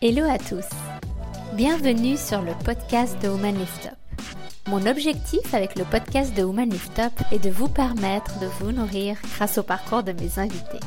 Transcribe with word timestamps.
Hello 0.00 0.22
à 0.30 0.38
tous. 0.38 0.64
Bienvenue 1.54 2.16
sur 2.16 2.40
le 2.40 2.52
podcast 2.64 3.20
de 3.20 3.26
Woman 3.26 3.58
Lift 3.58 3.86
Up. 3.86 4.22
Mon 4.68 4.86
objectif 4.86 5.52
avec 5.52 5.76
le 5.76 5.84
podcast 5.84 6.32
de 6.36 6.44
Woman 6.44 6.70
Lift 6.70 7.00
Up 7.00 7.12
est 7.32 7.40
de 7.40 7.50
vous 7.50 7.66
permettre 7.66 8.38
de 8.38 8.46
vous 8.46 8.70
nourrir 8.70 9.16
grâce 9.34 9.58
au 9.58 9.64
parcours 9.64 10.04
de 10.04 10.12
mes 10.12 10.38
invités. 10.38 10.78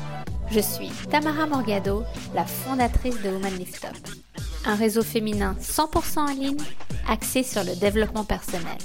Je 0.50 0.60
suis 0.60 0.88
Tamara 1.10 1.46
Morgado, 1.46 2.04
la 2.34 2.46
fondatrice 2.46 3.20
de 3.20 3.28
Woman 3.28 3.54
Lift 3.58 3.84
Up, 3.84 3.98
un 4.64 4.76
réseau 4.76 5.02
féminin 5.02 5.56
100% 5.60 6.18
en 6.18 6.32
ligne 6.32 6.56
axé 7.06 7.42
sur 7.42 7.64
le 7.64 7.76
développement 7.76 8.24
personnel. 8.24 8.78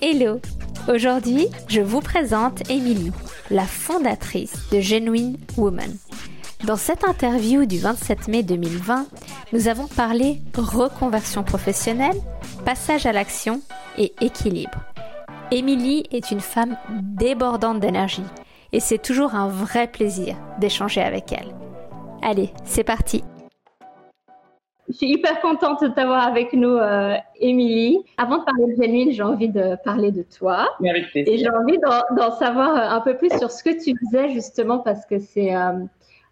Hello 0.00 0.40
Aujourd'hui, 0.86 1.48
je 1.66 1.80
vous 1.80 2.00
présente 2.00 2.70
Émilie, 2.70 3.10
la 3.50 3.66
fondatrice 3.66 4.70
de 4.70 4.78
Genuine 4.78 5.38
Woman. 5.56 5.92
Dans 6.66 6.76
cette 6.76 7.04
interview 7.04 7.66
du 7.66 7.78
27 7.78 8.26
mai 8.26 8.42
2020, 8.42 9.06
nous 9.52 9.68
avons 9.68 9.86
parlé 9.86 10.38
reconversion 10.56 11.44
professionnelle, 11.44 12.16
passage 12.64 13.06
à 13.06 13.12
l'action 13.12 13.60
et 13.96 14.12
équilibre. 14.20 14.78
Émilie 15.52 16.04
est 16.10 16.32
une 16.32 16.40
femme 16.40 16.76
débordante 16.90 17.78
d'énergie 17.78 18.24
et 18.72 18.80
c'est 18.80 18.98
toujours 18.98 19.36
un 19.36 19.48
vrai 19.48 19.86
plaisir 19.86 20.36
d'échanger 20.58 21.00
avec 21.00 21.32
elle. 21.32 21.54
Allez, 22.22 22.50
c'est 22.64 22.84
parti. 22.84 23.22
Je 24.88 24.94
suis 24.94 25.10
hyper 25.10 25.40
contente 25.42 25.82
de 25.82 25.88
t'avoir 25.88 26.26
avec 26.26 26.54
nous, 26.54 26.70
euh, 26.70 27.14
Émilie. 27.38 27.98
Avant 28.16 28.38
de 28.38 28.44
parler 28.44 28.74
de 28.74 28.82
Genuine, 28.82 29.12
j'ai 29.12 29.22
envie 29.22 29.50
de 29.50 29.76
parler 29.84 30.10
de 30.12 30.22
toi. 30.22 30.66
Et 31.14 31.36
j'ai 31.36 31.50
envie 31.50 31.78
d'en 32.16 32.30
savoir 32.32 32.74
un 32.74 33.00
peu 33.02 33.16
plus 33.16 33.30
sur 33.38 33.50
ce 33.50 33.62
que 33.62 33.70
tu 33.70 33.94
faisais 33.98 34.30
justement 34.30 34.78
parce 34.78 35.04
que 35.04 35.18
c'est 35.18 35.54
euh, 35.54 35.84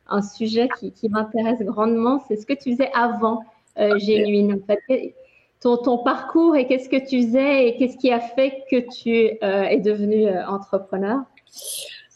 un 0.09 0.23
sujet 0.23 0.69
qui, 0.79 1.09
m'intéresse 1.09 1.61
grandement. 1.63 2.21
C'est 2.29 2.37
ce 2.37 2.47
que 2.47 2.53
tu 2.53 2.73
faisais 2.73 2.91
avant 2.95 3.43
euh, 3.79 3.99
Genuine. 3.99 4.55
En 4.55 4.67
fait. 4.67 5.15
ton, 5.61 5.77
ton, 5.77 5.99
parcours 5.99 6.57
et 6.57 6.67
qu'est-ce 6.67 6.89
que 6.89 6.97
tu 6.97 7.23
faisais 7.23 7.69
et 7.69 7.77
qu'est-ce 7.77 7.97
qui 7.97 8.13
a 8.13 8.21
fait 8.21 8.65
que 8.71 8.77
tu 9.01 9.39
euh, 9.43 9.63
es 9.65 9.81
devenu 9.81 10.27
euh, 10.27 10.47
entrepreneur? 10.47 11.21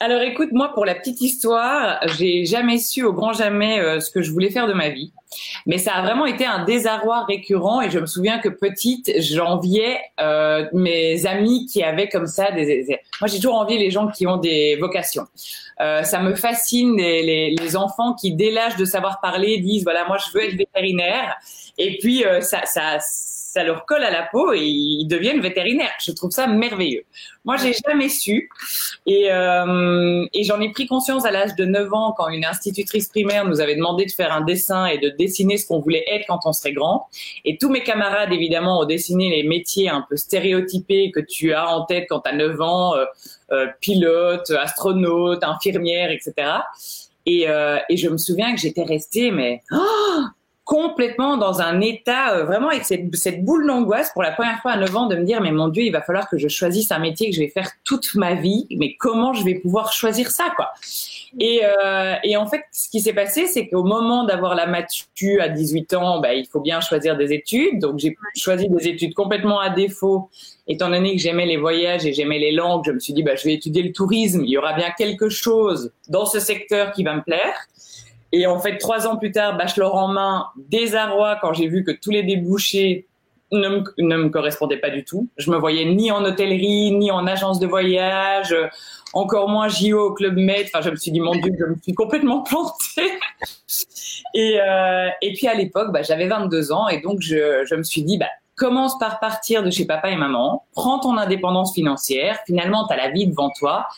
Alors 0.00 0.22
écoute, 0.22 0.48
moi 0.52 0.72
pour 0.72 0.86
la 0.86 0.94
petite 0.94 1.20
histoire, 1.20 2.00
j'ai 2.18 2.46
jamais 2.46 2.78
su 2.78 3.04
au 3.04 3.12
grand 3.12 3.34
jamais 3.34 3.80
euh, 3.80 4.00
ce 4.00 4.10
que 4.10 4.22
je 4.22 4.32
voulais 4.32 4.50
faire 4.50 4.66
de 4.66 4.72
ma 4.72 4.88
vie. 4.88 5.12
Mais 5.66 5.78
ça 5.78 5.92
a 5.92 6.02
vraiment 6.02 6.26
été 6.26 6.44
un 6.44 6.64
désarroi 6.64 7.24
récurrent 7.24 7.82
et 7.82 7.90
je 7.90 7.98
me 7.98 8.06
souviens 8.06 8.38
que 8.38 8.48
petite, 8.48 9.12
j'enviais 9.18 10.00
euh, 10.20 10.66
mes 10.72 11.26
amis 11.26 11.66
qui 11.66 11.82
avaient 11.82 12.08
comme 12.08 12.26
ça 12.26 12.50
des... 12.50 12.86
Moi 13.20 13.28
j'ai 13.28 13.36
toujours 13.36 13.56
envié 13.56 13.78
les 13.78 13.90
gens 13.90 14.08
qui 14.08 14.26
ont 14.26 14.38
des 14.38 14.76
vocations. 14.76 15.26
Euh, 15.80 16.02
ça 16.02 16.20
me 16.20 16.34
fascine 16.34 16.96
les, 16.96 17.22
les, 17.22 17.54
les, 17.54 17.76
enfants 17.76 18.14
qui 18.14 18.34
dès 18.34 18.50
l'âge 18.50 18.76
de 18.76 18.84
savoir 18.84 19.20
parler 19.20 19.58
disent 19.58 19.84
voilà 19.84 20.06
moi 20.06 20.18
je 20.18 20.36
veux 20.36 20.44
être 20.44 20.56
vétérinaire 20.56 21.36
et 21.78 21.96
puis 21.98 22.24
euh, 22.24 22.40
ça, 22.40 22.66
ça 22.66 22.98
ça 23.52 23.64
leur 23.64 23.84
colle 23.84 24.04
à 24.04 24.12
la 24.12 24.22
peau 24.22 24.52
et 24.52 24.64
ils 24.64 25.08
deviennent 25.08 25.40
vétérinaires. 25.40 25.94
Je 26.00 26.12
trouve 26.12 26.30
ça 26.30 26.46
merveilleux. 26.46 27.02
Moi, 27.44 27.56
j'ai 27.56 27.72
jamais 27.84 28.08
su 28.08 28.48
et, 29.06 29.32
euh, 29.32 30.24
et 30.32 30.44
j'en 30.44 30.60
ai 30.60 30.70
pris 30.70 30.86
conscience 30.86 31.24
à 31.24 31.32
l'âge 31.32 31.56
de 31.56 31.64
9 31.64 31.92
ans 31.92 32.14
quand 32.16 32.28
une 32.28 32.44
institutrice 32.44 33.08
primaire 33.08 33.48
nous 33.48 33.60
avait 33.60 33.74
demandé 33.74 34.06
de 34.06 34.12
faire 34.12 34.32
un 34.32 34.42
dessin 34.42 34.86
et 34.86 34.98
de 34.98 35.08
dessiner 35.08 35.56
ce 35.56 35.66
qu'on 35.66 35.80
voulait 35.80 36.04
être 36.06 36.26
quand 36.28 36.38
on 36.44 36.52
serait 36.52 36.72
grand. 36.72 37.08
Et 37.44 37.58
tous 37.58 37.70
mes 37.70 37.82
camarades, 37.82 38.32
évidemment, 38.32 38.80
ont 38.80 38.84
dessiné 38.84 39.30
les 39.30 39.42
métiers 39.42 39.88
un 39.88 40.06
peu 40.08 40.16
stéréotypés 40.16 41.10
que 41.10 41.20
tu 41.20 41.52
as 41.52 41.68
en 41.68 41.86
tête 41.86 42.06
quand 42.08 42.20
tu 42.20 42.30
as 42.30 42.34
9 42.34 42.60
ans, 42.60 42.94
euh, 42.94 43.04
euh, 43.50 43.66
pilote, 43.80 44.48
astronaute, 44.50 45.42
infirmière, 45.42 46.12
etc. 46.12 46.34
Et, 47.26 47.48
euh, 47.48 47.78
et 47.88 47.96
je 47.96 48.08
me 48.08 48.16
souviens 48.16 48.54
que 48.54 48.60
j'étais 48.60 48.84
restée, 48.84 49.32
mais 49.32 49.62
oh 49.72 50.22
complètement 50.70 51.36
dans 51.36 51.60
un 51.60 51.80
état 51.80 52.32
euh, 52.32 52.44
vraiment 52.44 52.68
avec 52.68 52.84
cette, 52.84 53.12
cette 53.16 53.44
boule 53.44 53.66
d'angoisse 53.66 54.12
pour 54.12 54.22
la 54.22 54.30
première 54.30 54.60
fois 54.62 54.70
à 54.70 54.76
9 54.76 54.96
ans 54.96 55.06
de 55.06 55.16
me 55.16 55.24
dire 55.24 55.40
mais 55.40 55.50
mon 55.50 55.66
Dieu 55.66 55.82
il 55.82 55.90
va 55.90 56.00
falloir 56.00 56.28
que 56.28 56.38
je 56.38 56.46
choisisse 56.46 56.92
un 56.92 57.00
métier 57.00 57.28
que 57.28 57.34
je 57.34 57.40
vais 57.40 57.48
faire 57.48 57.72
toute 57.82 58.14
ma 58.14 58.34
vie 58.34 58.68
mais 58.78 58.94
comment 58.94 59.32
je 59.32 59.44
vais 59.44 59.56
pouvoir 59.56 59.92
choisir 59.92 60.30
ça 60.30 60.44
quoi? 60.54 60.70
Et, 61.40 61.62
euh, 61.64 62.14
et 62.22 62.36
en 62.36 62.46
fait 62.46 62.62
ce 62.70 62.88
qui 62.88 63.00
s'est 63.00 63.12
passé 63.12 63.48
c'est 63.48 63.66
qu'au 63.66 63.82
moment 63.82 64.22
d'avoir 64.22 64.54
la 64.54 64.68
matu 64.68 65.40
à 65.40 65.48
18 65.48 65.92
ans 65.94 66.20
bah, 66.20 66.34
il 66.34 66.46
faut 66.46 66.60
bien 66.60 66.80
choisir 66.80 67.16
des 67.16 67.32
études. 67.32 67.80
Donc 67.80 67.98
j'ai 67.98 68.16
choisi 68.36 68.68
des 68.68 68.86
études 68.86 69.14
complètement 69.14 69.58
à 69.58 69.70
défaut. 69.70 70.30
Étant 70.68 70.88
donné 70.88 71.16
que 71.16 71.20
j'aimais 71.20 71.46
les 71.46 71.56
voyages 71.56 72.06
et 72.06 72.12
j'aimais 72.12 72.38
les 72.38 72.52
langues 72.52 72.84
je 72.86 72.92
me 72.92 73.00
suis 73.00 73.12
dit 73.12 73.24
bah, 73.24 73.34
je 73.34 73.42
vais 73.42 73.54
étudier 73.54 73.82
le 73.82 73.90
tourisme. 73.90 74.44
Il 74.44 74.50
y 74.50 74.56
aura 74.56 74.74
bien 74.74 74.92
quelque 74.96 75.30
chose 75.30 75.90
dans 76.06 76.26
ce 76.26 76.38
secteur 76.38 76.92
qui 76.92 77.02
va 77.02 77.16
me 77.16 77.22
plaire 77.22 77.56
et 78.32 78.46
en 78.46 78.58
fait, 78.60 78.78
trois 78.78 79.06
ans 79.06 79.16
plus 79.16 79.32
tard, 79.32 79.56
bachelor 79.56 79.94
en 79.94 80.08
main, 80.08 80.46
désarroi 80.56 81.38
quand 81.40 81.52
j'ai 81.52 81.68
vu 81.68 81.84
que 81.84 81.90
tous 81.90 82.10
les 82.10 82.22
débouchés 82.22 83.06
ne 83.52 83.68
me, 83.68 83.84
ne 83.98 84.16
me 84.16 84.28
correspondaient 84.28 84.78
pas 84.78 84.90
du 84.90 85.04
tout. 85.04 85.28
Je 85.36 85.50
me 85.50 85.56
voyais 85.56 85.84
ni 85.84 86.12
en 86.12 86.24
hôtellerie, 86.24 86.92
ni 86.92 87.10
en 87.10 87.26
agence 87.26 87.58
de 87.58 87.66
voyage, 87.66 88.54
encore 89.12 89.48
moins 89.48 89.68
JO 89.68 89.98
au 89.98 90.12
Club 90.12 90.36
Med. 90.36 90.66
Enfin, 90.66 90.80
je 90.82 90.90
me 90.90 90.96
suis 90.96 91.10
dit, 91.10 91.20
mon 91.20 91.32
Dieu, 91.32 91.52
je 91.58 91.64
me 91.64 91.74
suis 91.82 91.94
complètement 91.94 92.42
plantée. 92.42 93.10
et, 94.34 94.60
euh, 94.60 95.08
et 95.22 95.32
puis 95.32 95.48
à 95.48 95.54
l'époque, 95.54 95.92
bah, 95.92 96.02
j'avais 96.02 96.28
22 96.28 96.72
ans 96.72 96.88
et 96.88 97.00
donc 97.00 97.20
je, 97.20 97.64
je 97.64 97.74
me 97.74 97.82
suis 97.82 98.02
dit, 98.02 98.18
bah, 98.18 98.28
commence 98.54 98.98
par 98.98 99.18
partir 99.20 99.62
de 99.62 99.70
chez 99.70 99.86
papa 99.86 100.10
et 100.10 100.16
maman, 100.16 100.66
prends 100.74 101.00
ton 101.00 101.16
indépendance 101.16 101.74
financière, 101.74 102.38
finalement, 102.46 102.86
tu 102.86 102.92
as 102.92 102.96
la 102.96 103.10
vie 103.10 103.26
devant 103.26 103.50
toi 103.58 103.88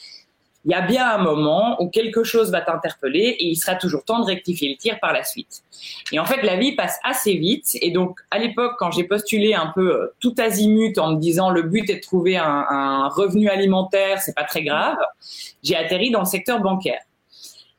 il 0.65 0.71
y 0.71 0.75
a 0.75 0.83
bien 0.83 1.09
un 1.11 1.19
moment 1.19 1.81
où 1.83 1.89
quelque 1.89 2.23
chose 2.23 2.53
va 2.53 2.61
t'interpeller 2.61 3.37
et 3.39 3.47
il 3.47 3.57
sera 3.57 3.75
toujours 3.75 4.05
temps 4.05 4.21
de 4.21 4.27
rectifier 4.27 4.71
le 4.71 4.77
tir 4.77 5.01
par 5.01 5.13
la 5.13 5.25
suite. 5.25 5.63
Et 6.13 6.21
en 6.21 6.25
fait, 6.25 6.43
la 6.43 6.57
vie 6.57 6.77
passe 6.77 6.99
assez 7.03 7.35
vite. 7.35 7.77
Et 7.81 7.91
donc, 7.91 8.21
à 8.31 8.39
l'époque, 8.39 8.75
quand 8.79 8.93
j'ai 8.93 9.05
postulé 9.05 9.55
un 9.55 9.73
peu 9.75 9.93
euh, 9.93 10.15
tout 10.21 10.35
azimut 10.39 10.97
en 10.99 11.13
me 11.13 11.17
disant 11.17 11.51
le 11.51 11.63
but 11.63 11.91
est 11.91 11.97
de 11.97 12.01
trouver 12.01 12.37
un, 12.37 13.09
revenu 13.09 13.49
alimentaire, 13.49 14.21
c'est 14.21 14.35
pas 14.35 14.45
très 14.45 14.63
grave, 14.63 14.97
j'ai 15.63 15.77
atterri 15.77 16.11
dans 16.11 16.21
le 16.21 16.27
secteur 16.27 16.61
bancaire. 16.61 17.01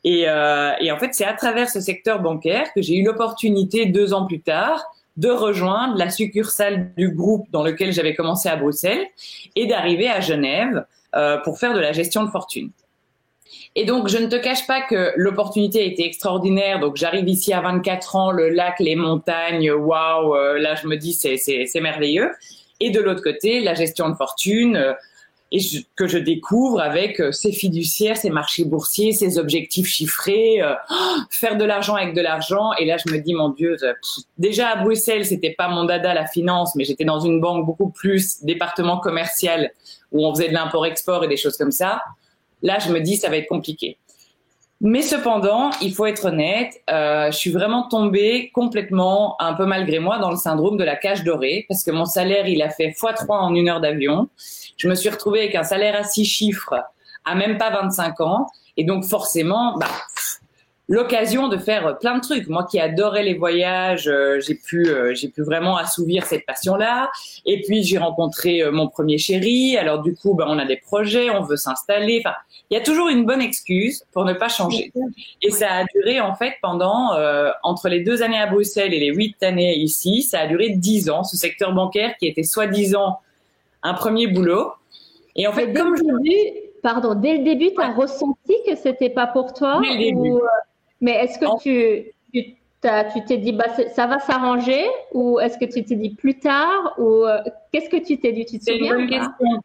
Et, 0.03 0.27
euh, 0.27 0.73
et 0.81 0.91
en 0.91 0.97
fait, 0.97 1.13
c'est 1.13 1.25
à 1.25 1.33
travers 1.33 1.69
ce 1.69 1.79
secteur 1.79 2.19
bancaire 2.19 2.73
que 2.73 2.81
j'ai 2.81 2.97
eu 2.97 3.03
l'opportunité 3.03 3.85
deux 3.85 4.13
ans 4.13 4.25
plus 4.25 4.41
tard 4.41 4.83
de 5.15 5.29
rejoindre 5.29 5.95
la 5.95 6.09
succursale 6.09 6.91
du 6.97 7.09
groupe 7.09 7.47
dans 7.51 7.63
lequel 7.63 7.93
j'avais 7.93 8.15
commencé 8.15 8.49
à 8.49 8.55
Bruxelles 8.55 9.05
et 9.55 9.67
d'arriver 9.67 10.09
à 10.09 10.19
Genève 10.19 10.85
euh, 11.15 11.37
pour 11.37 11.59
faire 11.59 11.73
de 11.73 11.79
la 11.79 11.91
gestion 11.91 12.23
de 12.23 12.29
fortune. 12.29 12.71
Et 13.75 13.85
donc, 13.85 14.07
je 14.07 14.17
ne 14.17 14.27
te 14.27 14.35
cache 14.35 14.67
pas 14.67 14.81
que 14.81 15.13
l'opportunité 15.15 15.81
a 15.81 15.85
été 15.85 16.05
extraordinaire. 16.05 16.79
Donc, 16.79 16.95
j'arrive 16.95 17.27
ici 17.27 17.53
à 17.53 17.61
24 17.61 18.15
ans, 18.15 18.31
le 18.31 18.49
lac, 18.49 18.79
les 18.79 18.95
montagnes, 18.95 19.71
waouh, 19.71 20.35
euh, 20.35 20.59
là, 20.59 20.75
je 20.75 20.87
me 20.87 20.95
dis, 20.95 21.13
c'est, 21.13 21.81
merveilleux. 21.81 22.31
Et 22.79 22.91
de 22.91 22.99
l'autre 22.99 23.23
côté, 23.23 23.61
la 23.61 23.73
gestion 23.73 24.09
de 24.09 24.15
fortune, 24.15 24.95
euh, 25.53 25.57
et 25.57 25.85
que 25.95 26.07
je 26.07 26.17
découvre 26.17 26.81
avec 26.81 27.21
ces 27.31 27.51
fiduciaires, 27.51 28.17
ces 28.17 28.29
marchés 28.29 28.65
boursiers, 28.65 29.11
ces 29.11 29.37
objectifs 29.37 29.87
chiffrés, 29.87 30.61
faire 31.29 31.57
de 31.57 31.63
l'argent 31.63 31.95
avec 31.95 32.13
de 32.15 32.21
l'argent. 32.21 32.71
Et 32.79 32.85
là, 32.85 32.97
je 32.97 33.13
me 33.13 33.19
dis, 33.19 33.33
mon 33.33 33.49
Dieu, 33.49 33.77
déjà 34.37 34.69
à 34.69 34.75
Bruxelles, 34.77 35.25
c'était 35.25 35.53
pas 35.57 35.67
mon 35.67 35.85
dada 35.85 36.13
la 36.13 36.25
finance, 36.25 36.75
mais 36.75 36.83
j'étais 36.83 37.05
dans 37.05 37.19
une 37.19 37.39
banque 37.39 37.65
beaucoup 37.65 37.89
plus 37.89 38.43
département 38.43 38.99
commercial 38.99 39.71
où 40.11 40.25
on 40.25 40.33
faisait 40.33 40.49
de 40.49 40.53
l'import-export 40.53 41.23
et 41.23 41.27
des 41.27 41.37
choses 41.37 41.57
comme 41.57 41.71
ça. 41.71 42.01
Là, 42.61 42.79
je 42.79 42.91
me 42.91 42.99
dis, 42.99 43.17
ça 43.17 43.29
va 43.29 43.37
être 43.37 43.47
compliqué. 43.47 43.97
Mais 44.85 45.01
cependant, 45.01 45.69
il 45.81 45.93
faut 45.93 46.05
être 46.05 46.25
honnête, 46.25 46.81
euh, 46.89 47.31
je 47.31 47.37
suis 47.37 47.51
vraiment 47.51 47.87
tombée 47.87 48.51
complètement, 48.53 49.41
un 49.41 49.53
peu 49.53 49.65
malgré 49.65 49.99
moi, 49.99 50.19
dans 50.19 50.29
le 50.29 50.35
syndrome 50.35 50.75
de 50.75 50.83
la 50.83 50.97
cage 50.97 51.23
dorée, 51.23 51.65
parce 51.69 51.83
que 51.83 51.91
mon 51.91 52.03
salaire, 52.03 52.47
il 52.47 52.61
a 52.61 52.69
fait 52.69 52.89
x3 52.89 53.25
en 53.29 53.55
une 53.55 53.69
heure 53.69 53.79
d'avion. 53.79 54.27
Je 54.77 54.87
me 54.87 54.95
suis 54.95 55.09
retrouvée 55.09 55.39
avec 55.39 55.55
un 55.55 55.63
salaire 55.63 55.95
à 55.95 56.03
six 56.03 56.25
chiffres 56.25 56.75
à 57.25 57.35
même 57.35 57.57
pas 57.57 57.69
25 57.69 58.21
ans. 58.21 58.47
Et 58.75 58.83
donc 58.83 59.05
forcément, 59.05 59.77
bah, 59.77 59.87
l'occasion 60.87 61.47
de 61.47 61.57
faire 61.57 61.97
plein 61.99 62.17
de 62.17 62.21
trucs. 62.21 62.47
Moi 62.47 62.65
qui 62.69 62.79
adorais 62.79 63.23
les 63.23 63.35
voyages, 63.35 64.07
euh, 64.07 64.39
j'ai 64.39 64.55
pu 64.55 64.87
euh, 64.87 65.13
j'ai 65.15 65.29
pu 65.29 65.41
vraiment 65.41 65.77
assouvir 65.77 66.25
cette 66.25 66.45
passion-là. 66.45 67.09
Et 67.45 67.61
puis 67.61 67.83
j'ai 67.83 67.97
rencontré 67.97 68.61
euh, 68.61 68.71
mon 68.71 68.87
premier 68.87 69.17
chéri. 69.17 69.77
Alors 69.77 70.01
du 70.01 70.15
coup, 70.15 70.33
ben, 70.33 70.45
on 70.47 70.59
a 70.59 70.65
des 70.65 70.77
projets, 70.77 71.29
on 71.29 71.43
veut 71.43 71.57
s'installer. 71.57 72.21
Enfin, 72.25 72.35
il 72.69 72.75
y 72.75 72.77
a 72.77 72.83
toujours 72.83 73.09
une 73.09 73.25
bonne 73.25 73.41
excuse 73.41 74.03
pour 74.11 74.25
ne 74.25 74.33
pas 74.33 74.49
changer. 74.49 74.91
Et 75.41 75.51
ça 75.51 75.71
a 75.71 75.85
duré 75.95 76.19
en 76.19 76.35
fait 76.35 76.55
pendant 76.61 77.11
entre 77.61 77.89
les 77.89 77.99
deux 77.99 78.23
années 78.23 78.39
à 78.39 78.47
Bruxelles 78.47 78.93
et 78.93 78.99
les 78.99 79.13
huit 79.13 79.41
années 79.43 79.77
ici, 79.77 80.23
ça 80.23 80.41
a 80.41 80.47
duré 80.47 80.69
dix 80.69 81.09
ans. 81.09 81.23
Ce 81.23 81.37
secteur 81.37 81.73
bancaire 81.73 82.15
qui 82.17 82.27
était 82.27 82.43
soi-disant 82.43 83.19
un 83.83 83.93
premier 83.93 84.27
boulot. 84.27 84.71
Et 85.35 85.47
en 85.47 85.53
fait, 85.53 85.73
comme 85.73 85.95
je 85.95 86.03
dis, 86.21 86.59
pardon, 86.81 87.15
dès 87.15 87.37
le 87.37 87.43
début, 87.43 87.73
tu 87.73 87.81
as 87.81 87.91
ressenti 87.91 88.55
que 88.67 88.75
c'était 88.75 89.09
pas 89.09 89.27
pour 89.27 89.53
toi 89.53 89.79
Dès 89.81 89.93
le 89.93 89.97
début. 89.97 90.39
Mais 91.01 91.11
est-ce 91.11 91.37
que 91.37 91.59
tu, 91.61 92.13
tu 92.33 93.25
t'es 93.25 93.37
dit, 93.37 93.51
bah, 93.51 93.65
ça 93.93 94.07
va 94.07 94.19
s'arranger 94.19 94.85
ou 95.13 95.39
est-ce 95.39 95.57
que 95.57 95.65
tu 95.65 95.83
t'es 95.83 95.95
dit 95.95 96.11
plus 96.11 96.39
tard 96.39 96.93
ou 96.97 97.25
euh, 97.25 97.39
qu'est-ce 97.71 97.89
que 97.89 97.97
tu 97.97 98.19
t'es 98.19 98.31
dit? 98.31 98.45
Tu 98.45 98.59
te 98.59 98.71
souviens 98.71 98.97
une 98.97 99.09
question. 99.09 99.61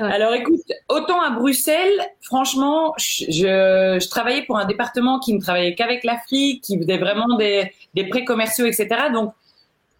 Alors 0.00 0.34
écoute, 0.34 0.60
autant 0.88 1.20
à 1.20 1.30
Bruxelles, 1.30 2.00
franchement, 2.20 2.92
je, 2.98 3.24
je, 3.28 4.08
travaillais 4.08 4.42
pour 4.42 4.58
un 4.58 4.64
département 4.64 5.20
qui 5.20 5.32
ne 5.32 5.40
travaillait 5.40 5.74
qu'avec 5.74 6.02
l'Afrique, 6.02 6.62
qui 6.64 6.76
faisait 6.76 6.98
vraiment 6.98 7.36
des, 7.36 7.72
des 7.94 8.04
prêts 8.08 8.24
commerciaux, 8.24 8.66
etc. 8.66 8.88
Donc 9.12 9.32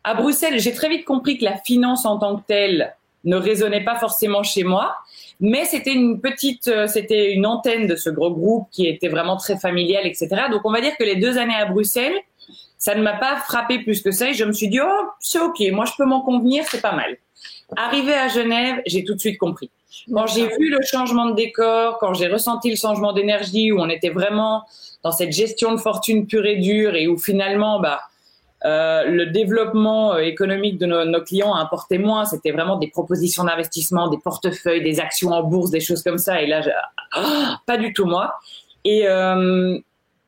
à 0.03 0.15
Bruxelles, 0.15 0.59
j'ai 0.59 0.73
très 0.73 0.89
vite 0.89 1.05
compris 1.05 1.39
que 1.39 1.45
la 1.45 1.57
finance 1.59 2.05
en 2.05 2.19
tant 2.19 2.37
que 2.37 2.43
telle 2.47 2.95
ne 3.25 3.37
résonnait 3.37 3.85
pas 3.85 3.97
forcément 3.97 4.43
chez 4.43 4.65
moi. 4.65 4.97
Mais 5.41 5.65
c'était 5.65 5.93
une 5.93 6.21
petite, 6.21 6.69
euh, 6.69 6.87
c'était 6.87 7.33
une 7.33 7.47
antenne 7.47 7.87
de 7.87 7.97
ce 7.97 8.11
gros 8.11 8.31
groupe 8.31 8.69
qui 8.71 8.87
était 8.87 9.09
vraiment 9.09 9.37
très 9.37 9.59
familial, 9.59 10.07
etc. 10.07 10.29
Donc 10.51 10.63
on 10.65 10.73
va 10.73 10.81
dire 10.81 10.97
que 10.99 11.05
les 11.05 11.17
deux 11.17 11.39
années 11.39 11.55
à 11.55 11.65
Bruxelles, 11.67 12.19
ça 12.77 12.95
ne 12.95 13.03
m'a 13.03 13.15
pas 13.15 13.37
frappé 13.37 13.79
plus 13.79 14.03
que 14.03 14.11
ça 14.11 14.31
et 14.31 14.35
je 14.35 14.45
me 14.45 14.53
suis 14.53 14.69
dit, 14.69 14.81
oh, 14.81 15.07
c'est 15.19 15.41
ok, 15.41 15.61
moi 15.73 15.85
je 15.87 15.93
peux 15.97 16.05
m'en 16.05 16.21
convenir, 16.21 16.65
c'est 16.71 16.81
pas 16.81 16.95
mal. 16.95 17.17
Arrivé 17.77 18.13
à 18.15 18.29
Genève, 18.29 18.83
j'ai 18.87 19.05
tout 19.05 19.15
de 19.15 19.21
suite 19.21 19.39
compris. 19.39 19.71
Quand 20.13 20.27
j'ai 20.27 20.47
vu 20.47 20.71
le 20.71 20.81
changement 20.83 21.27
de 21.27 21.35
décor, 21.35 21.99
quand 21.99 22.15
j'ai 22.15 22.29
ressenti 22.29 22.71
le 22.71 22.77
changement 22.77 23.13
d'énergie, 23.13 23.71
où 23.73 23.81
on 23.81 23.89
était 23.89 24.11
vraiment 24.11 24.65
dans 25.03 25.13
cette 25.13 25.33
gestion 25.33 25.73
de 25.73 25.79
fortune 25.79 26.27
pure 26.27 26.47
et 26.47 26.57
dure 26.57 26.95
et 26.97 27.07
où 27.07 27.19
finalement, 27.19 27.81
bah, 27.81 28.01
euh, 28.65 29.05
le 29.05 29.27
développement 29.27 30.15
euh, 30.15 30.19
économique 30.19 30.79
de 30.79 30.87
nos, 30.87 31.23
clients 31.23 31.55
a 31.55 31.61
importé 31.61 31.99
moins. 31.99 32.25
C'était 32.25 32.51
vraiment 32.51 32.77
des 32.77 32.89
propositions 32.89 33.45
d'investissement, 33.45 34.09
des 34.09 34.19
portefeuilles, 34.19 34.83
des 34.83 35.01
actions 35.01 35.31
en 35.31 35.43
bourse, 35.43 35.71
des 35.71 35.81
choses 35.81 36.03
comme 36.03 36.19
ça. 36.19 36.43
Et 36.43 36.47
là, 36.47 36.63
ah, 37.13 37.61
pas 37.67 37.79
du 37.79 37.93
tout 37.93 38.05
moi. 38.05 38.35
Et, 38.85 39.07
euh, 39.07 39.79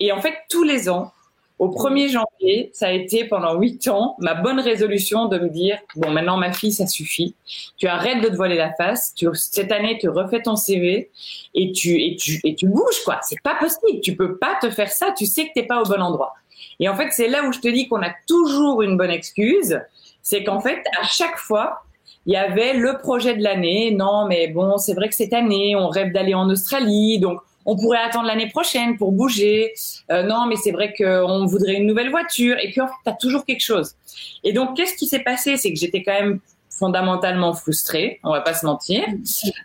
et 0.01 0.13
en 0.13 0.21
fait, 0.21 0.35
tous 0.49 0.65
les 0.65 0.89
ans, 0.89 1.13
au 1.59 1.69
1er 1.69 2.09
janvier, 2.11 2.71
ça 2.73 2.89
a 2.89 2.91
été 2.91 3.25
pendant 3.25 3.57
huit 3.57 3.87
ans 3.87 4.17
ma 4.19 4.35
bonne 4.35 4.59
résolution 4.59 5.27
de 5.27 5.39
me 5.39 5.49
dire 5.49 5.79
bon 5.95 6.11
maintenant 6.11 6.37
ma 6.37 6.53
fille 6.53 6.73
ça 6.73 6.89
suffit, 6.89 7.37
tu 7.77 7.87
arrêtes 7.87 8.21
de 8.21 8.29
te 8.31 8.35
voiler 8.35 8.57
la 8.57 8.73
face, 8.73 9.15
tu, 9.15 9.29
cette 9.35 9.71
année 9.71 9.97
tu 10.01 10.09
refais 10.09 10.43
ton 10.43 10.57
CV 10.57 11.09
et 11.55 11.71
tu 11.71 12.03
et 12.03 12.17
tu 12.17 12.41
et 12.43 12.57
tu 12.57 12.67
bouges 12.67 13.05
quoi, 13.05 13.21
c'est 13.23 13.41
pas 13.45 13.55
possible, 13.55 14.01
tu 14.01 14.17
peux 14.17 14.39
pas 14.39 14.59
te 14.61 14.71
faire 14.71 14.91
ça, 14.91 15.15
tu 15.17 15.25
sais 15.25 15.47
que 15.47 15.53
t'es 15.55 15.63
pas 15.63 15.81
au 15.81 15.85
bon 15.85 16.03
endroit. 16.03 16.35
Et 16.83 16.89
en 16.89 16.95
fait 16.95 17.09
c'est 17.13 17.29
là 17.29 17.45
où 17.45 17.53
je 17.53 17.61
te 17.61 17.69
dis 17.69 17.89
qu'on 17.89 18.03
a 18.03 18.11
toujours 18.27 18.83
une 18.83 18.99
bonne 18.99 19.11
excuse, 19.11 19.81
c'est 20.21 20.45
qu'en 20.45 20.61
fait 20.61 20.83
à 21.01 21.07
chaque 21.07 21.39
fois 21.39 21.85
il 22.27 22.35
y 22.35 22.37
avait 22.37 22.75
le 22.75 22.99
projet 22.99 23.35
de 23.35 23.43
l'année, 23.43 23.91
non 23.91 24.27
mais 24.27 24.49
bon 24.49 24.77
c'est 24.77 24.93
vrai 24.93 25.09
que 25.09 25.15
cette 25.15 25.33
année 25.33 25.75
on 25.75 25.89
rêve 25.89 26.13
d'aller 26.13 26.35
en 26.35 26.51
Australie 26.51 27.19
donc 27.19 27.41
on 27.65 27.77
pourrait 27.77 28.01
attendre 28.01 28.27
l'année 28.27 28.49
prochaine 28.49 28.97
pour 28.97 29.13
bouger. 29.13 29.73
Euh, 30.11 30.25
non, 30.25 30.47
mais 30.47 30.57
c'est 30.57 30.73
vrai 30.73 30.93
qu'on 30.99 31.47
voudrait 31.47 31.75
une 31.75 31.87
nouvelle 31.87 32.11
voiture. 32.11 32.57
Et 32.61 32.73
puis 32.73 32.81
en 32.81 32.89
fait, 32.89 32.95
tu 33.05 33.11
as 33.11 33.15
toujours 33.15 33.45
quelque 33.45 33.61
chose. 33.61 33.95
Et 34.43 34.53
donc, 34.53 34.77
qu'est-ce 34.77 34.97
qui 34.97 35.07
s'est 35.07 35.21
passé? 35.21 35.57
C'est 35.57 35.73
que 35.73 35.79
j'étais 35.79 36.03
quand 36.03 36.13
même 36.13 36.41
fondamentalement 36.83 37.53
frustrée, 37.55 38.19
on 38.25 38.33
va 38.33 38.41
pas 38.41 38.55
se 38.55 38.67
mentir, 38.67 39.05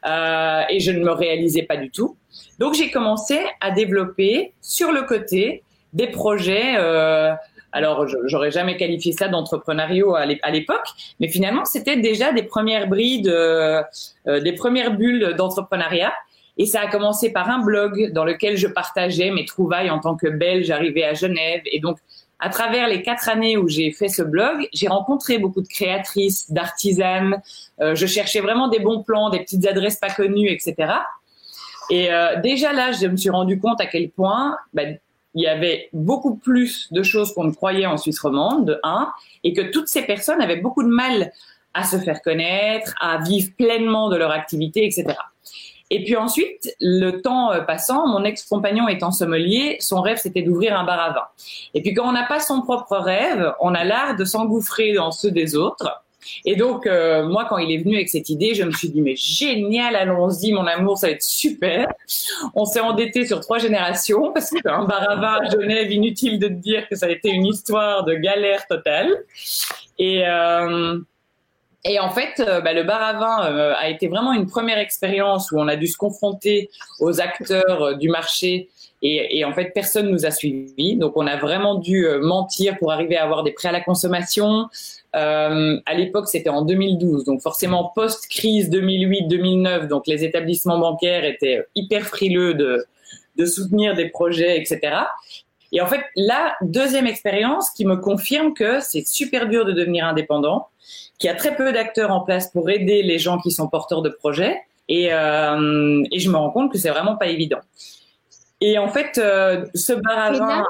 euh, 0.06 0.62
et 0.70 0.80
je 0.80 0.92
ne 0.92 1.00
me 1.00 1.12
réalisais 1.12 1.64
pas 1.64 1.78
du 1.78 1.90
tout. 1.90 2.16
Donc 2.60 2.74
j'ai 2.76 2.92
commencé 2.92 3.40
à 3.62 3.72
développer 3.72 4.54
sur 4.62 4.92
le 4.92 5.04
côté 5.04 5.64
des 5.98 6.08
projets. 6.08 6.76
Euh, 6.78 7.34
alors 7.74 8.08
j'aurais 8.26 8.52
jamais 8.52 8.78
qualifié 8.78 9.12
ça 9.12 9.28
d'entrepreneuriat 9.28 10.06
à 10.42 10.52
l'époque, 10.52 10.88
mais 11.20 11.28
finalement 11.28 11.66
c'était 11.66 11.98
déjà 11.98 12.32
des 12.32 12.44
premières 12.44 12.88
brides, 12.88 13.28
euh, 13.28 13.84
des 14.26 14.54
premières 14.54 14.96
bulles 14.96 15.36
d'entrepreneuriat. 15.38 16.14
Et 16.60 16.66
ça 16.66 16.82
a 16.82 16.88
commencé 16.88 17.32
par 17.32 17.50
un 17.50 17.60
blog 17.60 18.12
dans 18.14 18.24
lequel 18.24 18.58
je 18.58 18.68
partageais 18.68 19.30
mes 19.30 19.46
trouvailles 19.46 19.92
en 19.92 20.00
tant 20.00 20.16
que 20.16 20.28
Belge 20.28 20.72
arrivée 20.72 21.04
à 21.04 21.14
Genève. 21.14 21.62
Et 21.72 21.80
donc, 21.80 22.00
à 22.40 22.50
travers 22.50 22.88
les 22.88 23.04
quatre 23.04 23.30
années 23.30 23.58
où 23.58 23.68
j'ai 23.68 23.92
fait 23.92 24.08
ce 24.08 24.24
blog, 24.24 24.68
j'ai 24.74 24.88
rencontré 24.88 25.38
beaucoup 25.38 25.62
de 25.62 25.68
créatrices, 25.68 26.52
d'artisanes. 26.52 27.42
Euh, 27.80 27.94
je 27.94 28.08
cherchais 28.08 28.40
vraiment 28.40 28.70
des 28.70 28.80
bons 28.80 29.04
plans, 29.04 29.30
des 29.30 29.40
petites 29.40 29.68
adresses 29.68 29.98
pas 29.98 30.10
connues, 30.10 30.50
etc. 30.50 30.94
Et 31.90 32.12
euh, 32.12 32.40
déjà 32.42 32.74
là, 32.74 32.92
je 32.92 33.08
me 33.08 33.18
suis 33.18 33.30
rendu 33.30 33.60
compte 33.60 33.80
à 33.80 33.86
quel 33.86 34.10
point 34.10 34.58
bah, 34.74 34.84
il 35.38 35.44
y 35.44 35.48
avait 35.48 35.90
beaucoup 35.94 36.36
plus 36.36 36.92
de 36.92 37.04
choses 37.04 37.34
qu'on 37.34 37.44
ne 37.44 37.54
croyait 37.54 37.86
en 37.86 37.98
Suisse 37.98 38.20
romande, 38.20 38.66
de 38.66 38.80
un, 38.82 39.12
et 39.44 39.54
que 39.54 39.62
toutes 39.62 39.88
ces 39.88 40.02
personnes 40.02 40.42
avaient 40.42 40.58
beaucoup 40.58 40.82
de 40.82 40.90
mal 40.90 41.32
à 41.76 41.84
se 41.84 41.98
faire 41.98 42.24
connaître, 42.24 42.96
à 43.00 43.20
vivre 43.20 43.52
pleinement 43.56 44.10
de 44.10 44.16
leur 44.16 44.32
activité, 44.32 44.84
etc. 44.84 45.16
Et 45.92 46.04
puis 46.04 46.18
ensuite, 46.18 46.76
le 46.82 47.22
temps 47.22 47.52
euh, 47.52 47.62
passant, 47.62 48.08
mon 48.08 48.24
ex-compagnon 48.24 48.88
étant 48.88 49.12
sommelier, 49.12 49.78
son 49.80 50.02
rêve 50.02 50.18
c'était 50.18 50.42
d'ouvrir 50.42 50.78
un 50.78 50.84
bar 50.84 51.00
à 51.00 51.12
vin. 51.12 51.28
Et 51.76 51.84
puis 51.84 51.94
quand 51.94 52.10
on 52.10 52.14
n'a 52.14 52.26
pas 52.26 52.40
son 52.40 52.64
propre 52.64 52.98
rêve, 52.98 53.54
on 53.62 53.76
a 53.76 53.84
l'art 53.84 54.16
de 54.16 54.26
s'engouffrer 54.26 54.94
dans 54.94 55.12
ceux 55.12 55.32
des 55.32 55.56
autres. 55.56 56.04
Et 56.46 56.56
donc, 56.56 56.86
euh, 56.86 57.26
moi, 57.28 57.46
quand 57.50 57.58
il 57.58 57.72
est 57.72 57.78
venu 57.78 57.96
avec 57.96 58.10
cette 58.10 58.30
idée, 58.30 58.54
je 58.54 58.64
me 58.64 58.72
suis 58.72 58.90
dit, 58.90 59.02
mais 59.02 59.16
génial, 59.16 59.96
allons-y, 59.96 60.52
mon 60.52 60.66
amour, 60.66 60.98
ça 60.98 61.08
va 61.08 61.14
être 61.14 61.24
super. 61.24 61.88
On 62.56 62.66
s'est 62.66 62.80
endetté 62.80 63.26
sur 63.26 63.40
trois 63.40 63.58
générations 63.58 64.32
parce 64.34 64.50
qu'un 64.50 64.86
bar 64.86 65.10
à 65.10 65.16
vin 65.16 65.40
à 65.46 65.50
Genève, 65.50 65.92
inutile 65.92 66.40
de 66.40 66.48
te 66.48 66.54
dire 66.54 66.88
que 66.88 66.96
ça 66.96 67.08
a 67.08 67.10
été 67.10 67.30
une 67.30 67.46
histoire 67.46 68.04
de 68.04 68.14
galère 68.14 68.66
totale. 68.68 69.24
Et, 70.00 70.24
euh, 70.28 71.00
et 71.84 72.00
en 72.00 72.10
fait, 72.10 72.40
euh, 72.40 72.62
bah, 72.62 72.74
le 72.74 72.84
bar 72.84 73.02
à 73.02 73.14
vin 73.14 73.74
a 73.76 73.90
été 73.90 74.08
vraiment 74.08 74.34
une 74.34 74.48
première 74.48 74.78
expérience 74.78 75.52
où 75.52 75.60
on 75.60 75.68
a 75.68 75.76
dû 75.76 75.88
se 75.88 75.98
confronter 75.98 76.70
aux 77.00 77.20
acteurs 77.22 77.98
du 77.98 78.10
marché 78.10 78.70
et, 79.04 79.38
et, 79.38 79.46
en 79.46 79.54
fait, 79.54 79.74
personne 79.76 80.10
nous 80.10 80.26
a 80.26 80.32
suivis. 80.32 80.96
Donc, 80.96 81.14
on 81.18 81.28
a 81.28 81.38
vraiment 81.38 81.76
dû 81.76 82.08
mentir 82.20 82.78
pour 82.80 82.92
arriver 82.92 83.16
à 83.16 83.24
avoir 83.24 83.44
des 83.44 83.52
prêts 83.52 83.70
à 83.70 83.72
la 83.72 83.82
consommation. 83.82 84.70
Euh, 85.18 85.80
à 85.86 85.94
l'époque, 85.94 86.28
c'était 86.28 86.50
en 86.50 86.62
2012, 86.62 87.26
donc 87.26 87.42
forcément 87.42 87.92
post-crise 87.96 88.70
2008-2009. 88.70 89.88
Donc, 89.88 90.08
les 90.08 90.24
établissements 90.24 90.80
bancaires 90.80 91.26
étaient 91.26 91.66
hyper 91.76 92.04
frileux 92.04 92.54
de, 92.54 92.86
de 93.36 93.46
soutenir 93.46 93.96
des 93.96 94.10
projets, 94.10 94.58
etc. 94.58 94.96
Et 95.72 95.82
en 95.82 95.88
fait, 95.88 96.02
la 96.16 96.56
deuxième 96.62 97.08
expérience 97.08 97.72
qui 97.72 97.86
me 97.86 97.98
confirme 97.98 98.54
que 98.54 98.80
c'est 98.80 99.06
super 99.06 99.48
dur 99.50 99.66
de 99.66 99.74
devenir 99.74 100.06
indépendant 100.06 100.68
qu'il 101.18 101.28
y 101.28 101.32
a 101.32 101.36
très 101.36 101.56
peu 101.56 101.74
d'acteurs 101.74 102.12
en 102.12 102.22
place 102.22 102.52
pour 102.52 102.70
aider 102.70 103.04
les 103.04 103.20
gens 103.20 103.40
qui 103.40 103.52
sont 103.52 103.68
porteurs 103.68 104.02
de 104.02 104.10
projets. 104.10 104.62
Et, 104.88 105.10
euh, 105.12 106.04
et 106.12 106.20
je 106.20 106.30
me 106.30 106.38
rends 106.38 106.52
compte 106.52 106.72
que 106.72 106.78
c'est 106.78 106.90
vraiment 106.90 107.18
pas 107.18 107.28
évident. 107.28 107.60
Et 108.62 108.78
en 108.78 108.88
fait, 108.88 109.18
euh, 109.18 109.66
ce 109.76 109.94
bar 109.94 110.18
à 110.18 110.32
vin. 110.32 110.66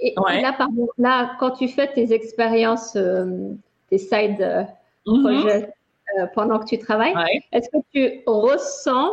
Et, 0.00 0.14
là, 0.16 0.54
pardon, 0.56 0.88
là, 0.98 1.32
quand 1.38 1.52
tu 1.52 1.68
fais 1.68 1.92
tes 1.92 2.12
expériences, 2.12 2.96
euh, 2.96 3.54
tes 3.90 3.98
side 3.98 4.40
euh, 4.40 4.64
mhm. 5.06 5.22
projets 5.22 5.74
euh, 6.18 6.26
pendant 6.34 6.58
que 6.58 6.66
tu 6.66 6.78
travailles, 6.78 7.14
est-ce 7.52 7.68
que 7.70 7.78
tu 7.92 8.22
ressens 8.26 9.10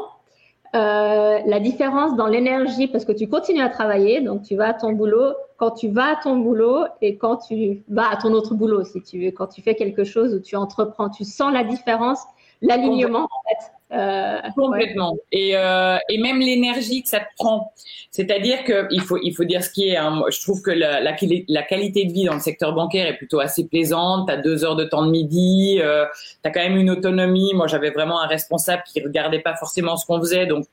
euh, 0.75 1.39
la 1.45 1.59
différence 1.59 2.15
dans 2.15 2.27
l'énergie? 2.27 2.87
Parce 2.87 3.05
que 3.05 3.11
tu 3.11 3.27
continues 3.27 3.61
à 3.61 3.69
travailler, 3.69 4.21
donc 4.21 4.43
tu 4.43 4.55
vas 4.55 4.69
à 4.69 4.73
ton 4.73 4.91
boulot. 4.91 5.33
Quand 5.57 5.71
tu 5.71 5.89
vas 5.89 6.13
à 6.13 6.15
ton 6.15 6.37
boulot 6.37 6.85
et 7.01 7.17
quand 7.17 7.37
tu 7.37 7.83
vas 7.87 8.09
à 8.09 8.17
ton 8.17 8.33
autre 8.33 8.55
boulot, 8.55 8.83
si 8.83 9.01
tu 9.01 9.19
veux, 9.23 9.31
quand 9.31 9.47
tu 9.47 9.61
fais 9.61 9.75
quelque 9.75 10.03
chose 10.03 10.33
où 10.33 10.39
tu 10.39 10.55
entreprends, 10.55 11.09
tu 11.09 11.23
sens 11.23 11.53
la 11.53 11.63
différence, 11.63 12.19
l'alignement 12.61 13.23
en 13.23 13.49
fait. 13.49 13.71
Euh, 13.93 14.39
Complètement. 14.55 15.17
Et, 15.33 15.51
euh, 15.55 15.97
et 16.07 16.17
même 16.17 16.39
l'énergie 16.39 17.03
que 17.03 17.09
ça 17.09 17.19
te 17.19 17.25
prend. 17.37 17.73
C'est-à-dire 18.09 18.63
que 18.63 18.87
il 18.89 19.01
faut 19.01 19.17
il 19.21 19.33
faut 19.33 19.43
dire 19.43 19.63
ce 19.63 19.69
qui 19.69 19.89
est. 19.89 19.97
Hein. 19.97 20.23
Je 20.29 20.39
trouve 20.41 20.61
que 20.61 20.71
la, 20.71 21.01
la, 21.01 21.15
la, 21.47 21.63
qualité 21.63 22.05
de 22.05 22.13
vie 22.13 22.23
dans 22.23 22.33
le 22.33 22.39
secteur 22.39 22.73
bancaire 22.73 23.07
est 23.07 23.17
plutôt 23.17 23.41
assez 23.41 23.67
plaisante. 23.67 24.27
T'as 24.27 24.37
deux 24.37 24.63
heures 24.63 24.77
de 24.77 24.85
temps 24.85 25.05
de 25.05 25.11
midi. 25.11 25.79
Euh, 25.81 26.05
T'as 26.41 26.51
quand 26.51 26.61
même 26.61 26.77
une 26.77 26.89
autonomie. 26.89 27.53
Moi, 27.53 27.67
j'avais 27.67 27.89
vraiment 27.89 28.21
un 28.21 28.27
responsable 28.27 28.83
qui 28.85 29.01
regardait 29.01 29.39
pas 29.39 29.55
forcément 29.55 29.97
ce 29.97 30.05
qu'on 30.05 30.19
faisait, 30.19 30.45
donc 30.45 30.65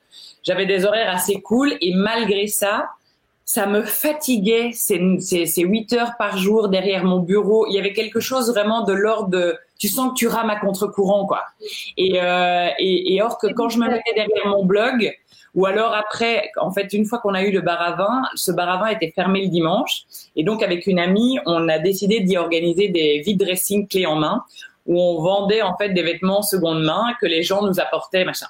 j'avais 0.43 0.65
des 0.65 0.85
horaires 0.85 1.13
assez 1.13 1.41
cool. 1.41 1.73
Et 1.81 1.93
malgré 1.95 2.47
ça, 2.47 2.89
ça 3.43 3.65
me 3.65 3.81
fatiguait 3.81 4.71
ces, 4.73 5.01
ces, 5.19 5.45
ces 5.45 5.63
8 5.63 5.93
heures 5.93 6.11
par 6.17 6.37
jour 6.37 6.69
derrière 6.69 7.03
mon 7.03 7.19
bureau. 7.19 7.67
Il 7.67 7.73
y 7.73 7.79
avait 7.79 7.93
quelque 7.93 8.21
chose 8.21 8.49
vraiment 8.49 8.83
de 8.83 8.93
l'ordre 8.93 9.29
de, 9.29 9.57
tu 9.79 9.87
sens 9.87 10.09
que 10.09 10.15
tu 10.15 10.27
rames 10.27 10.49
à 10.49 10.57
contre-courant, 10.57 11.25
quoi. 11.25 11.43
Et, 11.97 12.21
euh, 12.21 12.67
et, 12.77 13.15
et, 13.15 13.21
or 13.21 13.39
que 13.39 13.47
quand 13.47 13.69
je 13.69 13.79
me 13.79 13.87
mettais 13.87 14.13
derrière 14.13 14.47
mon 14.47 14.65
blog, 14.65 15.11
ou 15.55 15.65
alors 15.65 15.93
après, 15.95 16.51
en 16.57 16.71
fait, 16.71 16.93
une 16.93 17.05
fois 17.05 17.19
qu'on 17.19 17.33
a 17.33 17.41
eu 17.41 17.51
le 17.51 17.61
bar 17.61 17.81
à 17.81 17.93
vin, 17.93 18.21
ce 18.35 18.51
bar 18.51 18.69
à 18.69 18.77
vin 18.77 18.87
était 18.87 19.11
fermé 19.11 19.41
le 19.41 19.47
dimanche. 19.47 20.03
Et 20.35 20.43
donc, 20.43 20.61
avec 20.61 20.85
une 20.85 20.99
amie, 20.99 21.39
on 21.45 21.67
a 21.69 21.79
décidé 21.79 22.19
d'y 22.19 22.37
organiser 22.37 22.89
des 22.89 23.21
vide 23.21 23.39
dressing 23.39 23.87
clés 23.87 24.05
en 24.05 24.15
main, 24.15 24.43
où 24.85 24.99
on 24.99 25.21
vendait, 25.21 25.61
en 25.61 25.75
fait, 25.77 25.89
des 25.89 26.03
vêtements 26.03 26.41
seconde 26.41 26.83
main 26.83 27.13
que 27.19 27.25
les 27.25 27.41
gens 27.41 27.65
nous 27.65 27.79
apportaient, 27.79 28.25
machin. 28.25 28.47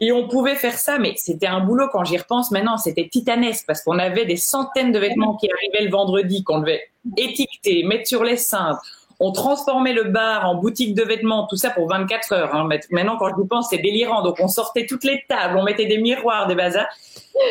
Et 0.00 0.12
on 0.12 0.28
pouvait 0.28 0.54
faire 0.54 0.78
ça, 0.78 0.98
mais 0.98 1.14
c'était 1.16 1.46
un 1.46 1.60
boulot 1.60 1.88
quand 1.90 2.04
j'y 2.04 2.16
repense 2.16 2.50
maintenant, 2.52 2.76
c'était 2.76 3.08
titanesque 3.08 3.66
parce 3.66 3.82
qu'on 3.82 3.98
avait 3.98 4.24
des 4.24 4.36
centaines 4.36 4.92
de 4.92 4.98
vêtements 4.98 5.36
qui 5.36 5.48
arrivaient 5.50 5.84
le 5.84 5.90
vendredi 5.90 6.44
qu'on 6.44 6.60
devait 6.60 6.82
étiqueter, 7.16 7.82
mettre 7.82 8.06
sur 8.06 8.22
les 8.22 8.36
cintres. 8.36 8.99
On 9.20 9.32
transformait 9.32 9.92
le 9.92 10.04
bar 10.04 10.48
en 10.48 10.54
boutique 10.54 10.94
de 10.94 11.02
vêtements, 11.02 11.46
tout 11.46 11.56
ça 11.56 11.70
pour 11.70 11.88
24 11.88 12.32
heures. 12.32 12.54
Hein. 12.54 12.68
Maintenant, 12.90 13.18
quand 13.18 13.28
je 13.28 13.34
vous 13.34 13.46
pense, 13.46 13.68
c'est 13.68 13.78
délirant. 13.78 14.22
Donc, 14.22 14.36
on 14.40 14.48
sortait 14.48 14.86
toutes 14.86 15.04
les 15.04 15.22
tables, 15.28 15.58
on 15.58 15.62
mettait 15.62 15.86
des 15.86 15.98
miroirs, 15.98 16.46
des 16.46 16.54
bazars. 16.54 16.88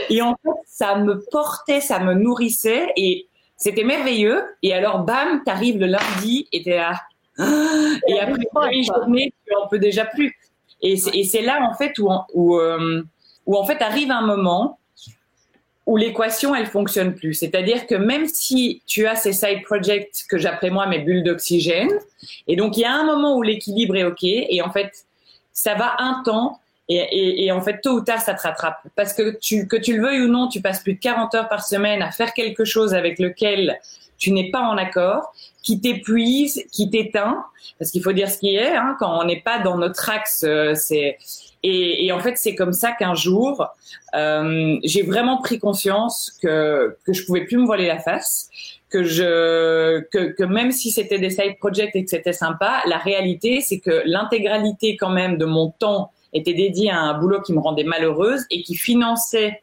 Et 0.09 0.21
en 0.21 0.35
fait, 0.43 0.49
ça 0.65 0.95
me 0.95 1.23
portait, 1.31 1.79
ça 1.79 1.99
me 1.99 2.15
nourrissait. 2.15 2.91
Et 2.97 3.27
C'était 3.55 3.83
merveilleux. 3.83 4.43
Et 4.63 4.73
alors, 4.73 4.99
bam, 4.99 5.43
t'arrives 5.45 5.79
le 5.79 5.85
lundi 5.85 6.47
et 6.51 6.63
t'es 6.63 6.77
là. 6.77 6.93
Et 8.07 8.19
après 8.19 8.73
une 8.73 8.83
journée, 8.83 9.33
tu 9.45 9.55
en 9.55 9.67
peux 9.67 9.79
déjà 9.79 10.05
plus. 10.05 10.35
Et 10.81 10.97
c'est 10.97 11.41
là, 11.41 11.69
en 11.69 11.75
fait, 11.75 11.99
où, 11.99 12.09
où, 12.33 12.57
euh, 12.57 13.03
où 13.45 13.57
en 13.57 13.63
fait 13.63 13.81
arrive 13.81 14.11
un 14.11 14.21
moment 14.25 14.78
où 15.89 15.97
l'équation 15.97 16.53
elle 16.53 16.67
fonctionne 16.67 17.15
plus. 17.15 17.33
C'est-à-dire 17.33 17.87
que 17.87 17.95
même 17.95 18.27
si 18.27 18.83
tu 18.85 19.07
as 19.07 19.15
ces 19.15 19.33
side 19.33 19.63
projects 19.63 20.23
que 20.29 20.37
j'appelle 20.37 20.71
moi 20.71 20.85
mes 20.85 20.99
bulles 20.99 21.23
d'oxygène, 21.23 21.89
et 22.47 22.55
donc 22.55 22.77
il 22.77 22.81
y 22.81 22.85
a 22.85 22.93
un 22.93 23.03
moment 23.03 23.35
où 23.35 23.41
l'équilibre 23.41 23.95
est 23.95 24.03
ok, 24.03 24.23
et 24.23 24.61
en 24.61 24.71
fait 24.71 25.05
ça 25.51 25.73
va 25.73 25.95
un 25.97 26.21
temps, 26.23 26.59
et, 26.89 27.45
et, 27.45 27.51
en 27.51 27.61
fait 27.61 27.81
tôt 27.81 27.91
ou 27.91 28.01
tard 28.01 28.19
ça 28.19 28.33
te 28.33 28.41
rattrape, 28.41 28.79
parce 28.95 29.13
que 29.13 29.37
tu 29.39 29.67
que 29.67 29.75
tu 29.75 29.95
le 29.95 30.03
veuilles 30.03 30.21
ou 30.21 30.27
non, 30.27 30.47
tu 30.47 30.61
passes 30.61 30.81
plus 30.81 30.93
de 30.93 30.99
40 30.99 31.35
heures 31.35 31.47
par 31.47 31.63
semaine 31.63 32.01
à 32.01 32.11
faire 32.11 32.33
quelque 32.33 32.65
chose 32.65 32.93
avec 32.93 33.19
lequel 33.19 33.79
tu 34.17 34.31
n'es 34.31 34.51
pas 34.51 34.61
en 34.61 34.77
accord, 34.77 35.33
qui 35.63 35.79
t'épuise, 35.79 36.65
qui 36.71 36.89
t'éteint, 36.89 37.45
parce 37.77 37.91
qu'il 37.91 38.03
faut 38.03 38.11
dire 38.11 38.29
ce 38.29 38.37
qui 38.37 38.55
est, 38.55 38.75
hein, 38.75 38.97
quand 38.99 39.17
on 39.19 39.23
n'est 39.23 39.39
pas 39.39 39.59
dans 39.59 39.77
notre 39.77 40.09
axe, 40.09 40.43
euh, 40.45 40.73
c'est 40.75 41.17
et, 41.61 42.05
et, 42.05 42.11
en 42.13 42.19
fait, 42.19 42.37
c'est 42.37 42.55
comme 42.55 42.71
ça 42.71 42.93
qu'un 42.93 43.15
jour, 43.15 43.67
euh, 44.15 44.77
j'ai 44.83 45.03
vraiment 45.03 45.41
pris 45.41 45.59
conscience 45.59 46.31
que 46.41 46.95
que 47.05 47.11
je 47.11 47.25
pouvais 47.25 47.43
plus 47.43 47.57
me 47.57 47.65
voiler 47.65 47.85
la 47.85 47.99
face, 47.99 48.49
que 48.89 49.03
je 49.03 49.99
que, 50.11 50.31
que 50.31 50.43
même 50.43 50.71
si 50.71 50.91
c'était 50.91 51.19
des 51.19 51.29
side 51.29 51.57
projects 51.59 51.93
et 51.95 52.03
que 52.03 52.09
c'était 52.09 52.33
sympa, 52.33 52.81
la 52.87 52.97
réalité, 52.97 53.59
c'est 53.59 53.79
que 53.79 54.01
l'intégralité 54.05 54.95
quand 54.95 55.09
même 55.09 55.37
de 55.37 55.45
mon 55.45 55.69
temps 55.71 56.11
était 56.33 56.53
dédiée 56.53 56.91
à 56.91 56.99
un 56.99 57.17
boulot 57.19 57.41
qui 57.41 57.53
me 57.53 57.59
rendait 57.59 57.83
malheureuse 57.83 58.45
et 58.49 58.61
qui 58.61 58.75
finançait 58.75 59.61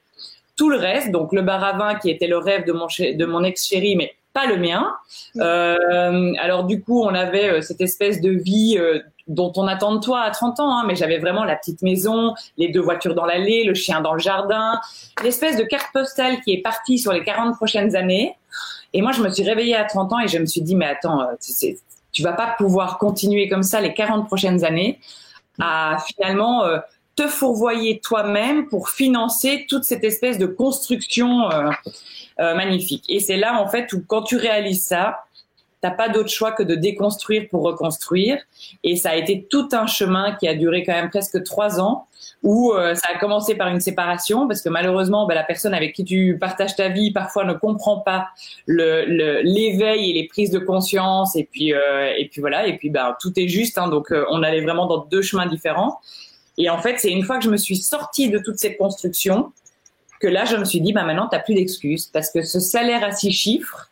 tout 0.57 0.71
le 0.71 0.77
reste, 0.77 1.11
donc 1.11 1.33
le 1.33 1.43
bar 1.43 1.63
à 1.63 1.73
vin 1.73 1.95
qui 1.97 2.11
était 2.11 2.27
le 2.27 2.39
rêve 2.39 2.65
de 2.65 2.73
mon 2.73 2.87
de 2.87 3.25
mon 3.27 3.45
ex 3.45 3.67
chéri, 3.67 3.95
mais 3.95 4.15
pas 4.37 4.47
le 4.47 4.59
mien. 4.59 4.95
Euh, 5.39 6.35
alors 6.39 6.65
du 6.65 6.83
coup, 6.83 7.03
on 7.03 7.15
avait 7.15 7.49
euh, 7.49 7.61
cette 7.63 7.81
espèce 7.81 8.21
de 8.21 8.31
vie 8.31 8.77
euh, 8.79 9.01
dont 9.29 9.51
on 9.57 9.67
attend 9.67 9.95
de 9.95 10.01
toi 10.01 10.21
à 10.21 10.31
30 10.31 10.61
ans, 10.61 10.77
hein, 10.77 10.85
mais 10.87 10.95
j'avais 10.95 11.17
vraiment 11.17 11.45
la 11.45 11.57
petite 11.57 11.81
maison, 11.81 12.35
les 12.59 12.69
deux 12.69 12.83
voitures 12.83 13.15
dans 13.15 13.25
l'allée, 13.25 13.65
le 13.65 13.73
chien 13.73 14.03
dans 14.03 14.13
le 14.13 14.19
jardin, 14.19 14.79
l'espèce 15.25 15.57
de 15.57 15.63
carte 15.63 15.91
postale 15.93 16.43
qui 16.43 16.53
est 16.53 16.61
partie 16.61 16.99
sur 16.99 17.15
les 17.15 17.25
40 17.25 17.57
prochaines 17.57 17.97
années. 17.97 18.37
Et 18.93 19.01
moi, 19.01 19.13
je 19.13 19.23
me 19.23 19.31
suis 19.31 19.43
réveillée 19.43 19.75
à 19.75 19.85
30 19.85 20.13
ans 20.13 20.21
et 20.21 20.29
je 20.29 20.39
me 20.39 20.47
suis 20.47 20.61
dit, 20.61 20.77
mais 20.77 20.87
attends, 20.87 21.27
tu, 21.43 21.77
tu 22.13 22.23
vas 22.23 22.35
pas 22.35 22.55
pouvoir 22.59 22.99
continuer 22.99 23.49
comme 23.49 23.63
ça 23.63 23.81
les 23.81 23.95
40 23.95 24.27
prochaines 24.27 24.65
années 24.65 24.99
à 25.61 25.99
finalement 26.07 26.65
euh, 26.65 26.79
te 27.17 27.27
fourvoyer 27.29 28.01
toi-même 28.01 28.69
pour 28.69 28.91
financer 28.91 29.67
toute 29.69 29.85
cette 29.85 30.05
espèce 30.05 30.39
de 30.39 30.47
construction 30.47 31.51
euh, 31.51 31.71
magnifique. 32.39 33.05
Et 33.09 33.21
c'est 33.21 33.39
là, 33.39 33.61
en 33.61 33.69
fait, 33.69 33.93
où 33.93 34.03
quand 34.07 34.23
tu 34.23 34.37
réalises 34.37 34.85
ça, 34.85 35.26
t'as 35.87 35.95
pas 35.95 36.09
d'autre 36.09 36.31
choix 36.31 36.51
que 36.51 36.65
de 36.65 36.75
déconstruire 36.75 37.49
pour 37.49 37.63
reconstruire. 37.63 38.39
Et 38.83 38.97
ça 38.97 39.11
a 39.11 39.15
été 39.15 39.47
tout 39.49 39.69
un 39.73 39.87
chemin 39.87 40.35
qui 40.35 40.49
a 40.49 40.55
duré 40.55 40.83
quand 40.83 40.93
même 40.93 41.11
presque 41.11 41.43
trois 41.45 41.81
ans, 41.81 42.07
où 42.43 42.73
euh, 42.73 42.95
ça 42.97 43.09
a 43.15 43.19
commencé 43.19 43.55
par 43.55 43.69
une 43.69 43.81
séparation, 43.81 44.49
parce 44.49 44.63
que 44.63 44.69
malheureusement, 44.69 45.27
bah, 45.27 45.35
la 45.35 45.45
personne 45.45 45.75
avec 45.75 45.95
qui 45.95 46.05
tu 46.05 46.39
partages 46.41 46.75
ta 46.75 46.89
vie 46.89 47.13
parfois 47.13 47.45
ne 47.45 47.53
comprend 47.53 48.01
pas 48.01 48.29
l'éveil 48.67 50.11
et 50.11 50.13
les 50.13 50.27
prises 50.27 50.51
de 50.51 50.59
conscience. 50.59 51.37
Et 51.37 51.45
puis, 51.45 51.73
euh, 51.73 52.13
et 52.17 52.29
puis 52.29 52.41
voilà, 52.41 52.67
et 52.67 52.77
puis 52.77 52.91
bah, 52.91 53.17
tout 53.21 53.33
est 53.39 53.49
juste. 53.49 53.79
Hein, 53.79 53.89
donc, 53.89 54.11
euh, 54.11 54.25
on 54.31 54.43
allait 54.43 54.63
vraiment 54.63 54.87
dans 54.87 55.05
deux 55.05 55.23
chemins 55.23 55.47
différents. 55.47 56.01
Et 56.59 56.69
en 56.69 56.79
fait, 56.79 56.99
c'est 56.99 57.13
une 57.13 57.23
fois 57.23 57.39
que 57.39 57.45
je 57.45 57.51
me 57.51 57.59
suis 57.59 57.77
sortie 57.77 58.29
de 58.31 58.39
toute 58.39 58.59
cette 58.59 58.77
construction 58.77 59.53
que 60.19 60.27
là, 60.27 60.47
je 60.47 60.57
me 60.57 60.65
suis 60.65 60.81
dit, 60.81 60.93
bah 60.95 61.05
maintenant, 61.05 61.29
t'as 61.31 61.41
plus 61.41 61.55
d'excuses, 61.55 62.07
parce 62.07 62.31
que 62.31 62.43
ce 62.43 62.59
salaire 62.59 63.05
à 63.05 63.13
six 63.13 63.33
chiffres, 63.33 63.91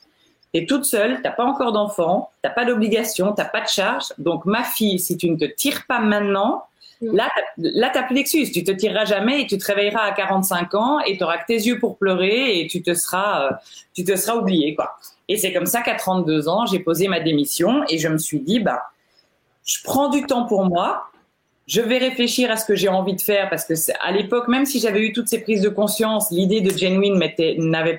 tu 0.55 0.67
toute 0.67 0.85
seule, 0.85 1.21
t'as 1.23 1.31
pas 1.31 1.45
encore 1.45 1.73
d'enfant, 1.73 2.31
t'as 2.43 2.51
pas 2.51 2.65
d'obligation, 2.65 3.33
t'as 3.33 3.45
pas 3.45 3.61
de 3.61 3.69
charge. 3.69 4.07
Donc 4.19 4.45
ma 4.45 4.63
fille, 4.63 4.99
si 4.99 5.17
tu 5.17 5.29
ne 5.29 5.37
te 5.37 5.45
tires 5.45 5.85
pas 5.87 5.99
maintenant, 5.99 6.65
là, 7.01 7.29
là 7.59 7.91
t'as 7.93 8.05
plus 8.05 8.15
d'excuses. 8.15 8.53
Tu 8.53 8.63
te 8.63 8.71
tireras 8.71 9.05
jamais 9.05 9.43
et 9.43 9.47
tu 9.47 9.59
te 9.59 9.65
réveilleras 9.67 10.03
à 10.03 10.13
45 10.13 10.75
ans 10.75 11.01
et 11.01 11.17
tu 11.17 11.25
auras 11.25 11.39
que 11.39 11.47
tes 11.47 11.57
yeux 11.57 11.79
pour 11.79 11.99
pleurer 11.99 12.61
et 12.61 12.67
tu 12.69 12.83
te 12.83 12.95
seras, 12.95 13.47
euh, 13.47 13.51
tu 13.95 14.05
te 14.05 14.15
seras 14.17 14.37
oublié 14.37 14.75
quoi. 14.75 14.97
Et 15.29 15.37
c'est 15.37 15.53
comme 15.53 15.67
ça 15.67 15.83
qu'à 15.83 15.95
32 15.95 16.49
ans, 16.49 16.67
j'ai 16.67 16.79
posé 16.79 17.09
ma 17.09 17.21
démission 17.21 17.83
et 17.89 17.99
je 17.99 18.09
me 18.09 18.19
suis 18.19 18.41
dit 18.41 18.61
bah, 18.61 18.83
je 19.65 19.79
prends 19.83 20.09
du 20.09 20.25
temps 20.25 20.47
pour 20.47 20.65
moi. 20.65 21.09
Je 21.67 21.81
vais 21.81 21.97
réfléchir 21.97 22.51
à 22.51 22.59
ce 22.59 22.67
que 22.67 22.77
j'ai 22.77 22.89
envie 22.89 23.15
de 23.15 23.23
faire 23.23 23.49
parce 23.49 23.65
que 23.65 23.73
à 24.03 24.13
l'époque, 24.13 24.49
même 24.49 24.67
si 24.67 24.81
j'avais 24.81 25.01
eu 25.01 25.15
toutes 25.15 25.29
ces 25.29 25.41
prises 25.41 25.63
de 25.63 25.71
conscience, 25.71 26.31
l'idée 26.31 26.61
de 26.61 26.71
Genuine 26.77 27.19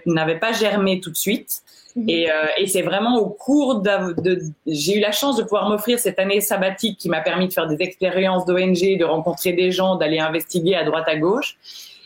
n'avait 0.05 0.39
pas 0.39 0.51
germé 0.51 0.99
tout 0.99 1.09
de 1.09 1.17
suite. 1.17 1.63
Mhm. 1.95 2.09
Et, 2.09 2.29
euh, 2.29 2.33
et 2.57 2.67
c'est 2.67 2.81
vraiment 2.81 3.17
au 3.17 3.29
cours 3.29 3.81
de, 3.81 4.41
j'ai 4.67 4.97
eu 4.97 4.99
la 4.99 5.11
chance 5.11 5.37
de 5.37 5.43
pouvoir 5.43 5.69
m'offrir 5.69 5.97
cette 5.99 6.19
année 6.19 6.41
sabbatique 6.41 6.97
qui 6.97 7.09
m'a 7.09 7.21
permis 7.21 7.47
de 7.47 7.53
faire 7.53 7.67
des 7.67 7.81
expériences 7.81 8.45
d'ONG, 8.45 8.97
de 8.97 9.05
rencontrer 9.05 9.53
des 9.53 9.71
gens, 9.71 9.95
d'aller 9.95 10.19
investiguer 10.19 10.75
à 10.75 10.83
droite 10.83 11.07
à 11.07 11.15
gauche. 11.15 11.57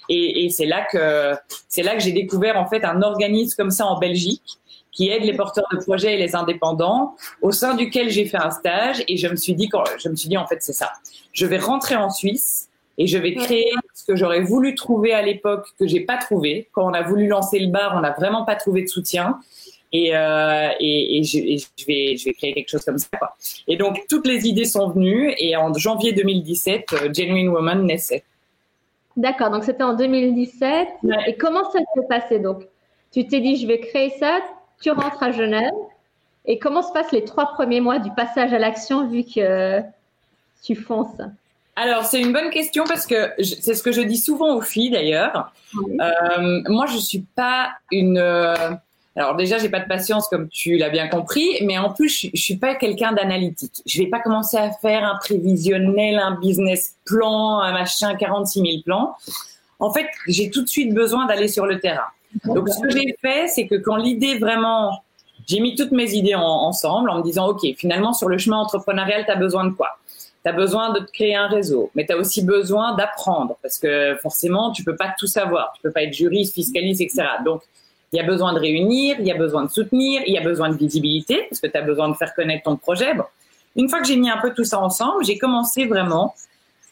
Et, 0.08 0.46
et 0.46 0.50
c'est 0.50 0.66
là 0.66 0.86
que 0.92 1.34
c'est 1.68 1.84
là 1.84 1.96
que 1.96 2.02
j'ai 2.02 2.12
découvert 2.12 2.58
en 2.58 2.68
fait 2.68 2.84
un 2.84 3.02
organisme 3.02 3.56
comme 3.58 3.72
ça 3.72 3.86
en 3.86 4.00
Belgique 4.00 4.60
qui 4.92 5.10
aide 5.10 5.24
les 5.24 5.34
porteurs 5.34 5.68
de 5.72 5.78
projets 5.78 6.16
et 6.16 6.18
les 6.18 6.36
indépendants, 6.36 7.16
au 7.42 7.52
sein 7.52 7.76
duquel 7.76 8.10
j'ai 8.10 8.26
fait 8.26 8.38
un 8.38 8.50
stage 8.50 9.04
et 9.08 9.18
je 9.18 9.28
me 9.28 9.36
suis 9.36 9.54
dit 9.54 9.70
quand 9.70 9.84
je 9.98 10.10
me 10.10 10.16
suis 10.16 10.30
dit 10.30 10.38
en 10.38 10.48
fait 10.48 10.58
c'est 10.62 10.74
ça, 10.74 10.92
je 11.32 11.46
vais 11.46 11.60
rentrer 11.60 11.96
en 11.96 12.10
Suisse 12.10 12.70
et 12.98 13.08
je 13.08 13.18
vais 13.18 13.34
créer 13.34 13.72
ce 13.94 14.04
que 14.04 14.16
j'aurais 14.16 14.42
voulu 14.42 14.76
trouver 14.76 15.14
à 15.14 15.22
l'époque 15.22 15.68
que 15.80 15.88
j'ai 15.88 16.02
pas 16.02 16.18
trouvé. 16.18 16.68
Quand 16.74 16.86
on 16.86 16.94
a 16.94 17.02
voulu 17.02 17.28
lancer 17.28 17.60
le 17.60 17.68
bar, 17.68 17.94
on 17.96 18.02
n'a 18.02 18.12
vraiment 18.12 18.44
pas 18.44 18.56
trouvé 18.56 18.82
de 18.82 18.88
soutien 18.88 19.40
et, 19.92 20.16
euh, 20.16 20.70
et, 20.80 21.18
et, 21.18 21.24
je, 21.24 21.38
je, 21.78 21.86
vais, 21.86 22.16
je 22.18 22.26
vais 22.26 22.34
créer 22.34 22.54
quelque 22.54 22.70
chose 22.70 22.86
comme 22.86 22.98
ça. 22.98 23.10
Quoi. 23.18 23.36
Et 23.68 23.76
donc, 23.76 24.00
toutes 24.10 24.28
les 24.28 24.48
idées 24.48 24.66
sont 24.66 24.90
venues 24.90 25.34
et 25.38 25.56
en 25.56 25.74
janvier 25.74 26.14
2017, 26.14 26.94
euh, 26.94 27.14
Genuine 27.14 27.50
Woman 27.50 27.86
naissait. 27.86 28.24
D'accord, 29.18 29.50
donc 29.50 29.64
c'était 29.64 29.84
en 29.84 29.96
2017. 29.96 30.88
Et 31.28 31.36
comment 31.36 31.70
ça 31.72 31.80
s'est 31.80 32.08
passé 32.08 32.40
donc? 32.40 32.64
Tu 33.12 33.26
t'es 33.28 33.42
dit, 33.42 33.56
je 33.58 33.66
vais 33.66 33.80
créer 33.80 34.12
ça, 34.20 34.40
tu 34.82 34.92
rentres 34.92 35.24
à 35.24 35.32
Genève. 35.32 35.74
Et 36.46 36.58
comment 36.60 36.82
se 36.82 36.92
passent 36.94 37.12
les 37.12 37.26
trois 37.26 37.48
premiers 37.48 37.82
mois 37.82 38.00
du 38.00 38.12
passage 38.12 38.54
à 38.54 38.60
l'action 38.60 39.08
vu 39.08 39.24
que 39.24 39.82
tu 40.64 40.76
fonces? 40.76 41.18
Alors, 41.76 42.04
c'est 42.06 42.20
une 42.20 42.34
bonne 42.34 42.50
question 42.50 42.84
parce 42.86 43.06
que 43.06 43.32
c'est 43.42 43.74
ce 43.74 43.82
que 43.84 43.92
je 43.92 44.02
dis 44.02 44.18
souvent 44.18 44.56
aux 44.56 44.62
filles 44.62 44.90
d'ailleurs. 44.92 45.54
Euh, 45.78 46.62
moi, 46.68 46.86
je 46.88 46.98
suis 46.98 47.26
pas 47.36 47.72
une 47.92 48.18
euh, 48.18 48.54
alors 49.20 49.36
déjà, 49.36 49.58
j'ai 49.58 49.68
pas 49.68 49.82
de 49.82 49.88
patience 49.88 50.30
comme 50.30 50.48
tu 50.48 50.78
l'as 50.78 50.90
bien 50.90 51.10
compris, 51.10 51.46
mais 51.64 51.78
en 51.78 51.92
plus, 51.92 52.08
je, 52.08 52.28
je 52.34 52.42
suis 52.42 52.56
pas 52.56 52.76
quelqu'un 52.76 53.12
d'analytique. 53.12 53.82
Je 53.86 54.02
vais 54.02 54.08
pas 54.08 54.22
commencer 54.22 54.56
à 54.56 54.72
faire 54.72 55.04
un 55.04 55.18
prévisionnel, 55.18 56.18
un 56.18 56.40
business 56.40 56.96
plan, 57.06 57.60
un 57.60 57.74
machin, 57.74 58.16
46 58.16 58.62
000 58.62 58.72
plans. 58.86 59.16
En 59.80 59.92
fait, 59.92 60.08
j'ai 60.28 60.50
tout 60.50 60.62
de 60.64 60.70
suite 60.70 60.94
besoin 60.94 61.26
d'aller 61.26 61.50
sur 61.50 61.66
le 61.66 61.82
terrain. 61.82 62.08
Donc, 62.46 62.70
ce 62.70 62.80
que 62.80 62.90
j'ai 62.92 63.14
fait, 63.22 63.50
c'est 63.50 63.68
que 63.68 63.76
quand 63.76 63.98
l'idée 63.98 64.38
vraiment, 64.38 65.04
j'ai 65.48 65.60
mis 65.60 65.76
toutes 65.76 65.92
mes 65.92 66.14
idées 66.14 66.36
ensemble 66.36 67.10
en 67.10 67.18
me 67.18 67.24
disant, 67.24 67.50
OK, 67.50 67.66
finalement, 67.76 68.14
sur 68.14 68.30
le 68.30 68.38
chemin 68.38 68.58
entrepreneurial, 68.58 69.26
tu 69.26 69.32
as 69.32 69.36
besoin 69.36 69.66
de 69.66 69.72
quoi? 69.72 69.98
Tu 70.46 70.50
as 70.50 70.54
besoin 70.54 70.94
de 70.94 71.00
te 71.00 71.12
créer 71.12 71.36
un 71.36 71.48
réseau, 71.48 71.92
mais 71.94 72.06
tu 72.06 72.14
as 72.14 72.18
aussi 72.18 72.42
besoin 72.42 72.96
d'apprendre 72.96 73.58
parce 73.62 73.78
que 73.78 74.16
forcément, 74.22 74.72
tu 74.72 74.86
peux 74.86 74.96
pas 74.96 75.14
tout 75.20 75.28
savoir. 75.28 75.74
Tu 75.76 75.82
peux 75.82 75.92
pas 75.92 76.04
être 76.04 76.14
juriste, 76.14 76.54
fiscaliste, 76.54 77.02
etc. 77.02 77.24
Donc, 77.44 77.64
il 78.12 78.18
y 78.18 78.20
a 78.20 78.24
besoin 78.24 78.54
de 78.54 78.60
réunir, 78.60 79.18
il 79.20 79.26
y 79.28 79.32
a 79.32 79.38
besoin 79.38 79.66
de 79.66 79.70
soutenir, 79.70 80.22
il 80.26 80.34
y 80.34 80.38
a 80.38 80.42
besoin 80.42 80.70
de 80.70 80.76
visibilité, 80.76 81.46
parce 81.50 81.60
que 81.62 81.68
tu 81.68 81.78
as 81.78 81.82
besoin 81.82 82.10
de 82.10 82.16
faire 82.16 82.34
connaître 82.34 82.64
ton 82.64 82.76
projet. 82.76 83.14
Bon. 83.14 83.26
Une 83.76 83.90
fois 83.90 84.02
que 84.02 84.08
j'ai 84.08 84.16
mis 84.16 84.30
un 84.30 84.38
peu 84.38 84.54
tout 84.54 84.64
ça 84.64 84.80
ensemble, 84.80 85.24
j'ai 85.24 85.38
commencé 85.38 85.86
vraiment 85.86 86.34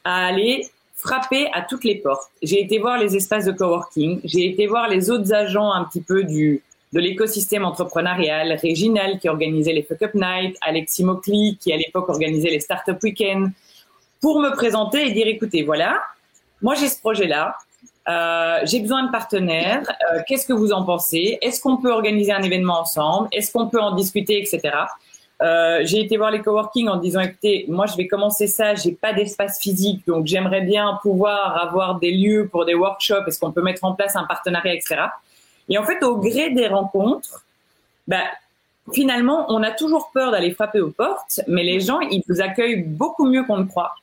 à 0.03 0.27
aller 0.27 0.67
frapper 0.95 1.49
à 1.53 1.61
toutes 1.61 1.83
les 1.83 1.95
portes. 1.95 2.29
J'ai 2.41 2.61
été 2.61 2.79
voir 2.79 2.97
les 2.99 3.15
espaces 3.15 3.45
de 3.45 3.51
coworking, 3.51 4.21
j'ai 4.23 4.49
été 4.49 4.67
voir 4.67 4.89
les 4.89 5.09
autres 5.09 5.33
agents 5.33 5.71
un 5.71 5.83
petit 5.85 6.01
peu 6.01 6.23
du 6.23 6.63
de 6.93 6.99
l'écosystème 7.01 7.65
entrepreneurial, 7.65 8.57
Réginal 8.61 9.19
qui 9.19 9.27
organisait 9.27 9.73
les 9.73 9.83
Fuck 9.83 10.03
Up 10.03 10.11
Night, 10.13 10.57
Alexis 10.61 11.03
Mokli 11.03 11.57
qui 11.59 11.73
à 11.73 11.77
l'époque 11.77 12.07
organisait 12.07 12.49
les 12.49 12.61
Startup 12.61 12.97
Weekend, 13.03 13.51
pour 14.21 14.39
me 14.39 14.51
présenter 14.51 15.05
et 15.05 15.11
dire 15.11 15.27
écoutez, 15.27 15.63
voilà, 15.63 16.01
moi 16.61 16.75
j'ai 16.75 16.87
ce 16.87 16.99
projet-là, 16.99 17.57
euh, 18.07 18.59
j'ai 18.63 18.79
besoin 18.79 19.03
de 19.03 19.11
partenaires. 19.11 19.83
Euh, 20.13 20.19
qu'est-ce 20.27 20.45
que 20.45 20.53
vous 20.53 20.71
en 20.71 20.83
pensez? 20.83 21.37
Est-ce 21.41 21.61
qu'on 21.61 21.77
peut 21.77 21.91
organiser 21.91 22.31
un 22.31 22.41
événement 22.41 22.81
ensemble? 22.81 23.27
Est-ce 23.31 23.51
qu'on 23.51 23.67
peut 23.67 23.81
en 23.81 23.95
discuter, 23.95 24.41
etc. 24.41 24.75
Euh, 25.41 25.81
j'ai 25.83 25.99
été 25.99 26.17
voir 26.17 26.31
les 26.31 26.41
coworking 26.41 26.87
en 26.87 26.97
disant 26.97 27.19
écoutez, 27.19 27.65
moi 27.67 27.85
je 27.85 27.95
vais 27.95 28.07
commencer 28.07 28.47
ça, 28.47 28.73
j'ai 28.73 28.93
pas 28.93 29.13
d'espace 29.13 29.59
physique, 29.59 30.01
donc 30.07 30.25
j'aimerais 30.25 30.61
bien 30.61 30.97
pouvoir 31.03 31.61
avoir 31.61 31.99
des 31.99 32.11
lieux 32.11 32.47
pour 32.51 32.65
des 32.65 32.73
workshops. 32.73 33.27
Est-ce 33.27 33.39
qu'on 33.39 33.51
peut 33.51 33.61
mettre 33.61 33.83
en 33.83 33.93
place 33.93 34.15
un 34.15 34.23
partenariat, 34.23 34.73
etc. 34.73 35.01
Et 35.69 35.77
en 35.77 35.83
fait, 35.83 36.01
au 36.03 36.17
gré 36.17 36.49
des 36.51 36.67
rencontres, 36.67 37.43
bah, 38.07 38.23
finalement, 38.93 39.45
on 39.49 39.61
a 39.63 39.71
toujours 39.71 40.11
peur 40.13 40.31
d'aller 40.31 40.51
frapper 40.51 40.79
aux 40.79 40.91
portes, 40.91 41.41
mais 41.47 41.63
les 41.63 41.81
gens, 41.81 41.99
ils 41.99 42.23
vous 42.27 42.41
accueillent 42.41 42.83
beaucoup 42.83 43.27
mieux 43.27 43.43
qu'on 43.43 43.57
ne 43.57 43.65
croit. 43.65 43.93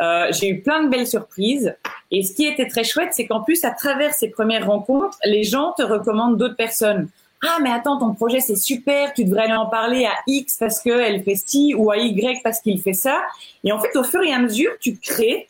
Euh, 0.00 0.28
j'ai 0.30 0.48
eu 0.48 0.60
plein 0.62 0.84
de 0.84 0.88
belles 0.88 1.06
surprises. 1.06 1.74
Et 2.10 2.22
ce 2.22 2.34
qui 2.34 2.46
était 2.46 2.66
très 2.66 2.84
chouette, 2.84 3.10
c'est 3.12 3.26
qu'en 3.26 3.40
plus, 3.40 3.64
à 3.64 3.70
travers 3.70 4.12
ces 4.14 4.28
premières 4.28 4.66
rencontres, 4.66 5.18
les 5.24 5.44
gens 5.44 5.72
te 5.72 5.82
recommandent 5.82 6.36
d'autres 6.36 6.56
personnes. 6.56 7.08
ah 7.42 7.58
mais 7.62 7.70
attends 7.70 7.98
ton 7.98 8.14
projet 8.14 8.40
c'est 8.40 8.56
super, 8.56 9.12
tu 9.14 9.24
devrais 9.24 9.44
aller 9.44 9.54
en 9.54 9.66
parler 9.66 10.04
à 10.04 10.14
X 10.28 10.58
parce 10.58 10.80
qu'elle 10.80 11.24
fait 11.24 11.34
ci 11.34 11.74
ou 11.74 11.90
à 11.90 11.98
Y 11.98 12.40
parce 12.42 12.60
qu'il 12.60 12.80
fait 12.80 12.92
ça. 12.92 13.22
Et 13.64 13.72
en 13.72 13.80
fait 13.80 13.96
au 13.96 14.04
fur 14.04 14.22
et 14.22 14.32
à 14.32 14.38
mesure 14.38 14.70
tu 14.80 14.96
crées 14.96 15.48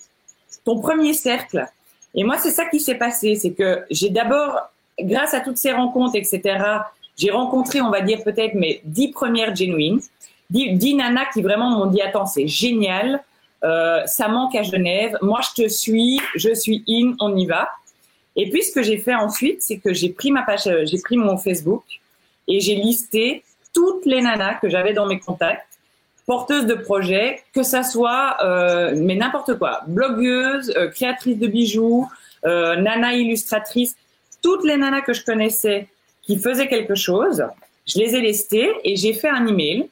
ton 0.65 0.81
premier 0.81 1.13
cercle. 1.13 1.67
Et 2.15 2.25
moi 2.25 2.39
c'est 2.39 2.51
ça 2.51 2.65
qui 2.67 2.81
s'est 2.81 2.95
passé, 2.95 3.35
c'est 3.35 3.53
que 3.53 3.85
j'ai 3.91 4.09
d'abord 4.09 4.59
grâce 5.01 5.35
à 5.35 5.41
toutes 5.41 5.59
ces 5.59 5.73
rencontres 5.73 6.17
etc. 6.17 6.41
J'ai 7.19 7.31
rencontré 7.31 7.83
on 7.83 7.91
va 7.91 8.01
dire 8.01 8.23
peut-être 8.25 8.55
mes 8.55 8.81
dix 8.85 9.09
premières 9.09 9.55
genuines, 9.55 10.01
dix, 10.49 10.73
dix 10.73 10.95
nanas 10.95 11.27
qui 11.35 11.43
vraiment 11.43 11.71
m'ont 11.71 11.87
dit 11.87 12.01
attends 12.01 12.27
c'est 12.27 12.49
génial, 12.49 13.23
euh, 13.65 14.05
ça 14.07 14.29
manque 14.29 14.55
à 14.55 14.63
Genève, 14.63 15.17
moi 15.23 15.41
je 15.43 15.63
te 15.63 15.69
suis, 15.69 16.21
je 16.35 16.55
suis 16.55 16.85
in, 16.89 17.15
on 17.21 17.37
y 17.37 17.47
va. 17.47 17.69
Et 18.35 18.49
puis, 18.51 18.63
ce 18.63 18.73
que 18.73 18.83
j'ai 18.83 18.99
fait 18.99 19.15
ensuite, 19.15 19.63
c'est 19.63 19.79
que 19.79 19.93
j'ai 19.93 20.09
pris 20.09 20.31
ma 20.31 20.43
page, 20.43 20.67
euh, 20.67 20.85
j'ai 20.87 20.99
pris 20.99 21.17
mon 21.17 21.37
Facebook 21.37 21.85
et 22.49 22.61
j'ai 22.61 22.77
listé 22.77 23.45
toutes 23.75 24.07
les 24.07 24.21
nanas 24.21 24.55
que 24.55 24.69
j'avais 24.69 24.93
dans 24.93 25.07
mes 25.07 25.19
contacts, 25.19 25.67
porteuses 26.27 26.67
de 26.67 26.75
projets, 26.75 27.43
que 27.53 27.63
ça 27.63 27.83
soit, 27.83 28.37
euh, 28.43 28.95
mais 28.97 29.17
n'importe 29.17 29.59
quoi, 29.59 29.83
blogueuse, 29.87 30.73
euh, 30.77 30.89
créatrice 30.89 31.39
de 31.39 31.47
bijoux, 31.47 32.09
euh, 32.45 32.77
nana 32.77 33.15
illustratrice, 33.15 33.97
toutes 34.43 34.65
les 34.65 34.77
nanas 34.77 35.03
que 35.03 35.13
je 35.13 35.25
connaissais 35.25 35.89
qui 36.23 36.39
faisaient 36.39 36.69
quelque 36.69 36.95
chose, 36.95 37.45
je 37.87 37.99
les 37.99 38.15
ai 38.15 38.21
listées 38.21 38.71
et 38.85 38.97
j'ai 38.97 39.13
fait 39.13 39.29
un 39.29 39.47
email 39.47 39.89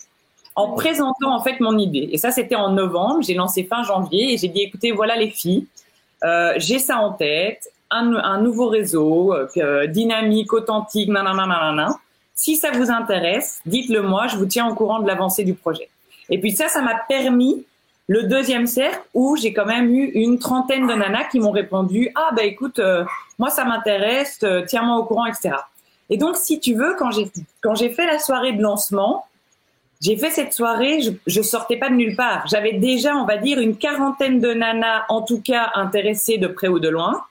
en 0.57 0.73
présentant 0.73 1.35
en 1.35 1.43
fait 1.43 1.61
mon 1.61 1.79
idée. 1.79 2.09
Et 2.13 2.19
ça, 2.19 2.31
c'était 2.31 2.57
en 2.57 2.71
novembre. 2.71 3.23
J'ai 3.23 3.35
lancé 3.35 3.65
fin 3.65 3.83
janvier 3.83 4.35
et 4.35 4.39
j'ai 4.39 4.49
dit 4.49 4.63
écoutez, 4.63 4.93
voilà 4.93 5.17
les 5.17 5.31
filles, 5.31 5.67
euh, 6.25 6.55
j'ai 6.57 6.79
ça 6.79 6.99
en 6.99 7.13
tête 7.13 7.71
un, 7.91 8.41
nouveau 8.41 8.69
réseau 8.69 9.35
euh, 9.35 9.49
euh, 9.57 9.87
dynamique, 9.87 10.53
authentique, 10.53 11.09
nanana, 11.09 11.99
Si 12.35 12.57
ça 12.57 12.71
vous 12.71 12.91
intéresse, 12.91 13.61
dites-le 13.67 14.03
moi, 14.03 14.27
je 14.29 14.37
vous 14.37 14.47
tiens 14.47 14.69
au 14.69 14.75
courant 14.75 15.01
de 15.01 15.07
l'avancée 15.07 15.45
du 15.45 15.55
projet. 15.55 15.89
Et 16.29 16.39
puis 16.39 16.53
ça, 16.53 16.69
ça 16.69 16.83
m'a 16.83 16.95
permis 17.09 17.65
le 18.07 18.25
deuxième 18.25 18.67
cercle 18.67 19.03
où 19.15 19.37
j'ai 19.37 19.53
quand 19.53 19.67
même 19.67 19.95
eu 19.95 20.11
une 20.15 20.39
trentaine 20.39 20.87
de 20.87 20.95
nanas 20.95 21.25
qui 21.31 21.39
m'ont 21.39 21.53
répondu 21.53 22.11
ah 22.17 22.31
bah 22.35 22.43
écoute 22.43 22.81
euh, 22.81 23.05
moi 23.39 23.51
ça 23.51 23.65
m'intéresse 23.65 24.45
tiens-moi 24.67 24.97
au 24.97 25.05
courant 25.05 25.27
etc 25.27 25.53
et 26.09 26.17
donc 26.17 26.37
si 26.37 26.59
tu 26.59 26.75
veux 26.75 26.97
quand 26.99 27.13
j'ai 27.13 27.31
quand 27.61 27.77
j'ai 27.77 27.89
fait 27.89 28.07
la 28.07 28.19
soirée 28.19 28.53
de 28.53 28.61
lancement 28.61 29.27
j'ai 30.01 30.17
fait 30.17 30.31
cette 30.31 30.53
soirée 30.53 31.03
je, 31.03 31.11
je 31.27 31.43
sortais 31.43 31.77
pas 31.77 31.91
de 31.91 31.95
nulle 31.95 32.17
part 32.17 32.47
j'avais 32.47 32.73
déjà 32.73 33.15
on 33.17 33.27
va 33.27 33.37
dire 33.37 33.59
une 33.59 33.77
quarantaine 33.77 34.41
de 34.41 34.53
nanas 34.53 35.05
en 35.09 35.23
tout 35.23 35.41
cas 35.41 35.71
intéressées 35.75 36.39
de 36.39 36.47
près 36.47 36.69
ou 36.69 36.79
de 36.79 36.89
loin 36.89 37.23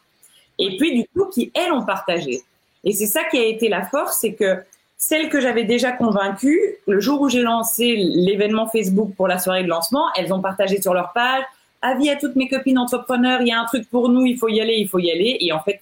et 0.60 0.78
puis 0.78 0.94
du 0.94 1.08
coup 1.08 1.26
qui 1.26 1.52
elles 1.56 1.72
ont 1.72 1.86
partagé. 1.86 2.44
Et 2.84 2.92
c'est 2.92 3.08
ça 3.08 3.24
qui 3.24 3.38
a 3.38 3.46
été 3.46 3.70
la 3.70 3.86
force, 3.86 4.20
c'est 4.20 4.34
que 4.34 4.62
celles 4.98 5.30
que 5.30 5.40
j'avais 5.40 5.64
déjà 5.64 5.94
convaincues, 5.94 6.78
le 6.86 7.00
jour 7.00 7.22
où 7.22 7.30
j'ai 7.30 7.42
lancé 7.42 7.96
l'événement 7.96 8.68
Facebook 8.68 9.14
pour 9.16 9.28
la 9.28 9.40
soirée 9.40 9.64
de 9.64 9.70
lancement, 9.70 10.08
elles 10.16 10.34
ont 10.34 10.42
partagé 10.42 10.82
sur 10.82 10.94
leur 10.94 11.14
page, 11.14 11.44
avis 11.82 12.10
à 12.10 12.18
toutes 12.18 12.36
mes 12.36 12.50
copines 12.50 12.78
entrepreneurs, 12.78 13.42
il 13.42 13.48
y 13.48 13.52
a 13.52 13.60
un 13.60 13.66
truc 13.66 13.90
pour 13.90 14.10
nous, 14.10 14.26
il 14.26 14.38
faut 14.38 14.50
y 14.50 14.60
aller, 14.60 14.76
il 14.76 14.90
faut 14.90 15.00
y 15.00 15.10
aller. 15.10 15.38
Et 15.40 15.54
en 15.54 15.62
fait, 15.62 15.80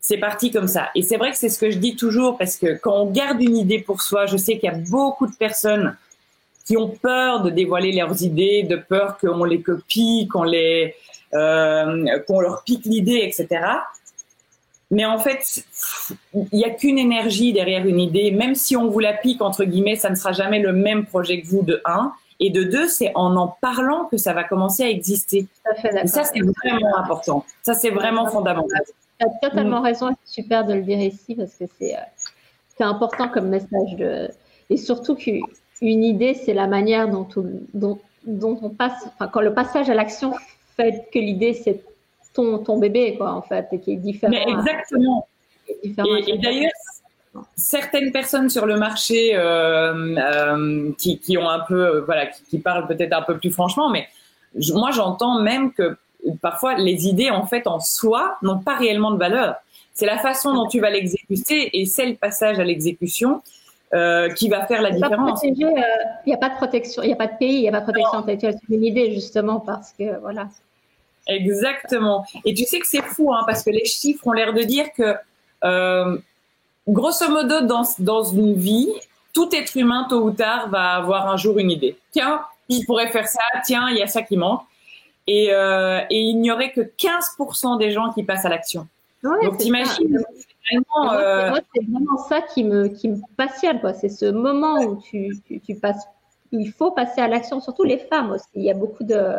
c'est 0.00 0.16
parti 0.16 0.50
comme 0.50 0.68
ça. 0.68 0.88
Et 0.94 1.02
c'est 1.02 1.18
vrai 1.18 1.30
que 1.30 1.36
c'est 1.36 1.50
ce 1.50 1.58
que 1.58 1.70
je 1.70 1.76
dis 1.76 1.94
toujours 1.94 2.38
parce 2.38 2.56
que 2.56 2.78
quand 2.78 2.94
on 2.94 3.10
garde 3.10 3.42
une 3.42 3.56
idée 3.56 3.80
pour 3.80 4.00
soi, 4.00 4.24
je 4.24 4.38
sais 4.38 4.58
qu'il 4.58 4.70
y 4.70 4.74
a 4.74 4.78
beaucoup 4.88 5.26
de 5.26 5.34
personnes 5.34 5.94
qui 6.68 6.76
ont 6.76 6.90
peur 6.90 7.40
de 7.40 7.48
dévoiler 7.48 7.92
leurs 7.92 8.22
idées, 8.22 8.62
de 8.62 8.76
peur 8.76 9.16
qu'on 9.16 9.42
les 9.44 9.62
copie, 9.62 10.28
qu'on 10.30 10.42
les, 10.42 10.94
euh, 11.32 12.20
qu'on 12.26 12.40
leur 12.40 12.62
pique 12.62 12.84
l'idée, 12.84 13.22
etc. 13.22 13.64
Mais 14.90 15.06
en 15.06 15.18
fait, 15.18 15.64
il 16.34 16.48
n'y 16.52 16.66
a 16.66 16.70
qu'une 16.70 16.98
énergie 16.98 17.54
derrière 17.54 17.86
une 17.86 17.98
idée. 17.98 18.32
Même 18.32 18.54
si 18.54 18.76
on 18.76 18.90
vous 18.90 18.98
la 18.98 19.14
pique, 19.14 19.40
entre 19.40 19.64
guillemets, 19.64 19.96
ça 19.96 20.10
ne 20.10 20.14
sera 20.14 20.32
jamais 20.32 20.58
le 20.58 20.74
même 20.74 21.06
projet 21.06 21.40
que 21.40 21.46
vous, 21.46 21.62
de 21.62 21.80
un. 21.86 22.12
Et 22.38 22.50
de 22.50 22.64
deux, 22.64 22.86
c'est 22.86 23.12
en 23.14 23.34
en 23.36 23.48
parlant 23.62 24.04
que 24.04 24.18
ça 24.18 24.34
va 24.34 24.44
commencer 24.44 24.82
à 24.82 24.90
exister. 24.90 25.46
Et 26.02 26.06
ça, 26.06 26.24
c'est 26.24 26.40
vraiment 26.40 26.98
important. 26.98 27.46
Ça, 27.62 27.72
c'est 27.72 27.90
vraiment 27.90 28.26
fondamental. 28.26 28.82
Tu 29.18 29.26
as 29.26 29.48
totalement 29.48 29.80
raison. 29.80 30.10
C'est 30.22 30.42
super 30.42 30.66
de 30.66 30.74
le 30.74 30.82
dire 30.82 31.00
ici 31.00 31.34
parce 31.34 31.54
que 31.54 31.64
c'est 31.78 31.96
euh, 31.96 32.84
important 32.84 33.28
comme 33.28 33.48
message. 33.48 33.96
De... 33.96 34.28
Et 34.68 34.76
surtout 34.76 35.16
qu'une 35.78 36.04
idée, 36.04 36.34
c'est 36.34 36.54
la 36.54 36.66
manière 36.66 37.08
dont, 37.08 37.26
dont, 37.74 37.98
dont 38.24 38.58
on 38.62 38.70
passe, 38.70 39.06
enfin, 39.06 39.28
quand 39.28 39.40
le 39.40 39.54
passage 39.54 39.88
à 39.90 39.94
l'action 39.94 40.34
fait 40.76 41.08
que 41.12 41.18
l'idée, 41.18 41.54
c'est 41.54 41.82
ton, 42.34 42.78
bébé, 42.78 43.16
quoi, 43.16 43.32
en 43.32 43.42
fait, 43.42 43.66
et 43.72 43.80
qui 43.80 43.92
est 43.92 43.96
différent. 43.96 44.30
Mais 44.30 44.44
exactement. 44.48 45.26
et, 45.82 46.38
d'ailleurs, 46.38 46.70
certaines 47.56 48.12
personnes 48.12 48.48
sur 48.48 48.66
le 48.66 48.76
marché 48.76 49.34
euh, 49.34 50.16
euh, 50.16 50.92
qui, 50.98 51.18
qui, 51.18 51.36
ont 51.36 51.48
un 51.48 51.60
peu, 51.60 51.86
euh, 51.86 52.00
voilà, 52.02 52.26
qui, 52.26 52.58
parlent 52.58 52.86
peut-être 52.86 53.12
un 53.12 53.22
peu 53.22 53.38
plus 53.38 53.50
franchement, 53.50 53.90
mais 53.90 54.08
moi, 54.72 54.90
j'entends 54.92 55.40
même 55.40 55.72
que 55.72 55.96
parfois 56.40 56.74
les 56.74 57.06
idées, 57.06 57.30
en 57.30 57.46
fait, 57.46 57.66
en 57.66 57.80
soi, 57.80 58.36
n'ont 58.42 58.58
pas 58.58 58.76
réellement 58.76 59.10
de 59.10 59.18
valeur. 59.18 59.56
C'est 59.94 60.06
la 60.06 60.18
façon 60.18 60.54
dont 60.54 60.68
tu 60.68 60.80
vas 60.80 60.90
l'exécuter 60.90 61.80
et 61.80 61.86
c'est 61.86 62.06
le 62.06 62.14
passage 62.14 62.60
à 62.60 62.64
l'exécution 62.64 63.42
qui 64.36 64.48
va 64.48 64.66
faire 64.66 64.82
la 64.82 64.90
différence. 64.90 65.42
Il 65.42 65.54
n'y 66.26 66.34
a 66.34 66.36
pas 66.36 66.50
de 66.50 66.56
protection, 66.56 67.02
il 67.02 67.06
n'y 67.06 67.12
a 67.12 67.16
pas 67.16 67.26
de 67.26 67.38
pays, 67.38 67.56
il 67.56 67.62
n'y 67.62 67.68
a 67.68 67.72
pas 67.72 67.80
de 67.80 67.84
protection 67.84 68.18
intellectuelle. 68.18 68.56
C'est 68.60 68.74
une 68.74 68.84
idée 68.84 69.12
justement 69.14 69.60
parce 69.60 69.92
que 69.92 70.18
voilà, 70.20 70.48
Exactement. 71.28 72.24
Et 72.44 72.54
tu 72.54 72.64
sais 72.64 72.80
que 72.80 72.86
c'est 72.88 73.02
fou, 73.02 73.32
hein, 73.32 73.44
parce 73.46 73.62
que 73.62 73.70
les 73.70 73.84
chiffres 73.84 74.26
ont 74.26 74.32
l'air 74.32 74.54
de 74.54 74.62
dire 74.62 74.86
que, 74.96 75.14
euh, 75.62 76.18
grosso 76.88 77.28
modo, 77.28 77.60
dans, 77.60 77.82
dans 77.98 78.24
une 78.24 78.54
vie, 78.54 78.88
tout 79.34 79.48
être 79.54 79.76
humain, 79.76 80.06
tôt 80.08 80.22
ou 80.22 80.30
tard, 80.30 80.70
va 80.70 80.94
avoir 80.94 81.28
un 81.28 81.36
jour 81.36 81.58
une 81.58 81.70
idée. 81.70 81.98
Tiens, 82.12 82.40
il 82.70 82.84
pourrait 82.86 83.08
faire 83.08 83.28
ça, 83.28 83.40
tiens, 83.64 83.88
il 83.90 83.98
y 83.98 84.02
a 84.02 84.06
ça 84.06 84.22
qui 84.22 84.38
manque. 84.38 84.62
Et, 85.26 85.48
euh, 85.52 86.00
et 86.08 86.18
il 86.18 86.40
n'y 86.40 86.50
aurait 86.50 86.72
que 86.72 86.80
15% 86.80 87.78
des 87.78 87.90
gens 87.90 88.10
qui 88.14 88.22
passent 88.22 88.46
à 88.46 88.48
l'action. 88.48 88.88
Donc 89.22 89.58
t'imagines 89.58 90.18
vraiment, 90.70 91.12
euh... 91.12 91.52
c'est 91.74 91.84
vraiment 91.90 92.18
ça 92.28 92.40
qui 92.42 92.64
me, 92.64 92.88
qui 92.88 93.08
me 93.08 93.18
passionne, 93.36 93.80
quoi. 93.80 93.92
C'est 93.92 94.08
ce 94.08 94.26
moment 94.26 94.80
où 94.82 95.00
tu, 95.00 95.30
tu, 95.46 95.60
tu 95.60 95.74
passes, 95.74 96.06
il 96.52 96.70
faut 96.70 96.92
passer 96.92 97.20
à 97.20 97.28
l'action, 97.28 97.60
surtout 97.60 97.84
les 97.84 97.98
femmes 97.98 98.30
aussi. 98.30 98.46
Il 98.54 98.62
y 98.62 98.70
a 98.70 98.74
beaucoup 98.74 99.04
de, 99.04 99.38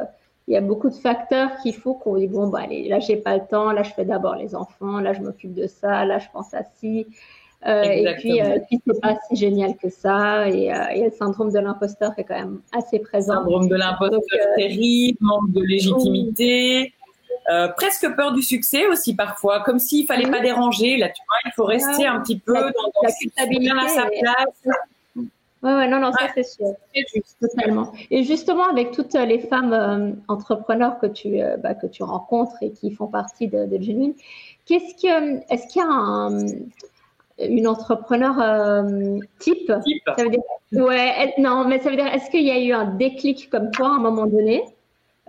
il 0.49 0.53
y 0.53 0.57
a 0.57 0.61
beaucoup 0.61 0.89
de 0.89 0.95
facteurs 0.95 1.51
qu'il 1.61 1.75
faut 1.75 1.93
qu'on 1.93 2.17
dise 2.17 2.31
bon 2.31 2.47
bah 2.47 2.61
allez 2.63 2.89
là 2.89 2.99
j'ai 2.99 3.17
pas 3.17 3.35
le 3.37 3.43
temps 3.47 3.71
là 3.71 3.83
je 3.83 3.91
fais 3.91 4.03
d'abord 4.03 4.35
les 4.35 4.55
enfants 4.55 4.99
là 4.99 5.13
je 5.13 5.21
m'occupe 5.21 5.53
de 5.53 5.67
ça 5.67 6.05
là 6.05 6.17
je 6.17 6.25
pense 6.33 6.55
à 6.55 6.63
ci 6.63 7.05
euh, 7.67 7.83
et 7.83 8.15
puis, 8.15 8.41
euh, 8.41 8.57
puis 8.67 8.79
c'est 8.87 9.01
pas 9.01 9.17
si 9.27 9.35
génial 9.35 9.75
que 9.75 9.89
ça 9.89 10.47
et, 10.49 10.73
euh, 10.73 10.87
et 10.95 11.03
le 11.03 11.11
syndrome 11.11 11.51
de 11.51 11.59
l'imposteur 11.59 12.13
est 12.17 12.23
quand 12.23 12.39
même 12.39 12.61
assez 12.71 12.99
présent. 12.99 13.33
Syndrome 13.33 13.67
de 13.67 13.75
l'imposteur 13.75 14.21
euh, 14.33 14.55
terrible, 14.55 15.17
manque 15.19 15.51
de 15.51 15.61
légitimité. 15.61 16.93
Euh, 17.49 17.67
presque 17.69 18.15
peur 18.15 18.32
du 18.34 18.41
succès 18.43 18.86
aussi 18.88 19.15
parfois, 19.15 19.62
comme 19.62 19.80
s'il 19.80 20.06
fallait 20.06 20.30
pas 20.30 20.39
déranger. 20.39 20.97
Là, 20.97 21.10
tu 21.10 21.21
vois, 21.28 21.38
il 21.45 21.52
faut 21.56 21.65
rester 21.65 22.06
un 22.06 22.19
petit 22.21 22.38
peu 22.38 22.54
dans, 22.54 22.62
dans 22.62 23.02
la 23.04 23.12
culpabilité 23.12 23.71
à 23.71 23.88
sa 23.88 24.06
place. 24.06 24.78
Ouais, 25.62 25.73
ouais, 25.73 25.88
non, 25.89 25.99
non, 25.99 26.12
ça 26.13 26.28
c'est 26.34 26.43
sûr. 26.43 26.73
Totalement. 27.41 27.91
Et 28.12 28.23
justement, 28.23 28.69
avec 28.69 28.91
toutes 28.91 29.13
les 29.13 29.39
femmes 29.39 29.73
euh, 29.73 30.12
entrepreneurs 30.30 30.99
que 30.99 31.08
tu, 31.08 31.41
euh, 31.41 31.58
bah, 31.58 31.73
que 31.73 31.88
tu 31.88 32.04
rencontres 32.04 32.56
et 32.62 32.71
qui 32.71 32.91
font 32.91 33.08
partie 33.08 33.47
de, 33.47 33.65
de 33.65 33.82
Genuine, 33.82 34.13
qu'est-ce 34.65 34.93
que, 34.95 35.54
est-ce 35.54 35.67
qu'il 35.67 35.82
y 35.82 35.86
a 35.86 35.89
un, 35.89 36.45
une 37.39 37.67
entrepreneur 37.67 38.39
euh, 38.39 39.19
type, 39.39 39.71
type. 39.84 40.04
Ça 40.17 40.23
veut 40.23 40.30
dire, 40.30 40.41
ouais, 40.71 41.34
non, 41.38 41.65
mais 41.65 41.80
ça 41.80 41.89
veut 41.89 41.97
dire, 41.97 42.08
est-ce 42.08 42.30
qu'il 42.30 42.43
y 42.43 42.52
a 42.52 42.60
eu 42.60 42.71
un 42.71 42.86
déclic 42.86 43.49
comme 43.49 43.71
toi 43.71 43.88
à 43.88 43.91
un 43.91 43.99
moment 43.99 44.28
donné? 44.28 44.63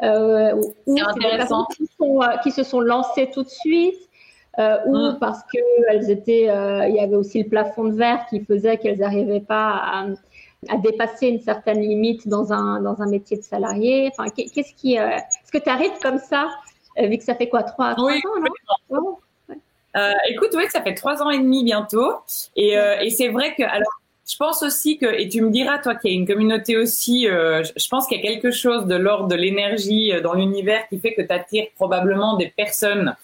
Ou 0.02 0.74
c'est 0.86 1.14
des 1.14 1.36
personnes 1.36 1.64
qui, 1.76 1.88
sont, 1.98 2.20
qui 2.42 2.50
se 2.50 2.62
sont 2.62 2.80
lancées 2.80 3.30
tout 3.32 3.42
de 3.42 3.48
suite 3.48 4.10
euh, 4.58 4.78
ou 4.86 4.96
mm. 4.96 5.18
parce 5.20 5.42
que 5.44 6.10
étaient, 6.10 6.50
euh, 6.50 6.88
il 6.88 6.96
y 6.96 7.00
avait 7.00 7.16
aussi 7.16 7.42
le 7.42 7.48
plafond 7.48 7.84
de 7.84 7.92
verre 7.92 8.26
qui 8.28 8.44
faisait 8.44 8.78
qu'elles 8.78 8.98
n'arrivaient 8.98 9.40
pas 9.40 9.70
à, 9.70 10.06
à, 10.68 10.76
dépasser 10.78 11.28
une 11.28 11.40
certaine 11.40 11.80
limite 11.80 12.26
dans 12.26 12.52
un 12.52 12.80
dans 12.82 13.00
un 13.00 13.06
métier 13.06 13.36
de 13.36 13.42
salarié. 13.42 14.10
Enfin, 14.12 14.28
qu'est-ce 14.30 14.74
qui, 14.74 14.98
euh, 14.98 15.08
est-ce 15.08 15.52
que 15.52 15.62
tu 15.62 15.70
arrives 15.70 15.98
comme 16.02 16.18
ça, 16.18 16.50
euh, 16.98 17.06
vu 17.06 17.18
que 17.18 17.24
ça 17.24 17.36
fait 17.36 17.48
quoi 17.48 17.62
trois, 17.62 17.94
oui, 17.98 18.20
ans, 18.26 18.50
non 18.90 19.18
euh, 19.96 20.12
écoute, 20.28 20.50
oui, 20.54 20.64
ça 20.68 20.82
fait 20.82 20.94
trois 20.94 21.22
ans 21.22 21.30
et 21.30 21.38
demi 21.38 21.64
bientôt, 21.64 22.12
et, 22.56 22.74
et 22.74 23.10
c'est 23.10 23.28
vrai 23.28 23.54
que 23.54 23.62
alors. 23.62 23.99
Je 24.28 24.36
pense 24.36 24.62
aussi 24.62 24.98
que, 24.98 25.06
et 25.06 25.28
tu 25.28 25.42
me 25.42 25.50
diras, 25.50 25.78
toi 25.78 25.94
qui 25.94 26.08
as 26.08 26.12
une 26.12 26.26
communauté 26.26 26.76
aussi, 26.76 27.26
je 27.26 27.88
pense 27.88 28.06
qu'il 28.06 28.18
y 28.18 28.20
a 28.20 28.30
quelque 28.30 28.52
chose 28.52 28.86
de 28.86 28.94
l'ordre 28.94 29.26
de 29.26 29.34
l'énergie 29.34 30.12
dans 30.22 30.34
l'univers 30.34 30.86
qui 30.88 31.00
fait 31.00 31.14
que 31.14 31.22
tu 31.22 31.32
attires 31.32 31.66
probablement 31.74 32.36
des 32.36 32.52
personnes 32.56 33.16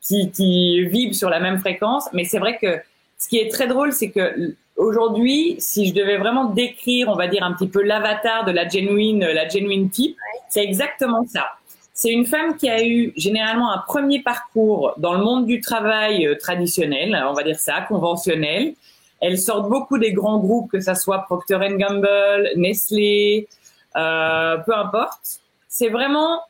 qui, 0.00 0.30
qui 0.30 0.84
vibrent 0.86 1.16
sur 1.16 1.30
la 1.30 1.40
même 1.40 1.58
fréquence. 1.58 2.04
Mais 2.12 2.24
c'est 2.24 2.38
vrai 2.38 2.58
que 2.58 2.78
ce 3.18 3.28
qui 3.28 3.38
est 3.38 3.50
très 3.50 3.66
drôle, 3.66 3.92
c'est 3.92 4.10
que 4.10 4.54
aujourd'hui, 4.76 5.56
si 5.58 5.86
je 5.86 5.94
devais 5.94 6.18
vraiment 6.18 6.46
décrire, 6.46 7.08
on 7.08 7.16
va 7.16 7.28
dire 7.28 7.42
un 7.42 7.52
petit 7.52 7.68
peu 7.68 7.82
l'avatar 7.82 8.44
de 8.44 8.52
la 8.52 8.68
genuine, 8.68 9.20
la 9.20 9.48
genuine 9.48 9.90
type, 9.90 10.16
c'est 10.48 10.62
exactement 10.62 11.26
ça. 11.26 11.46
C'est 11.94 12.10
une 12.10 12.26
femme 12.26 12.56
qui 12.56 12.68
a 12.68 12.86
eu 12.86 13.12
généralement 13.16 13.72
un 13.72 13.78
premier 13.78 14.22
parcours 14.22 14.92
dans 14.98 15.14
le 15.14 15.24
monde 15.24 15.46
du 15.46 15.60
travail 15.60 16.26
euh, 16.26 16.34
traditionnel, 16.34 17.18
on 17.26 17.32
va 17.32 17.42
dire 17.42 17.58
ça, 17.58 17.80
conventionnel, 17.88 18.74
elles 19.20 19.38
sortent 19.38 19.68
beaucoup 19.68 19.98
des 19.98 20.12
grands 20.12 20.38
groupes, 20.38 20.70
que 20.70 20.80
ça 20.80 20.94
soit 20.94 21.20
Procter 21.20 21.58
Gamble, 21.58 22.50
Nestlé, 22.56 23.48
euh, 23.96 24.56
peu 24.58 24.74
importe. 24.74 25.40
C'est 25.68 25.88
vraiment, 25.88 26.40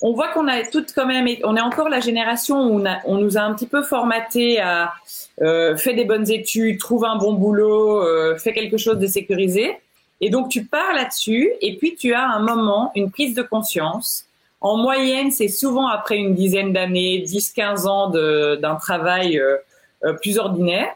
on 0.00 0.12
voit 0.12 0.28
qu'on 0.28 0.48
a 0.48 0.64
toutes 0.64 0.92
quand 0.94 1.06
même, 1.06 1.26
on 1.44 1.56
est 1.56 1.60
encore 1.60 1.88
la 1.88 2.00
génération 2.00 2.60
où 2.66 2.80
on, 2.80 2.86
a, 2.86 2.98
on 3.04 3.18
nous 3.18 3.36
a 3.36 3.40
un 3.40 3.54
petit 3.54 3.66
peu 3.66 3.82
formaté 3.82 4.60
à 4.60 4.92
euh, 5.40 5.76
faire 5.76 5.94
des 5.94 6.04
bonnes 6.04 6.30
études, 6.30 6.78
trouve 6.78 7.04
un 7.04 7.16
bon 7.16 7.34
boulot, 7.34 8.02
euh, 8.02 8.36
fais 8.38 8.52
quelque 8.52 8.76
chose 8.76 8.98
de 8.98 9.06
sécurisé. 9.06 9.76
Et 10.20 10.30
donc 10.30 10.48
tu 10.48 10.64
pars 10.64 10.94
là-dessus, 10.94 11.52
et 11.60 11.76
puis 11.76 11.96
tu 11.96 12.14
as 12.14 12.24
un 12.24 12.40
moment, 12.40 12.92
une 12.94 13.10
prise 13.10 13.34
de 13.34 13.42
conscience. 13.42 14.26
En 14.62 14.76
moyenne, 14.76 15.32
c'est 15.32 15.48
souvent 15.48 15.88
après 15.88 16.16
une 16.16 16.34
dizaine 16.34 16.72
d'années, 16.72 17.24
10-15 17.26 17.88
ans 17.88 18.08
d'un 18.10 18.76
travail 18.76 19.36
euh, 19.36 19.56
euh, 20.04 20.12
plus 20.14 20.38
ordinaire. 20.38 20.88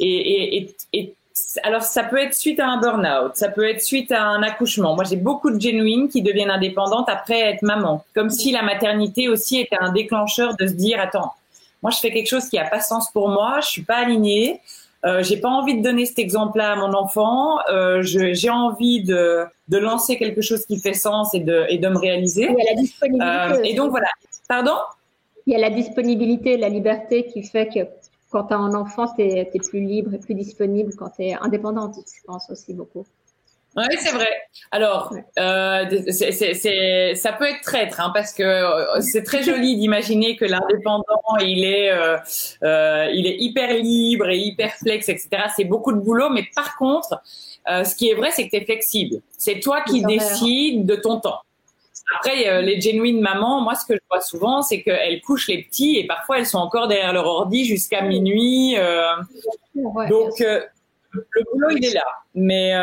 Et, 0.00 0.56
et, 0.56 0.74
et, 0.92 1.14
alors, 1.62 1.82
ça 1.82 2.02
peut 2.02 2.18
être 2.18 2.34
suite 2.34 2.58
à 2.58 2.66
un 2.66 2.80
burn-out, 2.80 3.32
ça 3.34 3.48
peut 3.48 3.68
être 3.68 3.82
suite 3.82 4.10
à 4.10 4.24
un 4.24 4.42
accouchement. 4.42 4.94
Moi, 4.94 5.04
j'ai 5.04 5.16
beaucoup 5.16 5.50
de 5.50 5.60
genuines 5.60 6.08
qui 6.08 6.22
deviennent 6.22 6.50
indépendantes 6.50 7.08
après 7.08 7.40
être 7.40 7.62
maman. 7.62 8.04
Comme 8.14 8.30
si 8.30 8.50
la 8.50 8.62
maternité 8.62 9.28
aussi 9.28 9.60
était 9.60 9.78
un 9.78 9.92
déclencheur 9.92 10.56
de 10.56 10.66
se 10.66 10.72
dire, 10.72 11.00
attends, 11.00 11.32
moi, 11.82 11.90
je 11.90 11.98
fais 11.98 12.10
quelque 12.10 12.28
chose 12.28 12.48
qui 12.48 12.58
a 12.58 12.64
pas 12.64 12.80
sens 12.80 13.10
pour 13.12 13.28
moi, 13.28 13.60
je 13.62 13.68
suis 13.68 13.82
pas 13.82 13.98
alignée. 13.98 14.60
Euh, 15.06 15.22
j'ai 15.22 15.38
pas 15.38 15.48
envie 15.48 15.78
de 15.78 15.82
donner 15.82 16.04
cet 16.04 16.18
exemple-là 16.18 16.72
à 16.72 16.76
mon 16.76 16.92
enfant. 16.92 17.58
Euh, 17.70 18.02
j'ai 18.02 18.50
envie 18.50 19.02
de, 19.02 19.44
de 19.68 19.78
lancer 19.78 20.18
quelque 20.18 20.42
chose 20.42 20.66
qui 20.66 20.78
fait 20.78 20.92
sens 20.92 21.32
et 21.32 21.40
de, 21.40 21.64
et 21.70 21.78
de 21.78 21.88
me 21.88 21.96
réaliser. 21.96 22.50
Il 22.50 22.64
y 22.64 22.68
a 22.68 22.74
la 22.74 22.80
disponibilité. 22.80 23.60
Euh, 23.60 23.62
et 23.64 23.74
donc 23.74 23.90
voilà. 23.90 24.08
Pardon? 24.46 24.76
Il 25.46 25.54
y 25.54 25.56
a 25.56 25.58
la 25.58 25.70
disponibilité, 25.70 26.58
la 26.58 26.68
liberté 26.68 27.24
qui 27.24 27.42
fait 27.42 27.68
que 27.68 27.80
quand 28.30 28.44
tu 28.44 28.54
as 28.54 28.58
un 28.58 28.74
enfant, 28.74 29.06
tu 29.14 29.22
es, 29.22 29.50
es, 29.52 29.58
plus 29.58 29.80
libre 29.80 30.14
et 30.14 30.18
plus 30.18 30.34
disponible 30.34 30.94
quand 30.96 31.10
tu 31.10 31.24
es 31.24 31.34
indépendante, 31.34 31.96
je 31.96 32.22
pense 32.26 32.48
aussi 32.50 32.74
beaucoup. 32.74 33.06
Oui, 33.76 33.84
c'est 33.98 34.10
vrai. 34.10 34.28
Alors, 34.72 35.14
euh, 35.38 35.84
c'est, 36.08 36.32
c'est, 36.32 36.54
c'est, 36.54 37.14
ça 37.14 37.32
peut 37.32 37.44
être 37.44 37.60
traître, 37.60 38.00
hein, 38.00 38.10
parce 38.12 38.32
que 38.32 38.42
euh, 38.42 39.00
c'est 39.00 39.22
très 39.22 39.44
joli 39.44 39.76
d'imaginer 39.78 40.36
que 40.36 40.44
l'indépendant, 40.44 41.04
il 41.40 41.64
est, 41.64 41.92
euh, 41.92 42.16
euh, 42.64 43.08
il 43.12 43.28
est 43.28 43.36
hyper 43.38 43.72
libre 43.74 44.28
et 44.28 44.38
hyper 44.38 44.72
flex, 44.74 45.08
etc. 45.08 45.28
C'est 45.54 45.64
beaucoup 45.64 45.92
de 45.92 46.00
boulot, 46.00 46.30
mais 46.30 46.48
par 46.54 46.76
contre, 46.76 47.22
euh, 47.70 47.84
ce 47.84 47.94
qui 47.94 48.08
est 48.08 48.14
vrai, 48.14 48.30
c'est 48.32 48.46
que 48.46 48.50
tu 48.50 48.56
es 48.56 48.64
flexible. 48.64 49.22
C'est 49.38 49.60
toi 49.60 49.82
qui 49.82 50.02
décides 50.02 50.84
de 50.84 50.96
ton 50.96 51.20
temps. 51.20 51.40
Après, 52.16 52.62
les 52.62 52.80
genuine 52.80 53.20
mamans, 53.20 53.60
moi, 53.60 53.74
ce 53.74 53.86
que 53.86 53.94
je 53.94 54.00
vois 54.10 54.20
souvent, 54.20 54.62
c'est 54.62 54.82
qu'elles 54.82 55.20
couchent 55.20 55.48
les 55.48 55.62
petits 55.62 55.96
et 55.96 56.06
parfois 56.06 56.38
elles 56.38 56.46
sont 56.46 56.58
encore 56.58 56.88
derrière 56.88 57.12
leur 57.12 57.26
ordi 57.26 57.64
jusqu'à 57.64 58.02
minuit. 58.02 58.76
donc, 59.74 60.40
le 60.40 61.44
boulot, 61.52 61.70
il 61.70 61.84
est 61.84 61.94
là. 61.94 62.04
Mais 62.34 62.74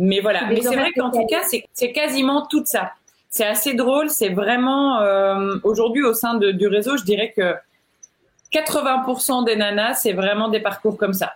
mais 0.00 0.20
voilà. 0.20 0.46
Mais 0.46 0.62
c'est 0.62 0.74
vrai 0.74 0.92
qu'en 0.92 1.10
tout 1.10 1.26
cas, 1.26 1.42
c'est 1.72 1.92
quasiment 1.92 2.46
tout 2.46 2.62
ça. 2.64 2.92
C'est 3.28 3.46
assez 3.46 3.74
drôle. 3.74 4.08
C'est 4.08 4.30
vraiment 4.30 5.00
euh, 5.00 5.56
aujourd'hui 5.62 6.02
au 6.02 6.14
sein 6.14 6.34
de, 6.34 6.50
du 6.50 6.66
réseau, 6.66 6.96
je 6.96 7.04
dirais 7.04 7.32
que 7.36 7.54
80% 8.52 9.44
des 9.44 9.56
nanas, 9.56 9.94
c'est 9.94 10.14
vraiment 10.14 10.48
des 10.48 10.60
parcours 10.60 10.96
comme 10.96 11.12
ça. 11.12 11.34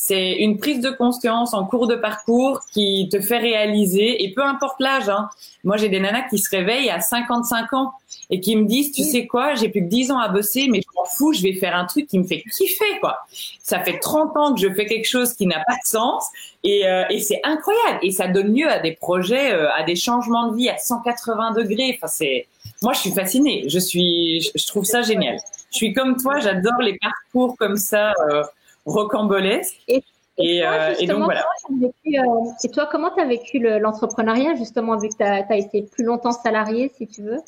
C'est 0.00 0.34
une 0.34 0.58
prise 0.58 0.80
de 0.80 0.90
conscience 0.90 1.54
en 1.54 1.66
cours 1.66 1.88
de 1.88 1.96
parcours 1.96 2.60
qui 2.72 3.08
te 3.10 3.20
fait 3.20 3.38
réaliser, 3.38 4.22
et 4.22 4.32
peu 4.32 4.44
importe 4.44 4.78
l'âge. 4.78 5.08
Hein. 5.08 5.28
Moi, 5.64 5.76
j'ai 5.76 5.88
des 5.88 5.98
nanas 5.98 6.28
qui 6.30 6.38
se 6.38 6.48
réveillent 6.50 6.88
à 6.88 7.00
55 7.00 7.72
ans 7.72 7.92
et 8.30 8.38
qui 8.38 8.54
me 8.54 8.64
disent, 8.64 8.92
tu 8.92 9.02
sais 9.02 9.26
quoi, 9.26 9.56
j'ai 9.56 9.68
plus 9.68 9.80
que 9.82 9.88
10 9.88 10.12
ans 10.12 10.20
à 10.20 10.28
bosser, 10.28 10.68
mais 10.70 10.82
je 10.82 10.86
m'en 10.94 11.04
fous, 11.04 11.32
je 11.32 11.42
vais 11.42 11.54
faire 11.54 11.74
un 11.74 11.84
truc 11.84 12.06
qui 12.06 12.16
me 12.20 12.24
fait 12.24 12.42
kiffer, 12.42 13.00
quoi. 13.00 13.18
Ça 13.60 13.80
fait 13.80 13.98
30 13.98 14.36
ans 14.36 14.54
que 14.54 14.60
je 14.60 14.72
fais 14.72 14.86
quelque 14.86 15.08
chose 15.08 15.34
qui 15.34 15.48
n'a 15.48 15.64
pas 15.66 15.74
de 15.74 15.86
sens, 15.86 16.28
et, 16.62 16.86
euh, 16.86 17.02
et 17.10 17.18
c'est 17.18 17.40
incroyable. 17.42 17.98
Et 18.02 18.12
ça 18.12 18.28
donne 18.28 18.54
lieu 18.54 18.70
à 18.70 18.78
des 18.78 18.92
projets, 18.92 19.52
euh, 19.52 19.68
à 19.72 19.82
des 19.82 19.96
changements 19.96 20.52
de 20.52 20.56
vie 20.56 20.68
à 20.68 20.78
180 20.78 21.54
degrés. 21.54 21.96
Enfin, 21.96 22.06
c'est, 22.06 22.46
moi, 22.82 22.92
je 22.92 23.00
suis 23.00 23.12
fascinée. 23.12 23.64
Je 23.66 23.80
suis, 23.80 24.48
je 24.54 24.66
trouve 24.68 24.84
ça 24.84 25.02
génial. 25.02 25.38
Je 25.72 25.76
suis 25.76 25.92
comme 25.92 26.16
toi, 26.16 26.38
j'adore 26.38 26.80
les 26.80 26.96
parcours 26.98 27.56
comme 27.58 27.76
ça. 27.76 28.12
Euh, 28.30 28.44
rocambolesque. 28.88 29.76
Et, 29.88 30.02
et, 30.38 30.64
euh, 30.64 30.94
donc 31.06 31.24
voilà. 31.24 31.44
Euh, 31.70 32.20
et 32.62 32.68
toi, 32.68 32.88
comment 32.90 33.10
tu 33.10 33.20
as 33.20 33.26
vécu 33.26 33.58
l'entrepreneuriat, 33.58 34.54
justement, 34.54 34.96
vu 34.96 35.08
que 35.08 35.16
tu 35.16 35.24
as, 35.24 35.56
été 35.56 35.82
plus 35.82 36.04
longtemps 36.04 36.32
salarié, 36.32 36.92
si 36.96 37.06
tu 37.06 37.22
veux? 37.22 37.40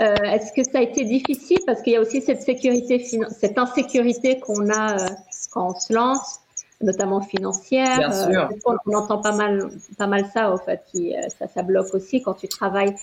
Euh, 0.00 0.14
Est-ce 0.22 0.52
que 0.52 0.62
ça 0.62 0.78
a 0.78 0.82
été 0.82 1.04
difficile? 1.04 1.58
Parce 1.66 1.82
qu'il 1.82 1.92
y 1.92 1.96
a 1.96 2.00
aussi 2.00 2.22
cette 2.22 2.42
sécurité, 2.42 3.04
cette 3.30 3.58
insécurité 3.58 4.38
qu'on 4.38 4.70
a 4.70 4.96
quand 5.50 5.66
on 5.66 5.78
se 5.78 5.92
lance, 5.92 6.40
notamment 6.80 7.20
financière. 7.20 7.98
Bien 7.98 8.12
sûr. 8.12 8.48
on 8.86 8.94
entend 8.94 9.18
pas 9.18 9.32
mal, 9.32 9.68
pas 9.98 10.06
mal 10.06 10.24
ça, 10.32 10.52
au 10.52 10.56
fait, 10.56 10.82
qui, 10.90 11.14
ça, 11.38 11.48
ça 11.48 11.62
bloque 11.62 11.92
aussi 11.92 12.22
quand 12.22 12.34
tu 12.34 12.48
travailles 12.48 12.94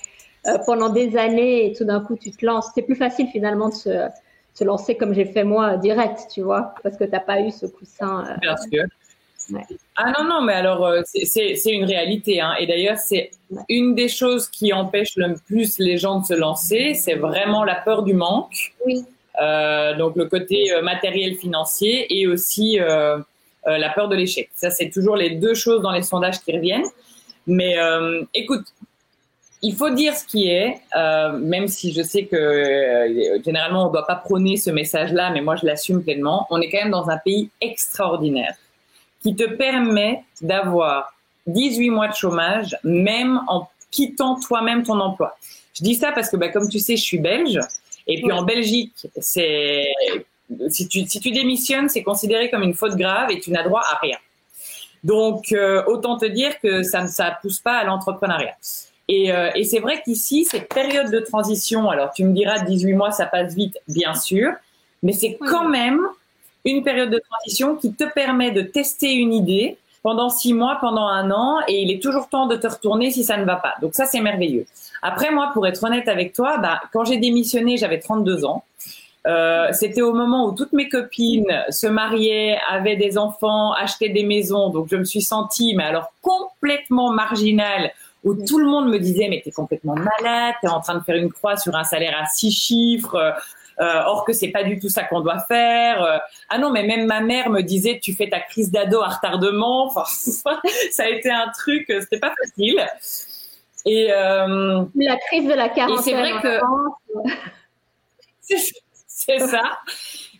pendant 0.64 0.88
des 0.88 1.18
années 1.18 1.66
et 1.66 1.74
tout 1.74 1.84
d'un 1.84 2.00
coup 2.00 2.16
tu 2.16 2.32
te 2.32 2.44
lances. 2.44 2.70
C'est 2.74 2.82
plus 2.82 2.96
facile 2.96 3.28
finalement 3.28 3.68
de 3.68 3.74
se 3.74 4.08
se 4.54 4.64
lancer 4.64 4.96
comme 4.96 5.14
j'ai 5.14 5.24
fait 5.24 5.44
moi 5.44 5.76
direct, 5.76 6.26
tu 6.32 6.42
vois, 6.42 6.74
parce 6.82 6.96
que 6.96 7.04
tu 7.04 7.10
n'as 7.10 7.20
pas 7.20 7.40
eu 7.40 7.50
ce 7.50 7.66
coussin. 7.66 8.24
Euh, 8.28 8.36
Bien 8.40 8.56
sûr. 8.56 8.84
Ah 9.96 10.12
non, 10.16 10.28
non, 10.28 10.42
mais 10.42 10.52
alors 10.52 10.86
euh, 10.86 11.02
c'est 11.04 11.72
une 11.72 11.84
réalité. 11.84 12.40
Hein. 12.40 12.54
Et 12.60 12.66
d'ailleurs, 12.66 12.98
c'est 12.98 13.30
une 13.68 13.94
des 13.96 14.08
choses 14.08 14.48
qui 14.48 14.72
empêche 14.72 15.16
le 15.16 15.34
plus 15.46 15.78
les 15.78 15.98
gens 15.98 16.20
de 16.20 16.26
se 16.26 16.34
lancer, 16.34 16.94
c'est 16.94 17.16
vraiment 17.16 17.64
la 17.64 17.74
peur 17.74 18.04
du 18.04 18.14
manque. 18.14 18.74
Oui. 18.86 19.04
Euh, 19.40 19.96
donc 19.96 20.16
le 20.16 20.26
côté 20.26 20.66
matériel 20.82 21.34
financier 21.34 22.06
et 22.16 22.26
aussi 22.26 22.78
la 22.78 23.88
peur 23.94 24.08
de 24.08 24.14
l'échec. 24.14 24.50
Ça, 24.54 24.70
c'est 24.70 24.90
toujours 24.90 25.16
les 25.16 25.30
deux 25.30 25.54
choses 25.54 25.82
dans 25.82 25.92
les 25.92 26.02
sondages 26.02 26.40
qui 26.40 26.52
reviennent. 26.52 26.86
Mais 27.46 27.76
écoute, 28.34 28.66
il 29.62 29.74
faut 29.74 29.90
dire 29.90 30.14
ce 30.14 30.24
qui 30.24 30.48
est, 30.48 30.80
euh, 30.96 31.32
même 31.32 31.68
si 31.68 31.92
je 31.92 32.02
sais 32.02 32.24
que 32.24 32.36
euh, 32.36 33.42
généralement 33.44 33.84
on 33.84 33.88
ne 33.88 33.92
doit 33.92 34.06
pas 34.06 34.16
prôner 34.16 34.56
ce 34.56 34.70
message-là, 34.70 35.30
mais 35.30 35.42
moi 35.42 35.56
je 35.56 35.66
l'assume 35.66 36.02
pleinement. 36.02 36.46
On 36.50 36.60
est 36.60 36.70
quand 36.70 36.78
même 36.78 36.90
dans 36.90 37.10
un 37.10 37.18
pays 37.18 37.50
extraordinaire 37.60 38.54
qui 39.22 39.36
te 39.36 39.44
permet 39.44 40.24
d'avoir 40.40 41.12
18 41.46 41.90
mois 41.90 42.08
de 42.08 42.14
chômage, 42.14 42.76
même 42.84 43.42
en 43.48 43.68
quittant 43.90 44.38
toi-même 44.40 44.82
ton 44.82 44.98
emploi. 44.98 45.36
Je 45.74 45.84
dis 45.84 45.94
ça 45.94 46.12
parce 46.12 46.30
que, 46.30 46.36
bah, 46.36 46.48
comme 46.48 46.68
tu 46.68 46.78
sais, 46.78 46.96
je 46.96 47.02
suis 47.02 47.18
belge, 47.18 47.60
et 48.06 48.20
puis 48.20 48.32
en 48.32 48.42
Belgique, 48.42 49.08
c'est 49.18 49.84
si 50.68 50.88
tu, 50.88 51.06
si 51.06 51.20
tu 51.20 51.30
démissionnes, 51.30 51.88
c'est 51.88 52.02
considéré 52.02 52.50
comme 52.50 52.62
une 52.62 52.74
faute 52.74 52.96
grave 52.96 53.30
et 53.30 53.40
tu 53.40 53.50
n'as 53.50 53.62
droit 53.62 53.82
à 53.92 53.98
rien. 53.98 54.16
Donc, 55.04 55.52
euh, 55.52 55.82
autant 55.86 56.18
te 56.18 56.26
dire 56.26 56.58
que 56.60 56.82
ça 56.82 57.02
ne 57.02 57.06
ça 57.06 57.38
pousse 57.40 57.60
pas 57.60 57.76
à 57.78 57.84
l'entrepreneuriat. 57.84 58.56
Et, 59.12 59.32
euh, 59.32 59.50
et 59.56 59.64
c'est 59.64 59.80
vrai 59.80 60.00
qu'ici, 60.04 60.44
cette 60.44 60.72
période 60.72 61.10
de 61.10 61.18
transition, 61.18 61.90
alors 61.90 62.12
tu 62.12 62.22
me 62.22 62.32
diras 62.32 62.60
18 62.60 62.92
mois, 62.92 63.10
ça 63.10 63.26
passe 63.26 63.56
vite, 63.56 63.76
bien 63.88 64.14
sûr, 64.14 64.52
mais 65.02 65.10
c'est 65.12 65.36
quand 65.36 65.68
même 65.68 66.00
une 66.64 66.84
période 66.84 67.10
de 67.10 67.20
transition 67.28 67.74
qui 67.74 67.92
te 67.92 68.04
permet 68.04 68.52
de 68.52 68.62
tester 68.62 69.12
une 69.12 69.34
idée 69.34 69.78
pendant 70.04 70.30
six 70.30 70.54
mois, 70.54 70.78
pendant 70.80 71.08
un 71.08 71.32
an, 71.32 71.58
et 71.66 71.82
il 71.82 71.90
est 71.90 72.00
toujours 72.00 72.28
temps 72.28 72.46
de 72.46 72.54
te 72.54 72.68
retourner 72.68 73.10
si 73.10 73.24
ça 73.24 73.36
ne 73.36 73.44
va 73.44 73.56
pas. 73.56 73.74
Donc 73.82 73.94
ça, 73.96 74.04
c'est 74.06 74.20
merveilleux. 74.20 74.66
Après, 75.02 75.32
moi, 75.32 75.50
pour 75.54 75.66
être 75.66 75.82
honnête 75.82 76.06
avec 76.06 76.32
toi, 76.32 76.58
bah, 76.58 76.80
quand 76.92 77.04
j'ai 77.04 77.16
démissionné, 77.16 77.78
j'avais 77.78 77.98
32 77.98 78.44
ans. 78.44 78.62
Euh, 79.26 79.70
c'était 79.72 80.02
au 80.02 80.14
moment 80.14 80.46
où 80.46 80.52
toutes 80.52 80.72
mes 80.72 80.88
copines 80.88 81.64
se 81.68 81.88
mariaient, 81.88 82.58
avaient 82.70 82.96
des 82.96 83.18
enfants, 83.18 83.72
achetaient 83.72 84.08
des 84.08 84.22
maisons. 84.22 84.70
Donc 84.70 84.86
je 84.88 84.96
me 84.96 85.04
suis 85.04 85.20
sentie, 85.20 85.74
mais 85.74 85.84
alors 85.84 86.12
complètement 86.22 87.10
marginale 87.10 87.92
où 88.24 88.34
tout 88.34 88.58
le 88.58 88.66
monde 88.66 88.88
me 88.88 88.98
disait 88.98 89.28
mais 89.28 89.40
t'es 89.42 89.50
complètement 89.50 89.94
malade, 89.94 90.54
t'es 90.60 90.68
en 90.68 90.80
train 90.80 90.98
de 90.98 91.04
faire 91.04 91.16
une 91.16 91.32
croix 91.32 91.56
sur 91.56 91.74
un 91.74 91.84
salaire 91.84 92.16
à 92.20 92.26
six 92.26 92.50
chiffres, 92.50 93.14
euh, 93.14 93.32
euh 93.80 94.02
or 94.06 94.24
que 94.26 94.32
c'est 94.32 94.48
pas 94.48 94.62
du 94.62 94.78
tout 94.78 94.88
ça 94.88 95.04
qu'on 95.04 95.20
doit 95.20 95.40
faire. 95.48 96.02
Euh. 96.02 96.18
ah 96.50 96.58
non, 96.58 96.70
mais 96.70 96.82
même 96.82 97.06
ma 97.06 97.20
mère 97.20 97.50
me 97.50 97.62
disait 97.62 97.98
tu 98.02 98.14
fais 98.14 98.28
ta 98.28 98.40
crise 98.40 98.70
d'ado 98.70 99.00
à 99.00 99.08
retardement. 99.08 99.86
Enfin, 99.86 100.04
ça 100.90 101.04
a 101.04 101.08
été 101.08 101.30
un 101.30 101.48
truc, 101.48 101.86
c'était 101.88 102.18
pas 102.18 102.34
facile. 102.42 102.86
Et 103.86 104.08
la 104.08 105.16
crise 105.28 105.48
de 105.48 105.54
la 105.54 105.70
quarantaine. 105.70 106.02
C'est 106.04 106.12
vrai 106.12 106.32
que 106.42 106.60
c'est 109.06 109.38
ça. 109.38 109.62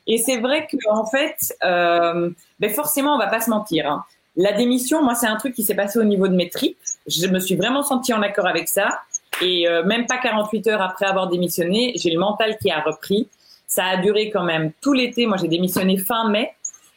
Et 0.07 0.19
c'est 0.19 0.39
vrai 0.39 0.67
que 0.67 0.77
en 0.91 1.07
fait, 1.07 1.55
ben 1.63 2.75
forcément, 2.75 3.15
on 3.15 3.19
va 3.19 3.29
pas 3.29 3.41
se 3.41 3.49
mentir. 3.49 3.91
Hein. 3.91 4.05
La 4.37 4.53
démission, 4.53 5.03
moi, 5.03 5.15
c'est 5.15 5.27
un 5.27 5.37
truc 5.37 5.55
qui 5.55 5.65
s'est 5.65 5.75
passé 5.75 5.99
au 5.99 6.05
niveau 6.05 6.29
de 6.29 6.35
mes 6.35 6.49
tripes. 6.49 6.79
Je 7.07 7.27
me 7.27 7.41
suis 7.41 7.57
vraiment 7.57 7.83
sentie 7.83 8.13
en 8.13 8.23
accord 8.23 8.47
avec 8.47 8.69
ça. 8.69 9.01
Et 9.43 9.69
euh, 9.69 9.85
même 9.85 10.07
pas 10.07 10.19
48 10.19 10.67
heures 10.69 10.83
après 10.83 11.07
avoir 11.07 11.29
démissionné, 11.29 11.93
j'ai 11.97 12.11
le 12.11 12.19
mental 12.19 12.57
qui 12.59 12.71
a 12.71 12.81
repris. 12.81 13.29
Ça 13.67 13.85
a 13.87 13.97
duré 13.97 14.31
quand 14.31 14.45
même 14.45 14.73
tout 14.81 14.93
l'été. 14.93 15.27
Moi, 15.27 15.37
j'ai 15.37 15.49
démissionné 15.49 15.97
fin 15.97 16.29
mai. 16.29 16.53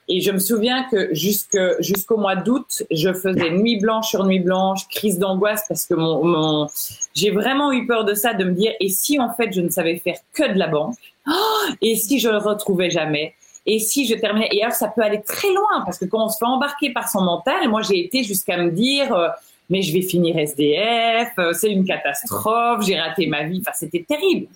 Et 0.10 0.20
je 0.20 0.32
me 0.32 0.40
souviens 0.40 0.86
que 0.92 1.10
jusqu'au 1.14 2.18
mois 2.18 2.36
d'août, 2.36 2.84
je 2.92 3.14
faisais 3.14 3.52
nuit 3.52 3.80
blanche 3.80 4.10
sur 4.10 4.26
nuit 4.26 4.42
blanche, 4.42 4.88
crise 4.90 5.18
d'angoisse 5.18 5.64
parce 5.68 5.86
que 5.86 5.94
mon, 5.94 6.26
mon 6.26 6.68
j'ai 7.14 7.32
vraiment 7.32 7.72
eu 7.72 7.88
peur 7.88 8.04
de 8.04 8.14
ça, 8.14 8.34
de 8.34 8.44
me 8.44 8.52
dire 8.52 8.74
et 8.82 8.90
si 8.90 9.18
en 9.20 9.34
fait 9.34 9.54
je 9.54 9.62
ne 9.62 9.70
savais 9.70 9.98
faire 9.98 10.18
que 10.34 10.52
de 10.52 10.60
la 10.60 10.68
banque, 10.68 10.98
oh, 11.28 11.72
et 11.82 11.96
si 11.96 12.20
je 12.20 12.28
le 12.28 12.38
retrouvais 12.38 12.90
jamais, 12.90 13.34
et 13.66 13.80
si 13.80 14.06
je 14.06 14.16
terminais, 14.16 14.50
et 14.52 14.62
alors 14.62 14.76
ça 14.76 14.90
peut 14.90 15.02
aller 15.02 15.22
très 15.22 15.50
loin 15.50 15.82
parce 15.86 15.98
que 15.98 16.06
quand 16.06 16.26
on 16.26 16.30
se 16.30 16.38
fait 16.38 16.46
embarquer 16.46 16.92
par 16.92 17.10
son 17.10 17.22
mental, 17.22 17.70
moi 17.70 17.82
j'ai 17.82 18.00
été 18.04 18.24
jusqu'à 18.24 18.58
me 18.58 18.72
dire, 18.72 19.14
euh, 19.14 19.30
mais 19.70 19.82
je 19.82 19.94
vais 19.94 20.02
finir 20.02 20.38
SDF, 20.38 21.32
euh, 21.40 21.54
c'est 21.54 21.72
une 21.72 21.86
catastrophe, 21.86 22.86
j'ai 22.86 23.00
raté 23.00 23.28
ma 23.28 23.44
vie, 23.44 23.62
enfin 23.62 23.72
c'était 23.74 24.04
terrible. 24.08 24.48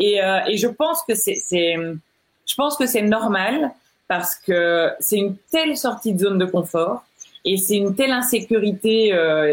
Et, 0.00 0.22
euh, 0.22 0.40
et 0.48 0.56
je 0.56 0.66
pense 0.66 1.02
que 1.06 1.14
c'est, 1.14 1.36
je 1.46 2.54
pense 2.56 2.76
que 2.76 2.86
c'est 2.86 3.02
normal 3.02 3.70
parce 4.08 4.34
que 4.34 4.90
c'est 4.98 5.18
une 5.18 5.36
telle 5.50 5.76
sortie 5.76 6.14
de 6.14 6.20
zone 6.20 6.38
de 6.38 6.46
confort 6.46 7.04
et 7.44 7.58
c'est 7.58 7.76
une 7.76 7.94
telle 7.94 8.12
insécurité, 8.12 9.08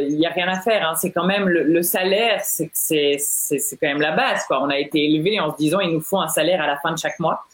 il 0.08 0.16
n'y 0.16 0.26
a 0.26 0.30
rien 0.30 0.48
à 0.48 0.62
faire. 0.62 0.88
Hein, 0.88 0.96
c'est 0.96 1.12
quand 1.12 1.26
même 1.26 1.50
le, 1.50 1.64
le 1.64 1.84
salaire, 1.84 2.40
c'est, 2.46 2.72
c'est, 2.74 3.18
c'est 3.18 3.76
quand 3.76 3.88
même 3.88 4.00
la 4.00 4.16
base. 4.16 4.46
Quoi. 4.48 4.64
On 4.64 4.70
a 4.70 4.78
été 4.78 5.04
élevé 5.04 5.42
en 5.42 5.52
se 5.52 5.58
disant 5.58 5.82
il 5.82 5.92
nous 5.92 6.00
faut 6.00 6.22
un 6.22 6.30
salaire 6.30 6.62
à 6.62 6.68
la 6.68 6.78
fin 6.78 6.94
de 6.94 6.98
chaque 6.98 7.20
mois. 7.20 7.46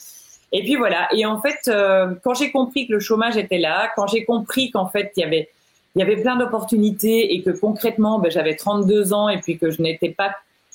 Et 0.52 0.64
puis 0.64 0.76
voilà. 0.76 1.08
Et 1.14 1.26
en 1.26 1.42
fait, 1.42 1.60
euh, 1.68 2.14
quand 2.24 2.34
j'ai 2.34 2.52
compris 2.52 2.88
que 2.88 2.94
le 2.94 3.00
chômage 3.00 3.38
était 3.38 3.58
là, 3.58 3.92
quand 3.96 4.08
j'ai 4.08 4.24
compris 4.24 4.72
qu'en 4.72 4.88
fait 4.88 5.12
il 5.18 5.22
y 5.22 5.24
avait 5.24 5.50
il 5.96 6.00
y 6.00 6.04
avait 6.04 6.18
plein 6.18 6.36
d'opportunités 6.36 7.34
et 7.34 7.42
que 7.42 7.50
concrètement, 7.50 8.20
ben, 8.20 8.30
j'avais 8.30 8.56
32 8.56 9.14
ans 9.14 9.30
et 9.30 9.40
puis 9.40 9.58
que 9.58 9.72
je 9.72 9.82
n'étais 9.82 10.10
pas 10.10 10.32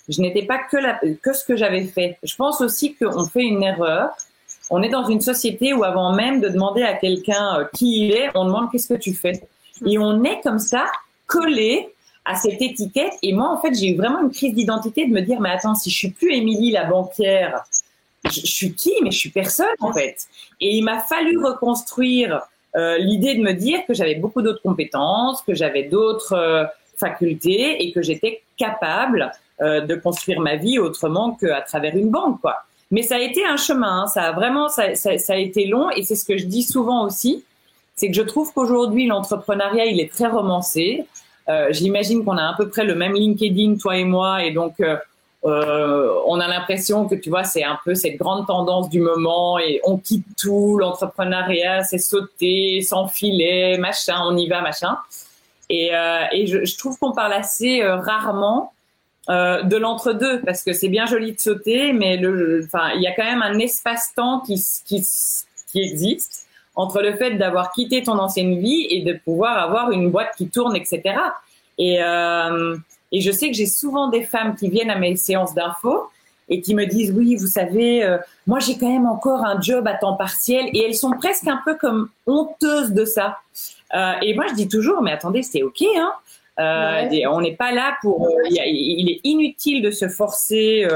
je 0.09 0.21
n'étais 0.21 0.43
pas 0.43 0.59
que 0.59 0.77
la, 0.77 0.99
que 1.23 1.33
ce 1.33 1.45
que 1.45 1.57
j'avais 1.57 1.85
fait. 1.85 2.19
Je 2.25 2.35
pense 2.35 2.61
aussi 2.61 2.95
qu'on 2.95 3.25
fait 3.25 3.45
une 3.45 3.63
erreur. 3.63 4.11
On 4.69 4.83
est 4.83 4.89
dans 4.89 5.05
une 5.05 5.21
société 5.21 5.73
où 5.73 5.85
avant 5.85 6.13
même 6.13 6.41
de 6.41 6.49
demander 6.49 6.83
à 6.83 6.95
quelqu'un 6.95 7.61
euh, 7.61 7.65
qui 7.73 8.07
il 8.07 8.13
est, 8.13 8.31
on 8.35 8.47
demande 8.47 8.71
qu'est-ce 8.73 8.93
que 8.93 8.99
tu 8.99 9.15
fais. 9.15 9.41
Et 9.87 9.99
on 9.99 10.25
est 10.25 10.41
comme 10.43 10.59
ça 10.59 10.87
collé 11.27 11.89
à 12.25 12.35
cette 12.35 12.61
étiquette. 12.61 13.13
Et 13.23 13.33
moi, 13.33 13.49
en 13.51 13.61
fait, 13.61 13.75
j'ai 13.75 13.91
eu 13.91 13.97
vraiment 13.97 14.21
une 14.21 14.31
crise 14.31 14.55
d'identité 14.55 15.07
de 15.07 15.13
me 15.13 15.21
dire, 15.21 15.41
mais 15.41 15.51
attends, 15.51 15.75
si 15.75 15.91
je 15.91 15.97
suis 15.97 16.11
plus 16.11 16.33
Émilie 16.33 16.71
la 16.71 16.85
banquière 16.85 17.65
je, 18.25 18.47
suis 18.47 18.75
qui 18.75 18.93
Mais 19.03 19.11
je 19.11 19.19
suis 19.19 19.31
personne 19.31 19.67
en 19.81 19.93
fait. 19.93 20.27
Et 20.61 20.77
il 20.77 20.83
m'a 20.83 21.01
fallu 21.01 21.39
reconstruire 21.39 22.41
euh, 22.77 22.99
l'idée 22.99 23.35
de 23.35 23.43
me 23.43 23.53
dire 23.53 23.81
que 23.87 23.95
j'avais 23.95 24.15
beaucoup 24.15 24.43
d'autres 24.43 24.63
compétences, 24.63 25.43
que 25.43 25.55
j'avais 25.55 25.85
d'autres 25.85 26.33
euh, 26.33 26.65
facultés 26.97 27.85
et 27.85 27.93
que 27.93 28.03
j'étais 28.03 28.43
capable 28.57 29.33
euh, 29.61 29.81
de 29.81 29.95
construire 29.95 30.41
ma 30.41 30.57
vie 30.57 30.79
autrement 30.79 31.33
qu'à 31.33 31.61
travers 31.63 31.97
une 31.97 32.11
banque, 32.11 32.41
quoi. 32.41 32.57
Mais 32.91 33.03
ça 33.03 33.17
a 33.17 33.21
été 33.21 33.45
un 33.45 33.57
chemin, 33.57 34.03
hein. 34.03 34.07
ça 34.07 34.25
a 34.25 34.33
vraiment, 34.33 34.69
ça, 34.69 34.95
ça, 34.95 35.17
ça 35.17 35.33
a 35.33 35.37
été 35.37 35.67
long 35.67 35.91
et 35.91 36.03
c'est 36.03 36.15
ce 36.15 36.27
que 36.27 36.37
je 36.37 36.45
dis 36.45 36.63
souvent 36.63 37.07
aussi, 37.07 37.43
c'est 37.95 38.09
que 38.09 38.15
je 38.15 38.23
trouve 38.23 38.53
qu'aujourd'hui 38.53 39.07
l'entrepreneuriat 39.07 39.87
il 39.87 40.01
est 40.01 40.13
très 40.13 40.27
romancé. 40.27 41.07
Euh, 41.49 41.69
J'imagine 41.71 42.25
qu'on 42.25 42.37
a 42.37 42.45
à 42.45 42.55
peu 42.55 42.69
près 42.69 42.85
le 42.85 42.95
même 42.95 43.15
LinkedIn 43.15 43.77
toi 43.77 43.97
et 43.97 44.05
moi 44.05 44.45
et 44.45 44.51
donc 44.51 44.75
euh, 45.45 46.15
on 46.27 46.39
a 46.39 46.47
l'impression 46.47 47.09
que 47.09 47.17
tu 47.17 47.29
vois, 47.29 47.43
c'est 47.43 47.65
un 47.65 47.79
peu 47.85 47.95
cette 47.95 48.17
grande 48.17 48.47
tendance 48.47 48.89
du 48.89 49.01
moment 49.01 49.59
et 49.59 49.81
on 49.85 49.99
quitte 49.99 50.25
tout, 50.41 50.79
l'entrepreneuriat, 50.79 51.83
c'est 51.83 51.99
sauter, 51.99 52.81
s'enfiler, 52.83 53.77
machin, 53.79 54.21
on 54.25 54.37
y 54.37 54.49
va, 54.49 54.61
machin. 54.61 54.97
Et, 55.69 55.95
euh, 55.95 56.25
je, 56.33 56.77
trouve 56.77 56.97
qu'on 56.99 57.13
parle 57.13 57.33
assez 57.33 57.83
euh, 57.83 57.97
rarement 57.97 58.73
de 59.29 59.77
l'entre-deux 59.77 60.41
parce 60.41 60.65
que 60.65 60.73
c'est 60.73 60.89
bien 60.89 61.07
joli 61.07 61.33
de 61.33 61.39
sauter, 61.39 61.93
mais 61.93 62.21
enfin, 62.65 62.91
il 62.97 63.03
y 63.03 63.07
a 63.07 63.15
quand 63.15 63.25
même 63.25 63.43
un 63.43 63.57
espace-temps 63.59 64.41
qui, 64.41 64.61
qui, 64.85 65.81
existe 65.81 66.47
entre 66.75 67.01
le 67.01 67.15
fait 67.15 67.37
d'avoir 67.37 67.71
quitté 67.73 68.03
ton 68.03 68.19
ancienne 68.19 68.59
vie 68.59 68.87
et 68.91 69.03
de 69.03 69.13
pouvoir 69.13 69.59
avoir 69.59 69.93
une 69.93 70.11
boîte 70.11 70.33
qui 70.37 70.49
tourne, 70.49 70.75
etc. 70.75 71.15
Et 71.79 72.03
et 73.13 73.21
je 73.21 73.31
sais 73.31 73.49
que 73.49 73.55
j'ai 73.55 73.67
souvent 73.67 74.09
des 74.09 74.23
femmes 74.23 74.57
qui 74.57 74.69
viennent 74.69 74.91
à 74.91 74.99
mes 74.99 75.17
séances 75.17 75.55
d'info 75.55 76.09
et 76.49 76.61
qui 76.61 76.75
me 76.75 76.87
disent 76.87 77.13
oui, 77.13 77.37
vous 77.37 77.47
savez, 77.47 78.03
euh, 78.05 78.19
moi 78.47 78.59
j'ai 78.59 78.77
quand 78.77 78.91
même 78.91 79.07
encore 79.07 79.45
un 79.45 79.61
job 79.61 79.87
à 79.87 79.95
temps 79.95 80.17
partiel 80.17 80.67
et 80.75 80.85
elles 80.85 80.95
sont 80.95 81.13
presque 81.13 81.47
un 81.47 81.61
peu 81.65 81.75
comme 81.75 82.09
honteuses 82.27 82.93
de 82.93 83.05
ça. 83.05 83.39
Euh, 83.95 84.13
et 84.23 84.35
moi 84.35 84.47
je 84.49 84.55
dis 84.55 84.69
toujours 84.69 85.03
mais 85.03 85.13
attendez 85.13 85.43
c'est 85.43 85.63
ok 85.63 85.83
hein. 85.97 86.13
Euh, 86.61 87.09
on 87.31 87.41
n'est 87.41 87.57
pas 87.57 87.73
là 87.73 87.97
pour. 88.03 88.27
Euh, 88.27 88.49
il 88.51 89.11
est 89.11 89.21
inutile 89.25 89.83
de 89.83 89.91
se 89.91 90.09
forcer, 90.09 90.87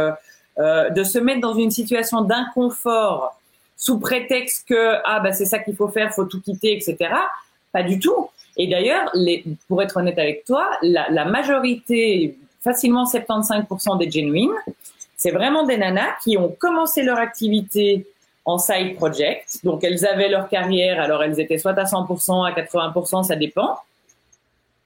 euh, 0.58 0.90
de 0.90 1.04
se 1.04 1.18
mettre 1.18 1.40
dans 1.40 1.54
une 1.54 1.70
situation 1.70 2.22
d'inconfort 2.22 3.40
sous 3.76 3.98
prétexte 3.98 4.68
que 4.68 4.94
ah 5.04 5.20
bah 5.20 5.32
c'est 5.32 5.44
ça 5.44 5.58
qu'il 5.58 5.76
faut 5.76 5.88
faire, 5.88 6.12
faut 6.14 6.24
tout 6.24 6.40
quitter, 6.40 6.76
etc. 6.76 7.10
Pas 7.72 7.82
du 7.82 7.98
tout. 7.98 8.28
Et 8.56 8.66
d'ailleurs, 8.66 9.12
pour 9.68 9.82
être 9.82 9.96
honnête 9.96 10.18
avec 10.18 10.44
toi, 10.44 10.70
la, 10.82 11.24
majorité, 11.24 12.36
facilement 12.62 13.04
75% 13.04 13.98
des 13.98 14.10
genuines, 14.10 14.54
c'est 15.16 15.30
vraiment 15.30 15.64
des 15.64 15.76
nanas 15.76 16.14
qui 16.22 16.36
ont 16.36 16.48
commencé 16.58 17.02
leur 17.02 17.18
activité 17.18 18.06
en 18.44 18.58
side 18.58 18.96
project. 18.96 19.58
Donc, 19.64 19.84
elles 19.84 20.06
avaient 20.06 20.28
leur 20.28 20.48
carrière, 20.48 21.00
alors 21.00 21.22
elles 21.22 21.38
étaient 21.40 21.58
soit 21.58 21.78
à 21.78 21.84
100%, 21.84 22.46
à 22.46 22.52
80%, 22.52 23.24
ça 23.24 23.36
dépend. 23.36 23.76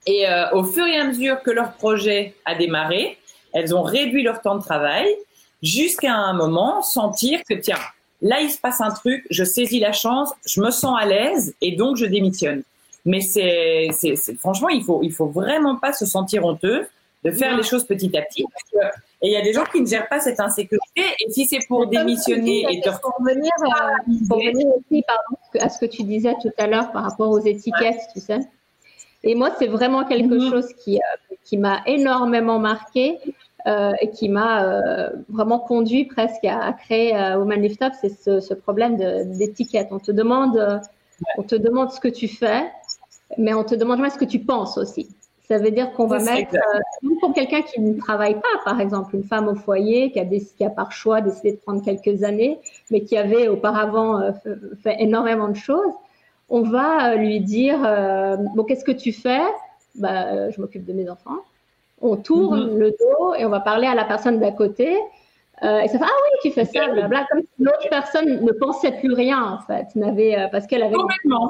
Et 0.06 0.28
euh, 0.28 0.50
au 0.52 0.64
fur 0.64 0.86
et 0.86 0.96
à 0.96 1.04
mesure 1.04 1.42
que 1.42 1.50
leur 1.50 1.72
projet 1.74 2.34
a 2.44 2.54
démarré, 2.54 3.18
elles 3.52 3.74
ont 3.74 3.82
réduit 3.82 4.22
leur 4.22 4.40
temps 4.40 4.56
de 4.56 4.62
travail 4.62 5.06
jusqu'à 5.62 6.14
un 6.14 6.32
moment 6.32 6.82
sentir 6.82 7.40
que, 7.48 7.54
tiens, 7.54 7.78
là, 8.22 8.40
il 8.40 8.50
se 8.50 8.58
passe 8.58 8.80
un 8.80 8.90
truc, 8.90 9.26
je 9.30 9.44
saisis 9.44 9.78
la 9.78 9.92
chance, 9.92 10.30
je 10.46 10.60
me 10.60 10.70
sens 10.70 10.98
à 10.98 11.04
l'aise 11.04 11.54
et 11.60 11.72
donc 11.72 11.96
je 11.96 12.06
démissionne. 12.06 12.62
Mais 13.04 13.20
c'est, 13.20 13.88
c'est, 13.92 14.16
franchement, 14.38 14.68
il 14.68 14.82
faut, 14.82 15.00
il 15.02 15.12
faut 15.12 15.26
vraiment 15.26 15.76
pas 15.76 15.92
se 15.92 16.06
sentir 16.06 16.44
honteux 16.44 16.86
de 17.24 17.30
faire 17.30 17.56
les 17.56 17.62
choses 17.62 17.84
petit 17.84 18.16
à 18.16 18.22
petit. 18.22 18.44
et 19.22 19.28
il 19.28 19.32
y 19.32 19.36
a 19.36 19.42
des 19.42 19.52
gens 19.52 19.64
qui 19.64 19.80
ne 19.80 19.86
gèrent 19.86 20.08
pas 20.08 20.20
cette 20.20 20.40
insécurité. 20.40 21.02
Et 21.20 21.30
si 21.30 21.46
c'est 21.46 21.66
pour 21.68 21.86
démissionner 21.86 22.64
et 22.70 22.80
te 22.80 22.88
pour 23.00 23.14
revenir, 23.18 23.52
euh, 23.62 24.12
pour 24.28 24.38
revenir 24.38 24.66
aussi 24.68 25.04
à 25.58 25.68
ce 25.68 25.78
que 25.78 25.86
tu 25.86 26.02
disais 26.02 26.34
tout 26.40 26.52
à 26.56 26.66
l'heure 26.66 26.92
par 26.92 27.04
rapport 27.04 27.30
aux 27.30 27.40
étiquettes, 27.40 28.00
tu 28.14 28.20
sais. 28.20 28.40
Et 29.22 29.34
moi, 29.34 29.50
c'est 29.58 29.66
vraiment 29.66 30.04
quelque 30.04 30.34
mhm. 30.34 30.50
chose 30.50 30.72
qui, 30.74 30.96
euh, 30.96 31.34
qui 31.44 31.58
m'a 31.58 31.82
énormément 31.86 32.58
marqué 32.58 33.18
euh, 33.66 33.92
et 34.00 34.10
qui 34.10 34.28
m'a 34.28 35.10
vraiment 35.28 35.58
conduit 35.58 36.06
presque 36.06 36.44
à, 36.44 36.72
créer 36.72 37.14
euh, 37.14 37.36
Woman 37.38 37.60
Lift 37.60 37.82
Up, 37.82 37.92
c'est 38.00 38.08
ce, 38.08 38.40
ce, 38.40 38.54
problème 38.54 38.96
d'étiquette. 39.36 39.88
On 39.90 39.98
te 39.98 40.10
demande, 40.10 40.80
on 41.36 41.42
te 41.42 41.54
demande 41.54 41.90
ce 41.90 42.00
que 42.00 42.08
tu 42.08 42.28
fais, 42.28 42.62
mais 43.38 43.54
on 43.54 43.64
te 43.64 43.74
demande 43.74 43.98
jamais 43.98 44.10
ce 44.10 44.18
que 44.18 44.24
tu 44.24 44.38
penses 44.40 44.78
aussi? 44.78 45.08
Ça 45.48 45.58
veut 45.58 45.72
dire 45.72 45.92
qu'on 45.92 46.06
va 46.06 46.20
mettre, 46.20 46.54
euh, 46.54 47.08
pour 47.20 47.34
quelqu'un 47.34 47.62
qui 47.62 47.80
ne 47.80 47.98
travaille 47.98 48.34
pas, 48.34 48.60
par 48.64 48.80
exemple, 48.80 49.16
une 49.16 49.24
femme 49.24 49.48
au 49.48 49.56
foyer 49.56 50.12
qui 50.12 50.20
a, 50.20 50.24
des, 50.24 50.40
qui 50.40 50.64
a 50.64 50.70
par 50.70 50.92
choix 50.92 51.20
décidé 51.20 51.52
de 51.52 51.56
prendre 51.56 51.82
quelques 51.84 52.22
années, 52.22 52.60
mais 52.92 53.00
qui 53.00 53.16
avait 53.16 53.48
auparavant 53.48 54.20
euh, 54.20 54.30
fait 54.80 54.96
énormément 55.00 55.48
de 55.48 55.56
choses, 55.56 55.92
on 56.50 56.62
va 56.62 57.12
euh, 57.12 57.16
lui 57.16 57.40
dire, 57.40 57.78
euh, 57.84 58.36
bon, 58.54 58.64
qu'est-ce 58.64 58.84
que 58.84 58.92
tu 58.92 59.12
fais? 59.12 59.42
Bah, 59.94 60.50
Je 60.50 60.60
m'occupe 60.60 60.84
de 60.84 60.92
mes 60.92 61.08
enfants. 61.08 61.38
On 62.02 62.16
tourne 62.16 62.68
mm-hmm. 62.68 62.78
le 62.78 62.90
dos 62.90 63.34
et 63.34 63.44
on 63.44 63.50
va 63.50 63.60
parler 63.60 63.86
à 63.86 63.94
la 63.94 64.04
personne 64.04 64.38
d'à 64.38 64.52
côté 64.52 64.96
euh, 65.62 65.80
et 65.80 65.88
ça 65.88 65.98
fait 65.98 66.04
ah 66.04 66.08
oui 66.08 66.38
tu 66.42 66.50
fais 66.52 66.64
ça 66.64 66.88
blabla. 66.88 67.26
Comme 67.30 67.40
si 67.42 67.62
l'autre 67.62 67.86
personne 67.90 68.42
ne 68.44 68.52
pensait 68.52 68.92
plus 68.92 69.12
rien 69.12 69.42
en 69.42 69.58
fait. 69.66 69.94
N'avait 69.94 70.38
euh, 70.38 70.48
parce 70.50 70.66
qu'elle 70.66 70.82
avait 70.82 70.94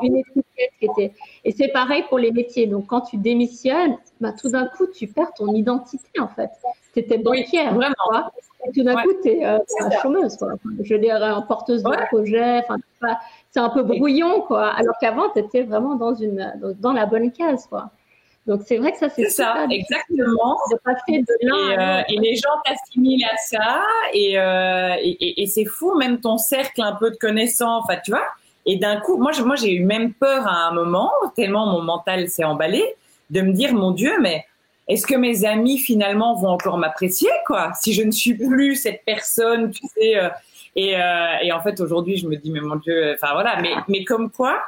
une 0.03 0.17
étiquette 0.17 0.73
qui 0.81 0.87
était 0.87 1.13
et 1.45 1.53
c'est 1.53 1.69
pareil 1.69 2.05
pour 2.09 2.19
les 2.19 2.33
métiers. 2.33 2.67
Donc 2.67 2.89
quand 2.89 3.03
tu 3.03 3.19
démissionnes 3.19 3.97
bah, 4.21 4.33
tout 4.33 4.51
d'un 4.51 4.67
coup 4.67 4.87
tu 4.89 5.07
perds 5.07 5.33
ton 5.35 5.55
identité 5.55 6.21
en 6.21 6.29
fait. 6.29 6.51
Tu 6.93 7.01
étais 7.01 7.19
banquière 7.19 7.73
vraiment. 7.73 7.95
quoi, 8.09 8.33
et 8.67 8.73
tout 8.73 8.83
d'un 8.83 9.01
coup 9.01 9.13
tu 9.23 9.29
es, 9.29 9.47
euh, 9.47 9.59
chômeuse 10.03 10.37
quoi. 10.37 10.55
je 10.83 10.95
dirais 10.97 11.31
en 11.31 11.43
porteuse 11.43 11.85
de 11.85 12.07
projet 12.09 12.59
enfin 12.59 12.77
c'est 13.51 13.61
un 13.61 13.71
peu 13.71 13.85
brouillon 13.85 14.41
quoi. 14.43 14.71
Alors 14.75 14.97
qu'avant 15.01 15.29
tu 15.33 15.39
étais 15.39 15.63
vraiment 15.63 15.95
dans 15.95 16.15
une 16.15 16.53
dans 16.81 16.93
la 16.93 17.07
bonne 17.07 17.31
case 17.31 17.67
quoi 17.69 17.91
donc 18.47 18.63
c'est 18.67 18.79
vrai 18.79 18.93
que 18.93 18.99
ça 18.99 19.09
c'est 19.11 19.29
ça, 19.29 19.67
exactement. 19.71 20.59
De 20.71 20.77
passer 20.83 21.21
de 21.21 21.35
là. 21.43 22.03
Et, 22.09 22.15
euh, 22.15 22.15
et, 22.15 22.21
les 22.21 22.37
gens 22.37 22.49
t'assimilent 22.65 23.25
à 23.25 23.37
ça 23.37 23.83
et, 24.15 24.39
euh, 24.39 24.97
et, 25.01 25.43
et 25.43 25.47
c'est 25.47 25.67
fou 25.67 25.95
même 25.97 26.21
ton 26.21 26.39
cercle 26.39 26.81
un 26.83 26.95
peu 26.95 27.11
de 27.11 27.17
connaissances, 27.17 27.85
enfin 27.85 27.99
tu 28.05 28.13
vois. 28.13 28.27
Et 28.67 28.77
d'un 28.77 28.99
coup, 29.01 29.19
moi 29.19 29.33
moi 29.45 29.57
j'ai 29.57 29.73
eu 29.75 29.85
même 29.85 30.15
peur 30.15 30.47
à 30.47 30.69
un 30.69 30.73
moment 30.73 31.11
tellement 31.37 31.67
mon 31.67 31.83
mental 31.83 32.29
s'est 32.29 32.45
emballé 32.45 32.83
de 33.29 33.43
me 33.43 33.53
dire 33.53 33.75
mon 33.75 33.91
Dieu 33.91 34.13
mais 34.21 34.45
est-ce 34.89 35.07
que 35.07 35.15
mes 35.15 35.45
amis 35.45 35.79
finalement 35.79 36.35
vont 36.35 36.49
encore 36.49 36.77
m'apprécier 36.77 37.31
quoi 37.47 37.73
si 37.81 37.93
je 37.93 38.03
ne 38.03 38.11
suis 38.11 38.35
plus 38.35 38.75
cette 38.75 39.03
personne 39.05 39.71
tu 39.71 39.87
sais 39.87 40.19
et, 40.77 40.97
euh, 40.97 41.37
et 41.43 41.53
en 41.53 41.61
fait 41.63 41.81
aujourd'hui 41.81 42.17
je 42.17 42.27
me 42.27 42.37
dis 42.37 42.51
mais 42.51 42.61
mon 42.61 42.77
Dieu 42.77 43.15
enfin 43.15 43.33
voilà 43.33 43.61
mais 43.63 43.73
mais 43.89 44.05
comme 44.05 44.31
quoi 44.31 44.61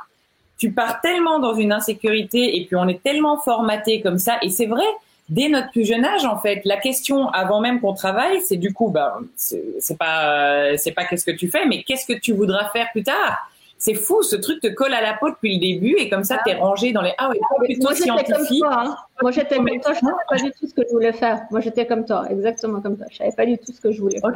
tu 0.63 0.71
pars 0.71 1.01
tellement 1.01 1.41
dans 1.41 1.55
une 1.55 1.73
insécurité 1.73 2.57
et 2.57 2.65
puis 2.67 2.77
on 2.77 2.87
est 2.87 3.03
tellement 3.03 3.37
formaté 3.37 4.01
comme 4.01 4.19
ça. 4.19 4.39
Et 4.43 4.49
c'est 4.49 4.67
vrai, 4.67 4.85
dès 5.29 5.49
notre 5.49 5.73
plus 5.73 5.85
jeune 5.85 6.05
âge, 6.05 6.25
en 6.25 6.39
fait, 6.39 6.61
la 6.65 6.77
question 6.77 7.29
avant 7.31 7.61
même 7.61 7.81
qu'on 7.81 7.95
travaille, 7.95 8.41
c'est 8.43 8.59
du 8.59 8.73
coup, 8.73 8.89
bah, 8.89 9.19
c'est 9.35 9.99
pas, 9.99 10.77
c'est 10.79 10.93
pas 10.93 11.05
qu'est-ce 11.05 11.25
que 11.25 11.33
tu 11.33 11.51
fais, 11.51 11.67
mais 11.67 11.83
qu'est-ce 11.83 12.07
que 12.07 12.17
tu 12.17 12.33
voudras 12.33 12.69
faire 12.69 12.87
plus 12.93 13.03
tard? 13.03 13.39
C'est 13.77 13.95
fou, 13.95 14.23
ce 14.23 14.37
truc 14.37 14.61
te 14.61 14.69
colle 14.69 14.95
à 14.95 15.01
la 15.01 15.15
peau 15.15 15.31
depuis 15.31 15.57
le 15.57 15.61
début 15.61 15.97
et 15.99 16.09
comme 16.09 16.23
ça, 16.23 16.39
tu 16.47 16.53
es 16.53 16.55
rangé 16.55 16.93
dans 16.93 17.03
les 17.03 17.15
ah 17.19 17.31
oui, 17.31 17.39
plutôt 17.65 17.89
moi, 17.89 17.95
scientifique. 17.97 18.61
Comme 18.61 18.71
toi, 18.71 18.83
hein. 18.85 18.97
Moi, 19.21 19.33
j'étais 19.33 19.57
comme 19.57 19.81
toi, 19.81 19.93
je 19.95 19.99
savais 19.99 20.13
pas 20.29 20.37
du 20.37 20.51
tout 20.53 20.67
ce 20.69 20.75
que 20.75 20.83
je 20.89 20.93
voulais 20.93 21.13
faire. 21.13 21.41
Moi, 21.51 21.61
j'étais 21.61 21.87
comme 21.87 22.05
toi, 22.05 22.31
exactement 22.31 22.81
comme 22.81 22.97
toi. 22.97 23.07
Je 23.11 23.17
savais 23.17 23.33
pas 23.37 23.47
du 23.47 23.59
tout 23.59 23.73
ce 23.73 23.81
que 23.81 23.91
je 23.91 24.01
voulais 24.01 24.21
faire. 24.21 24.33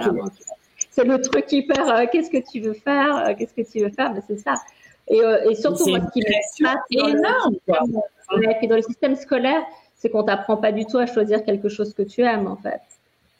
c'est 0.90 1.04
le 1.04 1.20
truc 1.20 1.52
hyper. 1.52 1.88
Euh, 1.88 2.06
qu'est-ce 2.10 2.30
que 2.30 2.42
tu 2.50 2.58
veux 2.58 2.72
faire 2.72 3.16
euh, 3.16 3.34
Qu'est-ce 3.38 3.54
que 3.54 3.70
tu 3.70 3.84
veux 3.84 3.92
faire 3.92 4.12
Mais 4.12 4.22
c'est 4.26 4.40
ça. 4.40 4.56
Et, 5.08 5.20
et 5.50 5.54
surtout, 5.54 5.88
moi, 5.88 6.00
ce 6.00 6.12
qui 6.12 6.20
me 6.20 7.10
énorme. 7.10 7.56
Et 8.42 8.54
puis 8.58 8.66
dans 8.66 8.76
le 8.76 8.82
système 8.82 9.16
scolaire, 9.16 9.62
c'est 9.94 10.10
qu'on 10.10 10.22
t'apprend 10.22 10.56
pas 10.56 10.72
du 10.72 10.84
tout 10.86 10.98
à 10.98 11.06
choisir 11.06 11.44
quelque 11.44 11.68
chose 11.68 11.94
que 11.94 12.02
tu 12.02 12.22
aimes 12.22 12.46
en 12.46 12.56
fait. 12.56 12.80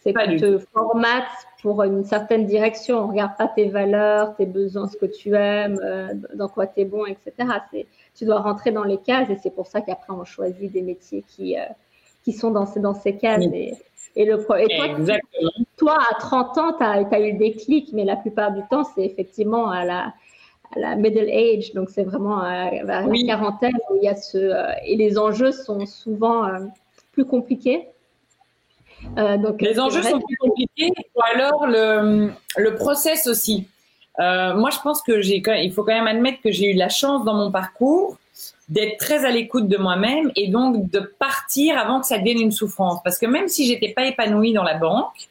C'est 0.03 0.13
qu'on 0.13 0.37
te 0.37 0.59
formate 0.73 1.25
pour 1.63 1.83
une 1.83 2.05
certaine 2.05 2.47
direction. 2.47 2.99
On 2.99 3.09
regarde 3.09 3.37
pas 3.37 3.49
tes 3.49 3.69
valeurs, 3.69 4.37
tes 4.37 4.47
besoins, 4.47 4.87
ce 4.87 4.97
que 4.97 5.07
tu 5.07 5.35
aimes, 5.35 5.81
dans 6.35 6.49
quoi 6.49 6.69
tu 6.69 6.81
es 6.81 6.85
bon, 6.85 7.07
etc. 7.07 7.33
Tu 8.15 8.25
dois 8.25 8.39
rentrer 8.39 8.71
dans 8.71 8.85
les 8.85 8.99
cases 8.99 9.29
et 9.31 9.37
c'est 9.43 9.51
pour 9.51 9.67
ça 9.67 9.81
qu'après 9.81 10.13
on 10.13 10.25
choisit 10.25 10.71
des 10.71 10.83
métiers 10.83 11.25
qui, 11.29 11.59
euh, 11.59 11.65
qui 12.25 12.33
sont 12.33 12.53
dans, 12.53 12.67
dans 12.77 12.95
ces 12.95 13.17
cases. 13.17 13.45
Et, 13.53 13.75
et, 14.15 14.25
le, 14.25 14.47
et 14.61 15.19
toi, 15.77 15.99
à 16.11 16.15
30 16.15 16.59
ans, 16.59 16.73
tu 16.79 16.85
as, 16.85 17.05
as, 17.11 17.21
eu 17.21 17.33
le 17.33 17.39
déclic, 17.39 17.93
mais 17.93 18.05
la 18.05 18.17
plupart 18.17 18.53
du 18.53 18.63
temps, 18.71 18.85
c'est 18.85 19.05
effectivement 19.05 19.71
à 19.71 19.85
la, 19.85 20.15
la 20.75 20.97
middle 20.97 21.31
age, 21.31 21.73
donc 21.75 21.91
c'est 21.91 22.05
vraiment 22.05 22.41
à, 22.41 22.71
la 22.71 23.05
quarantaine 23.27 23.77
où 23.91 23.97
il 23.97 24.05
y 24.05 24.09
a 24.09 24.17
ce. 24.17 24.39
Euh, 24.39 24.73
et 24.85 24.97
les 24.97 25.19
enjeux 25.19 25.53
sont 25.53 25.87
souvent 25.87 26.47
euh, 26.47 26.59
plus 27.13 27.25
compliqués. 27.25 27.89
donc, 29.17 29.63
les 29.63 29.79
enjeux 29.79 30.03
sont 30.03 30.21
plus 30.21 30.37
compliqués, 30.37 30.93
ou 31.15 31.21
alors 31.35 31.67
le, 31.67 32.31
le 32.57 32.75
process 32.75 33.27
aussi. 33.27 33.69
Euh, 34.19 34.55
moi, 34.55 34.71
je 34.71 34.79
pense 34.81 35.03
que 35.03 35.21
j'ai, 35.21 35.43
il 35.63 35.73
faut 35.73 35.85
quand 35.85 35.95
même 35.95 36.07
admettre 36.07 36.41
que 36.41 36.51
j'ai 36.51 36.73
eu 36.73 36.75
la 36.75 36.89
chance 36.89 37.25
dans 37.25 37.35
mon 37.35 37.51
parcours 37.51 38.17
d'être 38.69 38.97
très 38.99 39.25
à 39.25 39.31
l'écoute 39.31 39.69
de 39.69 39.77
moi-même 39.77 40.33
et 40.35 40.49
donc 40.49 40.91
de 40.91 41.01
partir 41.01 41.79
avant 41.79 42.01
que 42.01 42.07
ça 42.07 42.19
devienne 42.19 42.41
une 42.41 42.53
souffrance. 42.53 43.01
Parce 43.05 43.19
que 43.19 43.27
même 43.27 43.49
si 43.49 43.67
j'étais 43.67 43.93
pas 43.93 44.07
épanouie 44.07 44.53
dans 44.53 44.65
la 44.65 44.75
banque, 44.75 45.29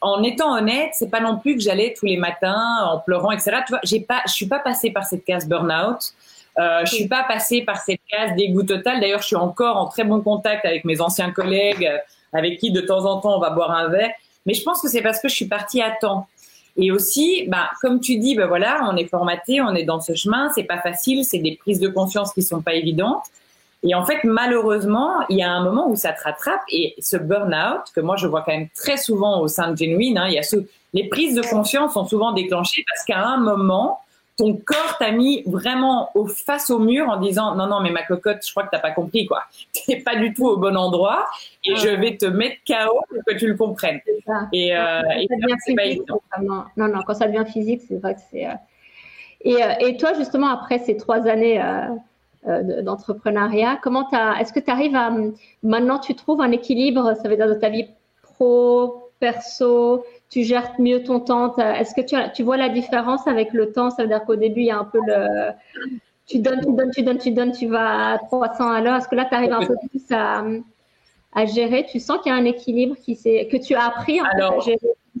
en 0.00 0.22
étant 0.22 0.56
honnête, 0.56 0.90
c'est 0.94 1.10
pas 1.10 1.20
non 1.20 1.38
plus 1.38 1.54
que 1.54 1.60
j'allais 1.60 1.94
tous 1.96 2.06
les 2.06 2.16
matins 2.16 2.84
en 2.84 2.98
pleurant, 2.98 3.30
etc. 3.30 3.58
Tu 3.66 3.72
vois, 3.72 3.80
je 3.82 4.32
suis 4.32 4.46
pas 4.46 4.58
passée 4.58 4.90
par 4.90 5.04
cette 5.04 5.24
case 5.24 5.48
burn-out. 5.48 6.12
Euh, 6.58 6.84
je 6.84 6.94
suis 6.94 7.08
pas 7.08 7.24
passée 7.24 7.62
par 7.62 7.78
cette 7.78 8.00
case 8.08 8.34
dégoût 8.36 8.64
total. 8.64 9.00
D'ailleurs, 9.00 9.22
je 9.22 9.28
suis 9.28 9.36
encore 9.36 9.76
en 9.76 9.86
très 9.86 10.04
bon 10.04 10.20
contact 10.20 10.64
avec 10.64 10.84
mes 10.84 11.00
anciens 11.00 11.30
collègues, 11.30 11.86
euh, 11.86 11.98
avec 12.32 12.58
qui 12.58 12.70
de 12.70 12.80
temps 12.80 13.04
en 13.04 13.20
temps 13.20 13.36
on 13.36 13.40
va 13.40 13.50
boire 13.50 13.70
un 13.70 13.88
verre. 13.88 14.10
Mais 14.44 14.54
je 14.54 14.62
pense 14.62 14.80
que 14.82 14.88
c'est 14.88 15.02
parce 15.02 15.20
que 15.20 15.28
je 15.28 15.34
suis 15.34 15.48
partie 15.48 15.80
à 15.80 15.90
temps. 15.92 16.26
Et 16.76 16.90
aussi, 16.90 17.44
bah, 17.48 17.70
comme 17.80 18.00
tu 18.00 18.16
dis, 18.16 18.34
bah 18.34 18.46
voilà, 18.46 18.88
on 18.90 18.96
est 18.96 19.06
formaté, 19.06 19.60
on 19.60 19.74
est 19.74 19.84
dans 19.84 20.00
ce 20.00 20.14
chemin, 20.14 20.50
c'est 20.54 20.64
pas 20.64 20.80
facile, 20.80 21.24
c'est 21.24 21.38
des 21.38 21.56
prises 21.56 21.80
de 21.80 21.88
conscience 21.88 22.32
qui 22.32 22.42
sont 22.42 22.62
pas 22.62 22.74
évidentes. 22.74 23.24
Et 23.82 23.94
en 23.94 24.04
fait, 24.04 24.18
malheureusement, 24.22 25.24
il 25.28 25.38
y 25.38 25.42
a 25.42 25.50
un 25.50 25.62
moment 25.62 25.88
où 25.88 25.96
ça 25.96 26.12
te 26.12 26.22
rattrape 26.22 26.62
et 26.70 26.94
ce 27.00 27.16
burn-out, 27.16 27.82
que 27.94 28.00
moi 28.00 28.16
je 28.16 28.26
vois 28.26 28.42
quand 28.42 28.52
même 28.52 28.68
très 28.74 28.96
souvent 28.96 29.40
au 29.40 29.48
sein 29.48 29.72
de 29.72 29.76
Genuine, 29.76 30.18
hein, 30.18 30.26
il 30.28 30.34
y 30.34 30.38
a 30.38 30.42
ce, 30.42 30.56
les 30.92 31.08
prises 31.08 31.34
de 31.34 31.42
conscience 31.42 31.94
sont 31.94 32.06
souvent 32.06 32.32
déclenchées 32.32 32.84
parce 32.88 33.04
qu'à 33.04 33.24
un 33.24 33.38
moment, 33.38 34.00
ton 34.36 34.54
corps 34.54 34.96
t'a 34.98 35.10
mis 35.10 35.42
vraiment 35.46 36.10
au, 36.14 36.26
face 36.26 36.70
au 36.70 36.78
mur 36.78 37.08
en 37.08 37.18
disant 37.18 37.54
non 37.54 37.66
non 37.66 37.80
mais 37.80 37.90
ma 37.90 38.02
cocotte 38.02 38.38
je 38.46 38.50
crois 38.50 38.64
que 38.64 38.70
t'as 38.70 38.78
pas 38.78 38.90
compris 38.90 39.26
quoi. 39.26 39.42
T'es 39.86 39.96
pas 39.96 40.16
du 40.16 40.32
tout 40.32 40.46
au 40.46 40.56
bon 40.56 40.76
endroit 40.76 41.26
et 41.64 41.76
je 41.76 41.88
vais 41.88 42.16
te 42.16 42.26
mettre 42.26 42.56
KO 42.66 42.98
pour 43.08 43.24
que 43.26 43.34
tu 43.34 43.46
le 43.46 43.56
comprennes. 43.56 44.00
Et, 44.52 44.74
euh, 44.74 45.02
c'est 45.66 45.74
pas 45.74 45.84
évident. 45.84 46.22
non 46.40 46.64
non 46.76 47.00
quand 47.06 47.14
ça 47.14 47.26
devient 47.26 47.48
physique 47.50 47.82
c'est 47.86 47.96
vrai 47.96 48.14
que 48.14 48.20
c'est 48.30 48.46
euh, 48.46 48.54
et, 49.42 49.62
euh, 49.62 49.72
et, 49.80 49.96
toi 49.96 50.14
justement 50.14 50.48
après 50.48 50.78
ces 50.78 50.96
trois 50.96 51.26
années 51.26 51.60
d'entrepreneuriat 52.44 53.78
comment 53.82 54.08
est-ce 54.10 54.52
que 54.52 54.60
tu 54.60 54.70
arrives 54.70 54.96
à 54.96 55.12
maintenant 55.62 55.98
tu 56.00 56.14
trouves 56.14 56.40
un 56.40 56.50
équilibre 56.50 57.14
ça 57.14 57.28
veut 57.28 57.36
dire 57.36 57.48
de 57.48 57.54
ta 57.54 57.68
vie 57.68 57.86
pro 58.22 59.10
perso 59.20 60.04
tu 60.32 60.44
gères 60.44 60.72
mieux 60.78 61.02
ton 61.02 61.20
temps 61.20 61.54
Est-ce 61.58 61.94
que 61.94 62.00
tu, 62.00 62.16
tu 62.34 62.42
vois 62.42 62.56
la 62.56 62.70
différence 62.70 63.26
avec 63.26 63.52
le 63.52 63.70
temps? 63.70 63.90
Ça 63.90 64.02
veut 64.02 64.08
dire 64.08 64.24
qu'au 64.24 64.36
début, 64.36 64.62
il 64.62 64.66
y 64.66 64.70
a 64.70 64.78
un 64.78 64.84
peu 64.86 64.98
le. 65.06 65.50
Tu 66.26 66.38
donnes, 66.38 66.60
tu 66.60 66.72
donnes, 66.72 66.90
tu 66.90 67.02
donnes, 67.02 67.18
tu 67.18 67.30
donnes, 67.32 67.52
tu 67.52 67.66
vas 67.66 68.12
à 68.14 68.18
300 68.18 68.70
à 68.70 68.80
l'heure. 68.80 68.96
Est-ce 68.96 69.08
que 69.08 69.14
là, 69.14 69.26
tu 69.26 69.34
arrives 69.34 69.52
un 69.52 69.66
peu 69.66 69.76
plus 69.90 70.02
à, 70.10 70.42
à 71.34 71.44
gérer? 71.44 71.84
Tu 71.84 72.00
sens 72.00 72.22
qu'il 72.22 72.32
y 72.32 72.34
a 72.34 72.38
un 72.38 72.46
équilibre 72.46 72.96
qui 72.96 73.14
que 73.14 73.56
tu 73.58 73.74
as 73.74 73.84
appris 73.84 74.22
en 74.22 74.24
Alors, 74.24 74.54
à 74.54 74.60
gérer? 74.60 74.78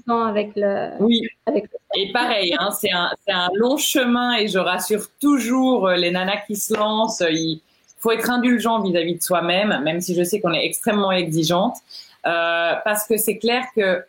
Avec 0.08 0.52
le. 0.56 0.90
Oui. 1.00 1.22
Avec 1.46 1.68
Et 1.96 2.12
pareil, 2.12 2.54
hein, 2.58 2.70
c'est 2.70 2.92
un, 2.92 3.10
un, 3.28 3.48
long 3.54 3.76
chemin 3.76 4.36
et 4.36 4.48
je 4.48 4.58
rassure 4.58 5.06
toujours 5.20 5.88
les 5.90 6.10
nanas 6.10 6.42
qui 6.46 6.56
se 6.56 6.74
lancent. 6.74 7.22
Il 7.30 7.60
faut 7.98 8.10
être 8.10 8.30
indulgent 8.30 8.82
vis-à-vis 8.82 9.16
de 9.16 9.22
soi-même, 9.22 9.80
même 9.82 10.00
si 10.00 10.14
je 10.14 10.22
sais 10.22 10.40
qu'on 10.40 10.52
est 10.52 10.64
extrêmement 10.64 11.12
exigeante. 11.12 11.76
Euh, 12.24 12.74
parce 12.84 13.06
que 13.06 13.16
c'est 13.16 13.38
clair 13.38 13.64
que 13.74 14.04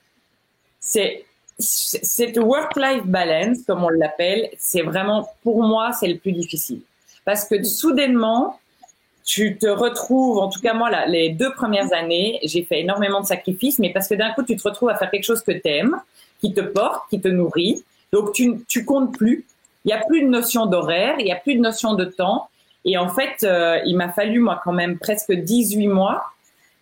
c'est 0.79 1.25
cette 1.59 2.37
work-life 2.37 3.05
balance, 3.05 3.59
comme 3.65 3.83
on 3.83 3.89
l'appelle, 3.89 4.49
c'est 4.57 4.81
vraiment, 4.81 5.29
pour 5.43 5.63
moi, 5.63 5.91
c'est 5.93 6.07
le 6.07 6.17
plus 6.17 6.31
difficile. 6.31 6.81
Parce 7.25 7.47
que 7.47 7.63
soudainement, 7.63 8.59
tu 9.25 9.57
te 9.57 9.67
retrouves, 9.67 10.37
en 10.37 10.49
tout 10.49 10.59
cas 10.59 10.73
moi, 10.73 10.89
là, 10.89 11.05
les 11.05 11.29
deux 11.29 11.51
premières 11.53 11.93
années, 11.93 12.39
j'ai 12.43 12.63
fait 12.63 12.81
énormément 12.81 13.21
de 13.21 13.25
sacrifices, 13.25 13.79
mais 13.79 13.91
parce 13.91 14.07
que 14.07 14.15
d'un 14.15 14.31
coup, 14.31 14.43
tu 14.43 14.55
te 14.55 14.63
retrouves 14.63 14.89
à 14.89 14.95
faire 14.95 15.09
quelque 15.09 15.23
chose 15.23 15.41
que 15.41 15.51
tu 15.51 15.61
aimes, 15.65 15.99
qui 16.39 16.53
te 16.53 16.61
porte, 16.61 17.09
qui 17.09 17.21
te 17.21 17.27
nourrit. 17.27 17.83
Donc, 18.11 18.33
tu, 18.33 18.63
tu 18.67 18.85
comptes 18.85 19.17
plus. 19.17 19.45
Il 19.85 19.89
n'y 19.89 19.93
a 19.93 20.03
plus 20.05 20.21
de 20.21 20.27
notion 20.27 20.65
d'horaire, 20.65 21.15
il 21.19 21.25
n'y 21.25 21.31
a 21.31 21.37
plus 21.37 21.55
de 21.55 21.61
notion 21.61 21.93
de 21.93 22.05
temps. 22.05 22.49
Et 22.85 22.97
en 22.97 23.09
fait, 23.09 23.43
euh, 23.43 23.79
il 23.85 23.95
m'a 23.95 24.09
fallu, 24.09 24.39
moi, 24.39 24.61
quand 24.63 24.73
même 24.73 24.97
presque 24.97 25.31
18 25.31 25.87
mois 25.87 26.23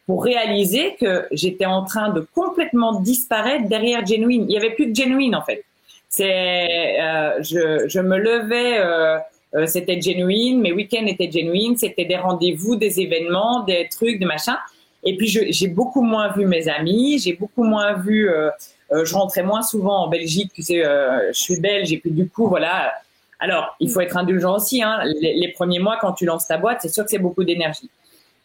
pour 0.08 0.24
réaliser 0.24 0.96
que 1.00 1.28
j'étais 1.32 1.66
en 1.66 1.86
train 1.86 2.10
de 2.10 2.28
complètement 2.34 3.00
disparaître 3.00 3.68
derrière 3.68 4.06
Genuine. 4.06 4.46
Il 4.50 4.54
y 4.54 4.58
avait 4.58 4.72
plus 4.72 4.88
de 4.88 4.96
Genuine 4.96 5.36
en 5.36 5.42
fait. 5.42 5.64
C'est, 6.10 7.00
euh, 7.00 7.42
je, 7.42 7.88
je, 7.88 8.00
me 8.00 8.18
levais, 8.18 8.80
euh, 8.80 9.18
euh, 9.56 9.66
c'était 9.68 10.00
Genuine, 10.00 10.62
mes 10.62 10.72
week-ends 10.72 11.06
étaient 11.06 11.30
Genuine, 11.32 11.76
c'était 11.78 12.06
des 12.06 12.16
rendez-vous, 12.16 12.76
des 12.76 13.00
événements, 13.02 13.64
des 13.64 13.88
trucs, 13.90 14.20
des 14.20 14.26
machins. 14.26 14.58
Et 15.04 15.18
puis 15.18 15.28
j'ai 15.28 15.68
beaucoup 15.68 16.04
moins 16.04 16.32
vu 16.32 16.46
mes 16.46 16.68
amis, 16.68 17.20
j'ai 17.20 17.34
beaucoup 17.34 17.64
moins 17.64 17.94
vu. 17.94 18.30
Euh, 18.30 18.50
euh, 18.92 19.04
je 19.04 19.16
rentrais 19.16 19.42
moins 19.42 19.64
souvent 19.64 20.04
en 20.04 20.08
Belgique, 20.10 20.52
tu 20.54 20.62
sais, 20.62 20.84
je 20.84 21.40
suis 21.40 21.60
belge 21.60 21.92
et 21.92 21.98
puis 21.98 22.12
du 22.12 22.30
coup 22.30 22.48
voilà. 22.48 22.94
Alors 23.40 23.76
il 23.80 23.90
faut 23.90 24.02
être 24.02 24.16
indulgent 24.16 24.56
aussi. 24.56 24.84
Hein. 24.84 25.00
Les, 25.22 25.34
les 25.34 25.48
premiers 25.50 25.80
mois 25.80 25.98
quand 26.00 26.14
tu 26.14 26.26
lances 26.26 26.48
ta 26.48 26.58
boîte, 26.58 26.80
c'est 26.82 26.94
sûr 26.94 27.04
que 27.04 27.10
c'est 27.10 27.18
beaucoup 27.18 27.44
d'énergie. 27.44 27.90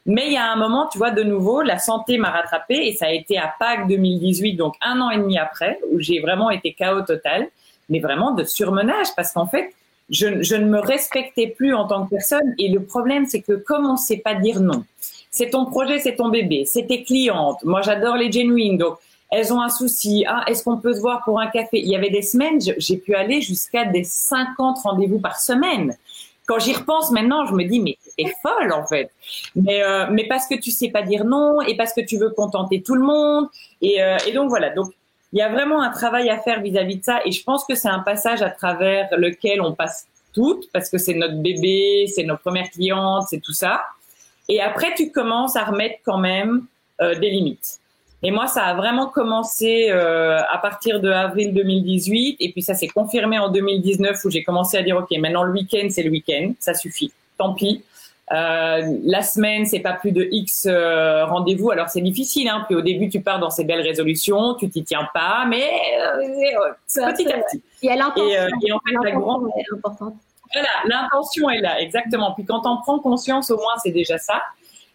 Mais 0.06 0.26
il 0.26 0.32
y 0.34 0.36
a 0.36 0.50
un 0.50 0.56
moment, 0.56 0.86
tu 0.86 0.98
vois, 0.98 1.10
de 1.10 1.24
nouveau, 1.24 1.62
la 1.62 1.80
santé 1.80 2.16
m'a 2.16 2.30
rattrapé 2.30 2.74
et 2.86 2.94
ça 2.94 3.06
a 3.06 3.10
été 3.10 3.38
à 3.38 3.52
Pâques 3.58 3.88
2018, 3.88 4.54
donc 4.54 4.76
un 4.80 5.00
an 5.00 5.10
et 5.10 5.18
demi 5.18 5.36
après, 5.36 5.80
où 5.90 5.98
j'ai 5.98 6.20
vraiment 6.20 6.48
été 6.48 6.72
chaos 6.74 7.02
total, 7.02 7.48
mais 7.88 7.98
vraiment 7.98 8.30
de 8.30 8.44
surmenage 8.44 9.08
parce 9.16 9.32
qu'en 9.32 9.46
fait, 9.46 9.74
je, 10.10 10.42
je, 10.42 10.56
ne 10.56 10.66
me 10.66 10.78
respectais 10.78 11.48
plus 11.48 11.74
en 11.74 11.86
tant 11.86 12.04
que 12.04 12.10
personne 12.10 12.54
et 12.58 12.68
le 12.68 12.82
problème, 12.82 13.26
c'est 13.26 13.40
que 13.40 13.52
comme 13.52 13.86
on 13.86 13.96
sait 13.96 14.18
pas 14.18 14.34
dire 14.34 14.60
non, 14.60 14.84
c'est 15.30 15.50
ton 15.50 15.66
projet, 15.66 15.98
c'est 15.98 16.16
ton 16.16 16.28
bébé, 16.28 16.64
c'est 16.64 16.86
tes 16.86 17.02
clientes. 17.02 17.62
Moi, 17.64 17.82
j'adore 17.82 18.16
les 18.16 18.30
genuines, 18.30 18.78
donc 18.78 18.96
elles 19.30 19.52
ont 19.52 19.60
un 19.60 19.68
souci. 19.68 20.24
Ah, 20.28 20.44
est-ce 20.46 20.62
qu'on 20.64 20.78
peut 20.78 20.94
se 20.94 21.00
voir 21.00 21.24
pour 21.24 21.40
un 21.40 21.48
café? 21.48 21.80
Il 21.80 21.88
y 21.88 21.96
avait 21.96 22.10
des 22.10 22.22
semaines, 22.22 22.60
j'ai 22.60 22.96
pu 22.96 23.14
aller 23.14 23.40
jusqu'à 23.40 23.84
des 23.84 24.04
50 24.04 24.78
rendez-vous 24.84 25.18
par 25.18 25.40
semaine 25.40 25.96
quand 26.46 26.60
j'y 26.60 26.72
repense 26.72 27.10
maintenant, 27.10 27.44
je 27.44 27.52
me 27.54 27.64
dis 27.64 27.80
mais 27.80 27.98
t'es 28.16 28.32
folle 28.40 28.72
en 28.72 28.86
fait. 28.86 29.10
Mais 29.54 29.82
euh, 29.82 30.06
mais 30.10 30.26
parce 30.26 30.46
que 30.46 30.54
tu 30.54 30.70
sais 30.70 30.88
pas 30.88 31.02
dire 31.02 31.24
non 31.24 31.60
et 31.60 31.76
parce 31.76 31.92
que 31.92 32.00
tu 32.00 32.16
veux 32.16 32.30
contenter 32.30 32.82
tout 32.82 32.94
le 32.94 33.02
monde 33.02 33.48
et, 33.82 34.02
euh, 34.02 34.16
et 34.26 34.32
donc 34.32 34.48
voilà. 34.48 34.70
Donc 34.70 34.92
il 35.36 35.40
y 35.40 35.42
a 35.42 35.50
vraiment 35.50 35.82
un 35.82 35.90
travail 35.90 36.30
à 36.30 36.38
faire 36.38 36.62
vis-à-vis 36.62 36.96
de 36.96 37.04
ça 37.04 37.20
et 37.26 37.30
je 37.30 37.44
pense 37.44 37.66
que 37.66 37.74
c'est 37.74 37.90
un 37.90 37.98
passage 37.98 38.40
à 38.40 38.48
travers 38.48 39.06
lequel 39.18 39.60
on 39.60 39.74
passe 39.74 40.06
toutes 40.32 40.72
parce 40.72 40.88
que 40.88 40.96
c'est 40.96 41.12
notre 41.12 41.36
bébé, 41.42 42.06
c'est 42.06 42.22
nos 42.22 42.38
premières 42.38 42.70
clientes, 42.70 43.24
c'est 43.28 43.40
tout 43.40 43.52
ça. 43.52 43.82
Et 44.48 44.62
après 44.62 44.94
tu 44.96 45.12
commences 45.12 45.54
à 45.54 45.64
remettre 45.64 45.96
quand 46.06 46.16
même 46.16 46.64
euh, 47.02 47.18
des 47.18 47.28
limites. 47.28 47.80
Et 48.22 48.30
moi, 48.30 48.46
ça 48.46 48.62
a 48.64 48.74
vraiment 48.74 49.08
commencé 49.08 49.88
euh, 49.90 50.38
à 50.50 50.56
partir 50.56 51.00
de 51.00 51.10
avril 51.10 51.52
2018, 51.52 52.38
et 52.40 52.52
puis 52.52 52.62
ça 52.62 52.72
s'est 52.72 52.88
confirmé 52.88 53.38
en 53.38 53.50
2019 53.50 54.24
où 54.24 54.30
j'ai 54.30 54.42
commencé 54.42 54.78
à 54.78 54.82
dire 54.82 54.96
ok, 54.96 55.18
maintenant 55.18 55.42
le 55.42 55.52
week-end 55.52 55.88
c'est 55.90 56.02
le 56.02 56.10
week-end, 56.10 56.54
ça 56.58 56.72
suffit, 56.72 57.12
tant 57.36 57.52
pis. 57.52 57.84
Euh, 58.32 58.98
la 59.04 59.22
semaine, 59.22 59.66
c'est 59.66 59.80
pas 59.80 59.92
plus 59.92 60.10
de 60.10 60.28
X 60.30 60.66
euh, 60.66 61.24
rendez-vous. 61.26 61.70
Alors 61.70 61.88
c'est 61.88 62.00
difficile, 62.00 62.48
hein. 62.48 62.64
Puis 62.66 62.74
au 62.74 62.82
début, 62.82 63.08
tu 63.08 63.20
pars 63.20 63.38
dans 63.38 63.50
ces 63.50 63.64
belles 63.64 63.82
résolutions, 63.82 64.54
tu 64.54 64.68
t'y 64.68 64.82
tiens 64.82 65.08
pas, 65.14 65.44
mais 65.48 65.64
euh, 66.00 66.72
petit 66.88 67.00
à 67.00 67.38
petit. 67.38 67.62
Et, 67.82 67.88
l'intention, 67.94 68.24
et, 68.26 68.72
en 68.72 68.80
fait, 68.80 68.94
la 69.04 69.12
grande 69.12 69.48
est 69.56 69.74
importante. 69.74 70.14
Voilà, 70.52 70.68
l'intention 70.86 71.50
est 71.50 71.60
là, 71.60 71.80
exactement. 71.80 72.32
Puis 72.34 72.44
quand 72.44 72.62
on 72.64 72.78
prend 72.78 72.98
conscience, 72.98 73.50
au 73.50 73.58
moins, 73.58 73.74
c'est 73.82 73.92
déjà 73.92 74.18
ça. 74.18 74.42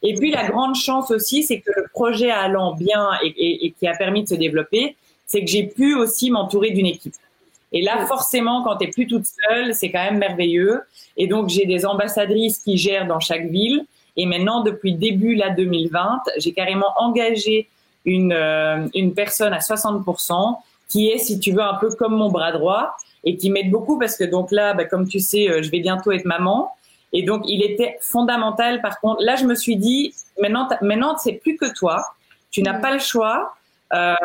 Et 0.03 0.15
puis 0.15 0.31
la 0.31 0.49
grande 0.49 0.75
chance 0.75 1.11
aussi, 1.11 1.43
c'est 1.43 1.61
que 1.61 1.71
le 1.75 1.85
projet 1.93 2.31
allant 2.31 2.73
bien 2.73 3.11
et, 3.23 3.27
et, 3.27 3.65
et, 3.67 3.71
qui 3.71 3.87
a 3.87 3.95
permis 3.95 4.23
de 4.23 4.29
se 4.29 4.35
développer, 4.35 4.95
c'est 5.25 5.41
que 5.41 5.49
j'ai 5.49 5.67
pu 5.67 5.95
aussi 5.95 6.31
m'entourer 6.31 6.71
d'une 6.71 6.87
équipe. 6.87 7.13
Et 7.71 7.81
là, 7.81 8.05
forcément, 8.05 8.63
quand 8.63 8.77
tu 8.77 8.85
n'es 8.85 8.91
plus 8.91 9.07
toute 9.07 9.25
seule, 9.25 9.73
c'est 9.73 9.91
quand 9.91 10.03
même 10.03 10.17
merveilleux. 10.17 10.81
Et 11.17 11.27
donc, 11.27 11.49
j'ai 11.49 11.65
des 11.65 11.85
ambassadrices 11.85 12.59
qui 12.59 12.77
gèrent 12.77 13.07
dans 13.07 13.19
chaque 13.19 13.45
ville. 13.45 13.85
Et 14.17 14.25
maintenant, 14.25 14.61
depuis 14.61 14.93
début 14.93 15.35
là 15.35 15.51
2020, 15.51 16.21
j'ai 16.37 16.51
carrément 16.51 16.93
engagé 16.97 17.69
une, 18.03 18.33
euh, 18.33 18.87
une 18.93 19.13
personne 19.13 19.53
à 19.53 19.59
60% 19.59 20.57
qui 20.89 21.09
est, 21.09 21.17
si 21.17 21.39
tu 21.39 21.53
veux, 21.53 21.61
un 21.61 21.75
peu 21.75 21.89
comme 21.95 22.15
mon 22.15 22.29
bras 22.29 22.51
droit 22.51 22.95
et 23.23 23.37
qui 23.37 23.49
m'aide 23.49 23.71
beaucoup 23.71 23.97
parce 23.97 24.17
que 24.17 24.23
donc 24.23 24.51
là, 24.51 24.73
bah, 24.73 24.83
comme 24.85 25.07
tu 25.07 25.19
sais, 25.19 25.49
euh, 25.49 25.61
je 25.61 25.71
vais 25.71 25.79
bientôt 25.79 26.11
être 26.11 26.25
maman. 26.25 26.71
Et 27.13 27.23
donc, 27.23 27.43
il 27.45 27.63
était 27.63 27.97
fondamental. 28.01 28.81
Par 28.81 28.99
contre, 28.99 29.21
là, 29.23 29.35
je 29.37 29.45
me 29.45 29.55
suis 29.55 29.77
dit, 29.77 30.13
maintenant, 30.41 30.67
maintenant, 30.81 31.17
c'est 31.17 31.33
plus 31.33 31.55
que 31.55 31.73
toi. 31.73 32.03
Tu 32.51 32.63
n'as 32.63 32.79
pas 32.79 32.91
le 32.91 32.99
choix. 32.99 33.53
Euh, 33.93 34.15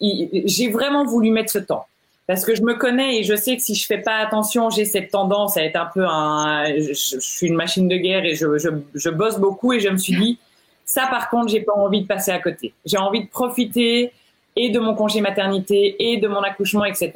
j'ai 0.00 0.68
vraiment 0.68 1.04
voulu 1.04 1.30
mettre 1.30 1.50
ce 1.50 1.58
temps 1.58 1.86
parce 2.30 2.44
que 2.44 2.54
je 2.54 2.62
me 2.62 2.74
connais 2.74 3.18
et 3.18 3.24
je 3.24 3.34
sais 3.34 3.56
que 3.56 3.62
si 3.62 3.74
je 3.74 3.84
fais 3.84 3.98
pas 3.98 4.18
attention, 4.18 4.70
j'ai 4.70 4.84
cette 4.84 5.10
tendance 5.10 5.56
à 5.56 5.64
être 5.64 5.74
un 5.74 5.90
peu 5.92 6.06
un. 6.06 6.64
Je, 6.78 6.92
suis 6.92 7.48
une 7.48 7.56
machine 7.56 7.88
de 7.88 7.96
guerre 7.96 8.24
et 8.24 8.36
je, 8.36 8.56
je, 8.56 8.68
je, 8.94 9.10
bosse 9.10 9.40
beaucoup 9.40 9.72
et 9.72 9.80
je 9.80 9.88
me 9.88 9.96
suis 9.96 10.16
dit, 10.16 10.38
ça 10.84 11.08
par 11.10 11.28
contre, 11.28 11.48
j'ai 11.48 11.62
pas 11.62 11.72
envie 11.72 12.02
de 12.02 12.06
passer 12.06 12.30
à 12.30 12.38
côté. 12.38 12.72
J'ai 12.84 12.98
envie 12.98 13.24
de 13.24 13.28
profiter 13.28 14.12
et 14.54 14.70
de 14.70 14.78
mon 14.78 14.94
congé 14.94 15.20
maternité 15.20 15.96
et 15.98 16.18
de 16.18 16.28
mon 16.28 16.42
accouchement, 16.42 16.84
etc. 16.84 17.10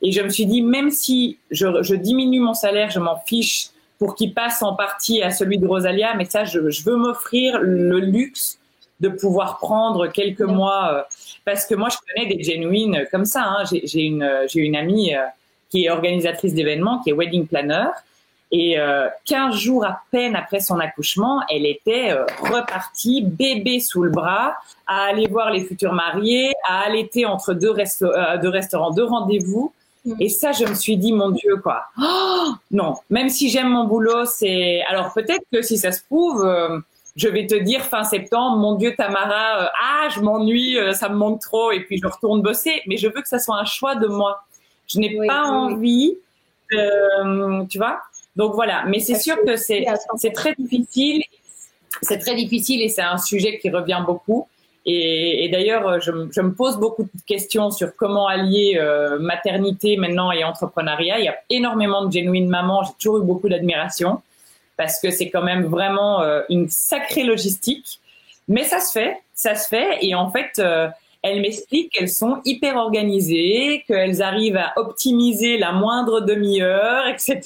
Et 0.00 0.12
je 0.12 0.22
me 0.22 0.30
suis 0.30 0.46
dit, 0.46 0.62
même 0.62 0.88
si 0.90 1.36
je, 1.50 1.94
diminue 1.94 2.40
mon 2.40 2.54
salaire, 2.54 2.88
je 2.88 3.00
m'en 3.00 3.18
fiche 3.26 3.66
pour 3.98 4.14
qu'il 4.14 4.32
passe 4.32 4.62
en 4.62 4.74
partie 4.74 5.22
à 5.22 5.30
celui 5.30 5.58
de 5.58 5.66
Rosalia, 5.66 6.14
mais 6.14 6.24
ça, 6.24 6.44
je 6.44 6.58
veux 6.58 6.96
m'offrir 6.96 7.58
le 7.60 7.98
luxe 8.00 8.57
de 9.00 9.08
pouvoir 9.08 9.58
prendre 9.58 10.08
quelques 10.08 10.40
mois, 10.40 10.92
euh, 10.92 11.02
parce 11.44 11.66
que 11.66 11.74
moi, 11.74 11.88
je 11.88 11.96
connais 12.06 12.34
des 12.34 12.42
genuines 12.42 13.06
comme 13.10 13.24
ça. 13.24 13.44
Hein. 13.44 13.64
J'ai 13.64 14.02
une, 14.02 14.28
j'ai 14.48 14.60
une 14.60 14.76
amie 14.76 15.14
euh, 15.14 15.20
qui 15.70 15.84
est 15.84 15.90
organisatrice 15.90 16.54
d'événements, 16.54 17.00
qui 17.00 17.10
est 17.10 17.12
wedding 17.12 17.46
planner, 17.46 17.88
et 18.50 18.78
euh, 18.78 19.08
15 19.26 19.54
jours 19.56 19.84
à 19.84 20.00
peine 20.10 20.34
après 20.34 20.60
son 20.60 20.78
accouchement, 20.78 21.42
elle 21.50 21.66
était 21.66 22.10
euh, 22.10 22.24
repartie, 22.40 23.22
bébé 23.22 23.78
sous 23.78 24.02
le 24.02 24.10
bras, 24.10 24.54
à 24.86 25.04
aller 25.04 25.26
voir 25.26 25.50
les 25.50 25.64
futurs 25.64 25.92
mariés, 25.92 26.52
à 26.66 26.80
allaiter 26.80 27.26
entre 27.26 27.52
deux, 27.52 27.74
deux 28.40 28.48
restaurants, 28.48 28.90
deux 28.90 29.04
rendez-vous. 29.04 29.72
Mm. 30.06 30.14
Et 30.20 30.28
ça, 30.30 30.52
je 30.52 30.64
me 30.64 30.74
suis 30.74 30.96
dit, 30.96 31.12
mon 31.12 31.30
Dieu, 31.30 31.56
quoi. 31.62 31.84
Oh, 32.00 32.52
non, 32.70 32.94
même 33.10 33.28
si 33.28 33.50
j'aime 33.50 33.68
mon 33.68 33.84
boulot, 33.84 34.24
c'est. 34.24 34.82
Alors 34.88 35.12
peut-être 35.12 35.44
que 35.52 35.60
si 35.60 35.76
ça 35.76 35.92
se 35.92 36.02
prouve, 36.02 36.42
euh, 36.42 36.78
je 37.18 37.28
vais 37.28 37.46
te 37.46 37.54
dire 37.54 37.82
fin 37.82 38.04
septembre, 38.04 38.56
mon 38.56 38.76
Dieu, 38.76 38.94
Tamara, 38.96 39.64
euh, 39.64 39.68
ah, 39.82 40.08
je 40.14 40.20
m'ennuie, 40.20 40.78
euh, 40.78 40.92
ça 40.92 41.10
me 41.10 41.16
manque 41.16 41.40
trop, 41.40 41.70
et 41.72 41.80
puis 41.80 41.98
je 42.02 42.06
retourne 42.06 42.40
bosser. 42.40 42.80
Mais 42.86 42.96
je 42.96 43.08
veux 43.08 43.20
que 43.20 43.28
ça 43.28 43.38
soit 43.38 43.56
un 43.56 43.66
choix 43.66 43.94
de 43.96 44.06
moi. 44.06 44.42
Je 44.86 44.98
n'ai 44.98 45.14
pas 45.26 45.42
envie, 45.42 46.16
tu 46.70 47.78
vois. 47.78 48.00
Donc 48.36 48.54
voilà. 48.54 48.84
Mais 48.86 49.00
c'est 49.00 49.16
sûr 49.16 49.36
que 49.44 49.56
c'est 49.56 49.84
c'est 50.16 50.32
très 50.32 50.54
difficile. 50.54 51.22
C'est 52.02 52.18
très 52.18 52.34
difficile 52.34 52.80
et 52.82 52.88
c'est 52.88 53.02
un 53.02 53.18
sujet 53.18 53.58
qui 53.58 53.68
revient 53.70 54.02
beaucoup. 54.06 54.46
Et, 54.90 55.50
d'ailleurs, 55.52 55.86
euh, 55.86 55.98
je, 56.00 56.40
me 56.40 56.52
pose 56.52 56.78
beaucoup 56.78 57.02
de 57.02 57.10
questions 57.26 57.70
sur 57.70 57.94
comment 57.94 58.26
allier 58.26 58.78
euh, 58.78 59.18
maternité 59.18 59.98
maintenant 59.98 60.32
et 60.32 60.44
entrepreneuriat. 60.44 61.18
Il 61.18 61.26
y 61.26 61.28
a 61.28 61.36
énormément 61.50 62.06
de 62.06 62.12
genuine 62.12 62.48
mamans. 62.48 62.84
J'ai 62.84 62.92
toujours 62.98 63.18
eu 63.18 63.26
beaucoup 63.26 63.50
d'admiration 63.50 64.22
parce 64.78 64.98
que 65.00 65.10
c'est 65.10 65.28
quand 65.28 65.42
même 65.42 65.64
vraiment 65.66 66.22
euh, 66.22 66.40
une 66.48 66.68
sacrée 66.70 67.24
logistique. 67.24 68.00
Mais 68.48 68.62
ça 68.62 68.80
se 68.80 68.92
fait, 68.92 69.18
ça 69.34 69.54
se 69.54 69.68
fait. 69.68 69.98
Et 70.00 70.14
en 70.14 70.30
fait, 70.30 70.58
elles 71.22 71.42
m'expliquent 71.42 71.92
qu'elles 71.92 72.08
sont 72.08 72.40
hyper 72.46 72.76
organisées, 72.76 73.84
qu'elles 73.86 74.22
arrivent 74.22 74.56
à 74.56 74.72
optimiser 74.76 75.58
la 75.58 75.72
moindre 75.72 76.22
demi-heure, 76.22 77.06
etc. 77.08 77.42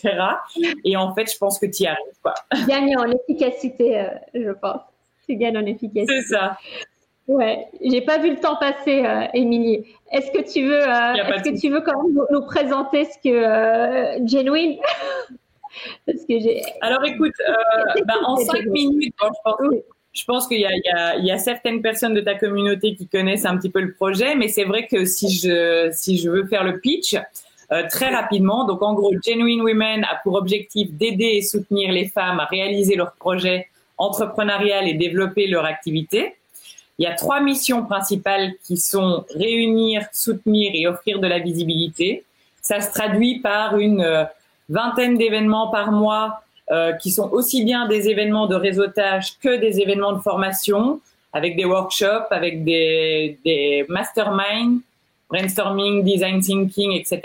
Et 0.85 0.97
en 0.97 1.13
fait, 1.13 1.29
je 1.33 1.37
pense 1.37 1.59
que 1.59 1.67
tu 1.67 1.83
y 1.83 1.87
arrives. 1.89 1.99
Quoi. 2.23 2.35
Gagne 2.69 2.97
en 2.97 3.11
efficacité, 3.11 4.07
je 4.33 4.53
pense. 4.53 4.83
Tu 5.27 5.35
gagnes 5.35 5.59
en 5.59 5.67
efficacité. 5.67 6.07
C'est 6.07 6.35
ça. 6.35 6.57
Ouais, 7.29 7.69
j'ai 7.81 8.01
pas 8.01 8.19
vu 8.19 8.31
le 8.31 8.41
temps 8.41 8.57
passer, 8.57 9.05
euh, 9.07 9.27
Émilie. 9.33 9.85
Est-ce 10.11 10.31
que 10.33 10.43
tu 10.43 10.67
veux, 10.67 10.83
euh, 10.83 11.15
est-ce 11.15 11.51
que 11.51 11.61
tu 11.61 11.71
veux 11.71 11.81
quand 11.81 12.03
même 12.03 12.25
nous, 12.31 12.43
présenter 12.43 13.05
ce 13.05 13.17
que 13.23 13.29
euh, 13.29 14.27
Genuine 14.27 14.79
Parce 16.07 16.19
que 16.29 16.39
j'ai. 16.39 16.63
Alors 16.81 17.05
écoute, 17.05 17.33
bah, 18.07 18.15
en 18.25 18.37
cinq 18.37 18.67
minutes, 18.67 19.15
je 19.21 19.25
pense, 19.45 19.75
je 20.13 20.25
pense 20.25 20.49
qu'il 20.49 20.59
y, 20.59 20.63
y, 20.65 21.27
y 21.27 21.31
a, 21.31 21.39
certaines 21.39 21.83
personnes 21.83 22.15
de 22.15 22.21
ta 22.21 22.35
communauté 22.35 22.95
qui 22.95 23.09
connaissent 23.09 23.47
un 23.47 23.57
petit 23.57 23.71
peu 23.71 23.81
le 23.81 23.95
projet, 23.95 24.35
mais 24.35 24.49
c'est 24.49 24.65
vrai 24.65 24.87
que 24.87 25.05
si 25.05 25.31
je 25.31 25.91
si 25.93 26.19
je 26.19 26.31
veux 26.31 26.47
faire 26.47 26.65
le 26.65 26.79
pitch. 26.81 27.17
très 27.91 28.15
rapidement. 28.15 28.67
Donc, 28.67 28.83
en 28.83 28.93
gros, 28.93 29.15
Genuine 29.27 29.63
Women 29.63 30.05
a 30.05 30.21
pour 30.23 30.35
objectif 30.35 30.93
d'aider 30.93 31.37
et 31.37 31.43
soutenir 31.43 31.91
les 31.91 32.07
femmes 32.07 32.39
à 32.39 32.45
réaliser 32.45 32.97
leurs 32.97 33.13
projets 33.13 33.69
entrepreneurial 34.03 34.89
et 34.89 34.95
développer 34.95 35.47
leur 35.47 35.65
activité. 35.65 36.37
Il 36.99 37.05
y 37.05 37.07
a 37.07 37.15
trois 37.15 37.41
missions 37.41 37.85
principales 37.85 38.53
qui 38.65 38.77
sont 38.77 39.25
réunir, 39.35 40.05
soutenir 40.13 40.73
et 40.75 40.87
offrir 40.87 41.21
de 41.21 41.27
la 41.27 41.39
visibilité. 41.39 42.25
Ça 42.61 42.81
se 42.81 42.91
traduit 42.93 43.41
par 43.41 43.79
une 43.79 44.03
euh, 44.03 44.25
vingtaine 44.69 45.17
d'événements 45.17 45.69
par 45.69 45.93
mois 45.93 46.43
euh, 46.71 46.93
qui 46.93 47.11
sont 47.11 47.29
aussi 47.33 47.65
bien 47.65 47.87
des 47.89 48.09
événements 48.09 48.47
de 48.47 48.55
réseautage 48.55 49.39
que 49.43 49.57
des 49.57 49.81
événements 49.81 50.13
de 50.13 50.21
formation 50.21 51.01
avec 51.33 51.57
des 51.57 51.65
workshops, 51.65 52.29
avec 52.31 52.65
des, 52.65 53.39
des 53.45 53.85
masterminds, 53.89 54.81
brainstorming, 55.29 56.05
design 56.05 56.41
thinking, 56.41 56.93
etc. 56.93 57.21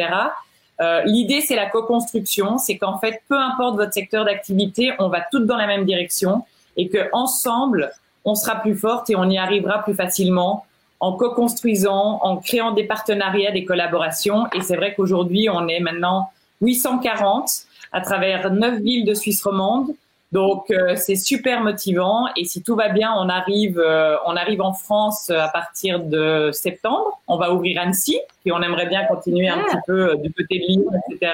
Euh, 0.80 1.02
L'idée, 1.06 1.42
c'est 1.42 1.56
la 1.56 1.68
co-construction, 1.68 2.58
c'est 2.58 2.78
qu'en 2.78 2.98
fait, 2.98 3.22
peu 3.28 3.38
importe 3.38 3.76
votre 3.76 3.94
secteur 3.94 4.26
d'activité, 4.26 4.94
on 5.00 5.10
va 5.10 5.22
toutes 5.32 5.46
dans 5.46 5.58
la 5.58 5.68
même 5.68 5.86
direction 5.86 6.44
et 6.78 6.88
que 6.88 7.10
ensemble, 7.12 7.92
on 8.26 8.36
sera 8.36 8.56
plus 8.56 8.76
forte 8.76 9.10
et 9.10 9.16
on 9.16 9.30
y 9.30 9.38
arrivera 9.38 9.84
plus 9.84 9.96
facilement 9.96 10.66
en 11.00 11.14
co-construisant, 11.14 12.20
en 12.22 12.38
créant 12.38 12.72
des 12.72 12.84
partenariats, 12.84 13.52
des 13.52 13.66
collaborations. 13.66 14.48
Et 14.54 14.62
c'est 14.62 14.76
vrai 14.76 14.94
qu'aujourd'hui, 14.96 15.50
on 15.50 15.68
est 15.68 15.80
maintenant 15.80 16.32
840 16.62 17.50
à 17.92 18.02
travers 18.02 18.52
neuf 18.52 18.80
villes 18.82 19.06
de 19.06 19.14
Suisse 19.14 19.44
romande. 19.44 19.92
Donc 20.34 20.70
euh, 20.72 20.96
c'est 20.98 21.16
super 21.16 21.62
motivant 21.62 22.28
et 22.36 22.44
si 22.44 22.62
tout 22.62 22.76
va 22.76 22.90
bien, 22.90 23.14
on 23.18 23.30
arrive, 23.30 23.80
euh, 23.80 24.18
on 24.26 24.36
arrive 24.36 24.62
en 24.62 24.74
France 24.74 25.30
à 25.30 25.48
partir 25.48 26.02
de 26.02 26.50
septembre. 26.52 27.22
On 27.28 27.38
va 27.38 27.54
ouvrir 27.54 27.80
Annecy 27.80 28.20
et 28.46 28.52
on 28.52 28.62
aimerait 28.62 28.88
bien 28.88 29.06
continuer 29.06 29.48
un 29.48 29.60
ah. 29.60 29.64
petit 29.64 29.78
peu 29.88 30.10
euh, 30.10 30.16
du 30.16 30.34
côté 30.34 30.60
de 30.60 30.66
Lyon, 30.68 30.92
etc. 31.10 31.34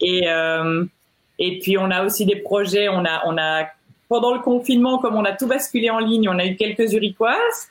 Et 0.00 0.26
et 1.38 1.58
puis 1.58 1.78
on 1.78 1.90
a 1.90 2.04
aussi 2.04 2.26
des 2.26 2.36
projets. 2.36 2.88
On 2.88 3.04
a 3.04 3.22
on 3.26 3.38
a 3.38 3.64
pendant 4.08 4.34
le 4.34 4.40
confinement, 4.40 4.98
comme 4.98 5.16
on 5.16 5.24
a 5.24 5.32
tout 5.32 5.46
basculé 5.46 5.90
en 5.90 5.98
ligne, 5.98 6.28
on 6.28 6.38
a 6.38 6.46
eu 6.46 6.56
quelques 6.56 6.92
uriquoises. 6.92 7.70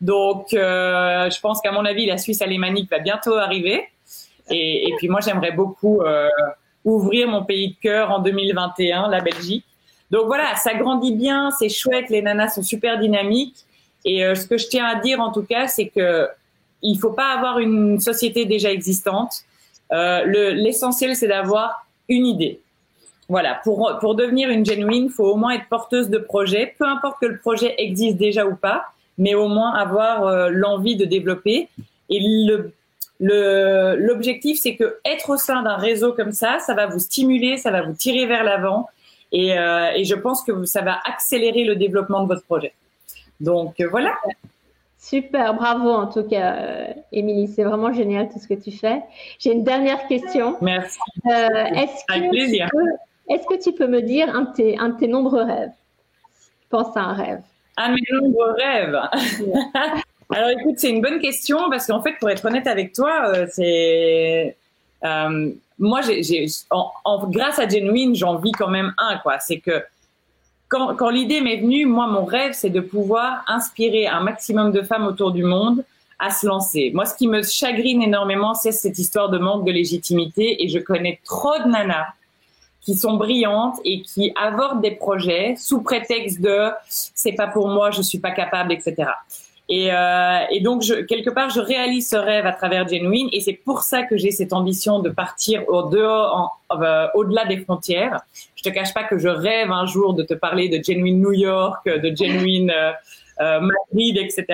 Donc, 0.00 0.52
euh, 0.52 1.30
je 1.30 1.40
pense 1.40 1.60
qu'à 1.60 1.70
mon 1.70 1.84
avis, 1.84 2.06
la 2.06 2.18
Suisse 2.18 2.42
alémanique 2.42 2.90
va 2.90 2.98
bientôt 2.98 3.34
arriver. 3.34 3.88
Et, 4.52 4.94
puis 4.98 5.08
moi, 5.08 5.20
j'aimerais 5.20 5.52
beaucoup 5.52 6.02
euh, 6.02 6.28
ouvrir 6.84 7.28
mon 7.28 7.44
pays 7.44 7.70
de 7.70 7.76
cœur 7.80 8.10
en 8.10 8.20
2021, 8.20 9.08
la 9.08 9.20
Belgique. 9.20 9.64
Donc 10.10 10.26
voilà, 10.26 10.54
ça 10.56 10.74
grandit 10.74 11.14
bien, 11.14 11.50
c'est 11.58 11.68
chouette, 11.68 12.10
les 12.10 12.22
nanas 12.22 12.50
sont 12.50 12.62
super 12.62 12.98
dynamiques. 12.98 13.64
Et 14.04 14.24
euh, 14.24 14.34
ce 14.34 14.46
que 14.46 14.58
je 14.58 14.66
tiens 14.66 14.84
à 14.84 15.00
dire 15.00 15.20
en 15.20 15.32
tout 15.32 15.42
cas, 15.42 15.68
c'est 15.68 15.88
que 15.88 16.28
il 16.82 16.98
faut 16.98 17.12
pas 17.12 17.32
avoir 17.32 17.60
une 17.60 18.00
société 18.00 18.44
déjà 18.44 18.70
existante. 18.70 19.32
Euh, 19.92 20.24
L'essentiel, 20.54 21.14
c'est 21.14 21.28
d'avoir 21.28 21.86
une 22.08 22.26
idée 22.26 22.60
voilà, 23.28 23.60
pour, 23.62 23.96
pour 24.00 24.14
devenir 24.14 24.50
une 24.50 24.66
genuine, 24.66 25.04
il 25.04 25.10
faut 25.10 25.24
au 25.24 25.36
moins 25.36 25.52
être 25.52 25.68
porteuse 25.70 26.10
de 26.10 26.18
projet, 26.18 26.74
peu 26.76 26.84
importe 26.84 27.18
que 27.20 27.26
le 27.26 27.38
projet 27.38 27.74
existe 27.78 28.18
déjà 28.18 28.44
ou 28.44 28.56
pas, 28.56 28.84
mais 29.16 29.34
au 29.34 29.48
moins 29.48 29.72
avoir 29.72 30.50
l'envie 30.50 30.96
de 30.96 31.06
développer. 31.06 31.68
Et 32.10 32.20
le, 32.20 32.74
l'objectif, 33.22 34.58
c'est 34.58 34.76
que 34.76 34.98
être 35.04 35.30
au 35.30 35.36
sein 35.36 35.62
d'un 35.62 35.76
réseau 35.76 36.12
comme 36.12 36.32
ça, 36.32 36.58
ça 36.58 36.74
va 36.74 36.86
vous 36.86 36.98
stimuler, 36.98 37.56
ça 37.56 37.70
va 37.70 37.82
vous 37.82 37.92
tirer 37.92 38.26
vers 38.26 38.44
l'avant, 38.44 38.88
et, 39.30 39.58
euh, 39.58 39.92
et 39.94 40.04
je 40.04 40.14
pense 40.14 40.42
que 40.42 40.64
ça 40.64 40.82
va 40.82 41.00
accélérer 41.04 41.64
le 41.64 41.76
développement 41.76 42.22
de 42.22 42.28
votre 42.28 42.44
projet. 42.44 42.74
Donc 43.40 43.80
euh, 43.80 43.88
voilà. 43.88 44.14
Super, 44.98 45.54
bravo 45.54 45.90
en 45.90 46.06
tout 46.06 46.22
cas, 46.24 46.94
Émilie. 47.10 47.48
C'est 47.48 47.64
vraiment 47.64 47.92
génial 47.92 48.28
tout 48.28 48.38
ce 48.38 48.46
que 48.46 48.54
tu 48.54 48.70
fais. 48.70 49.00
J'ai 49.38 49.52
une 49.52 49.64
dernière 49.64 50.06
question. 50.06 50.58
Merci. 50.60 50.98
est-ce 51.24 52.04
Avec 52.08 52.30
plaisir. 52.30 52.68
Est-ce 53.28 53.46
que 53.46 53.60
tu 53.62 53.72
peux 53.72 53.86
me 53.86 54.02
dire 54.02 54.28
un 54.34 54.42
de 54.42 54.52
tes, 54.52 54.78
un 54.78 54.90
de 54.90 54.98
tes 54.98 55.08
nombreux 55.08 55.42
rêves? 55.42 55.72
Pense 56.70 56.96
à 56.96 57.00
un 57.00 57.14
rêve. 57.14 57.42
Un 57.76 57.90
de 57.90 57.94
mes 57.94 58.20
nombreux 58.20 58.52
rêves 58.52 58.98
Alors 60.34 60.50
écoute, 60.50 60.74
c'est 60.78 60.90
une 60.90 61.00
bonne 61.00 61.20
question 61.20 61.70
parce 61.70 61.86
qu'en 61.86 62.02
fait, 62.02 62.14
pour 62.18 62.30
être 62.30 62.44
honnête 62.44 62.66
avec 62.66 62.92
toi, 62.92 63.28
euh, 63.28 63.46
c'est 63.50 64.56
euh, 65.04 65.50
moi, 65.78 66.00
j'ai, 66.02 66.46
en, 66.70 67.26
grâce 67.28 67.58
à 67.58 67.68
Genuine, 67.68 68.14
j'en 68.14 68.36
vis 68.36 68.52
quand 68.52 68.68
même 68.68 68.94
un 68.98 69.18
quoi. 69.18 69.38
C'est 69.40 69.58
que 69.58 69.82
quand, 70.68 70.94
quand 70.94 71.10
l'idée 71.10 71.40
m'est 71.40 71.58
venue, 71.58 71.86
moi, 71.86 72.06
mon 72.06 72.24
rêve, 72.24 72.52
c'est 72.52 72.70
de 72.70 72.80
pouvoir 72.80 73.44
inspirer 73.46 74.06
un 74.06 74.20
maximum 74.20 74.72
de 74.72 74.82
femmes 74.82 75.06
autour 75.06 75.32
du 75.32 75.42
monde 75.42 75.84
à 76.18 76.30
se 76.30 76.46
lancer. 76.46 76.92
Moi, 76.94 77.04
ce 77.04 77.16
qui 77.16 77.26
me 77.26 77.42
chagrine 77.42 78.00
énormément, 78.02 78.54
c'est 78.54 78.72
cette 78.72 78.98
histoire 78.98 79.28
de 79.28 79.38
manque 79.38 79.66
de 79.66 79.72
légitimité 79.72 80.64
et 80.64 80.68
je 80.68 80.78
connais 80.78 81.20
trop 81.24 81.58
de 81.58 81.68
nanas 81.68 82.06
qui 82.80 82.94
sont 82.94 83.14
brillantes 83.14 83.76
et 83.84 84.02
qui 84.02 84.32
abordent 84.36 84.80
des 84.80 84.92
projets 84.92 85.54
sous 85.56 85.82
prétexte 85.82 86.40
de 86.40 86.70
c'est 86.88 87.32
pas 87.32 87.48
pour 87.48 87.68
moi, 87.68 87.90
je 87.90 88.02
suis 88.02 88.18
pas 88.18 88.30
capable, 88.32 88.72
etc. 88.72 89.10
Et, 89.68 89.92
euh, 89.92 90.40
et 90.50 90.60
donc, 90.60 90.82
je, 90.82 90.94
quelque 90.94 91.30
part, 91.30 91.50
je 91.50 91.60
réalise 91.60 92.10
ce 92.10 92.16
rêve 92.16 92.46
à 92.46 92.52
travers 92.52 92.86
Genuine, 92.88 93.28
et 93.32 93.40
c'est 93.40 93.54
pour 93.54 93.82
ça 93.82 94.02
que 94.02 94.16
j'ai 94.16 94.30
cette 94.30 94.52
ambition 94.52 94.98
de 94.98 95.08
partir 95.08 95.62
euh, 95.70 97.06
au-delà 97.14 97.46
des 97.46 97.58
frontières. 97.58 98.20
Je 98.56 98.62
te 98.62 98.68
cache 98.68 98.92
pas 98.92 99.04
que 99.04 99.18
je 99.18 99.28
rêve 99.28 99.70
un 99.70 99.86
jour 99.86 100.14
de 100.14 100.24
te 100.24 100.34
parler 100.34 100.68
de 100.68 100.82
Genuine 100.82 101.20
New 101.20 101.32
York, 101.32 101.86
de 101.86 102.14
Genuine 102.14 102.70
euh, 102.70 102.92
euh 103.40 103.60
Madrid, 103.60 104.18
etc. 104.18 104.46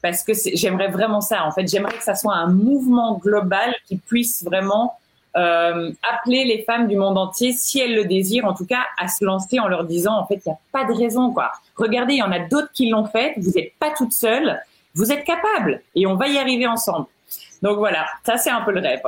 Parce 0.00 0.22
que 0.22 0.32
j'aimerais 0.54 0.88
vraiment 0.88 1.20
ça. 1.20 1.44
En 1.44 1.50
fait, 1.50 1.66
j'aimerais 1.66 1.96
que 1.96 2.04
ça 2.04 2.14
soit 2.14 2.34
un 2.34 2.46
mouvement 2.46 3.18
global 3.18 3.74
qui 3.86 3.96
puisse 3.96 4.44
vraiment 4.44 4.94
euh, 5.36 5.92
appeler 6.10 6.44
les 6.44 6.62
femmes 6.62 6.88
du 6.88 6.96
monde 6.96 7.18
entier, 7.18 7.52
si 7.52 7.80
elles 7.80 7.94
le 7.94 8.04
désirent, 8.04 8.46
en 8.46 8.54
tout 8.54 8.66
cas, 8.66 8.84
à 8.98 9.08
se 9.08 9.24
lancer 9.24 9.60
en 9.60 9.68
leur 9.68 9.84
disant, 9.84 10.18
en 10.18 10.26
fait, 10.26 10.40
il 10.46 10.48
n'y 10.48 10.52
a 10.52 10.58
pas 10.72 10.84
de 10.84 10.92
raison, 10.92 11.32
quoi. 11.32 11.52
Regardez, 11.76 12.14
il 12.14 12.18
y 12.18 12.22
en 12.22 12.32
a 12.32 12.40
d'autres 12.40 12.72
qui 12.72 12.88
l'ont 12.88 13.04
fait, 13.04 13.34
vous 13.36 13.52
n'êtes 13.52 13.74
pas 13.78 13.90
toute 13.90 14.12
seule, 14.12 14.60
vous 14.94 15.12
êtes 15.12 15.24
capable 15.24 15.82
et 15.94 16.06
on 16.06 16.16
va 16.16 16.28
y 16.28 16.38
arriver 16.38 16.66
ensemble. 16.66 17.06
Donc 17.62 17.78
voilà, 17.78 18.06
ça 18.24 18.36
c'est 18.36 18.50
un 18.50 18.62
peu 18.62 18.72
le 18.72 18.80
rêve. 18.80 19.00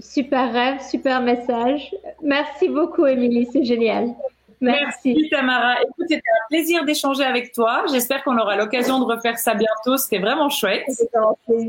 Super 0.00 0.52
rêve, 0.52 0.80
super 0.80 1.20
message. 1.20 1.94
Merci 2.22 2.68
beaucoup, 2.68 3.04
Émilie, 3.06 3.48
c'est 3.52 3.64
génial. 3.64 4.14
Merci. 4.60 5.28
Tamara. 5.30 5.74
Écoute, 5.82 6.06
c'était 6.08 6.16
un 6.16 6.46
plaisir 6.48 6.84
d'échanger 6.84 7.24
avec 7.24 7.52
toi. 7.52 7.84
J'espère 7.90 8.24
qu'on 8.24 8.38
aura 8.38 8.56
l'occasion 8.56 8.98
de 9.00 9.04
refaire 9.04 9.38
ça 9.38 9.54
bientôt. 9.54 9.96
C'était 9.96 10.18
vraiment 10.18 10.48
chouette. 10.48 10.84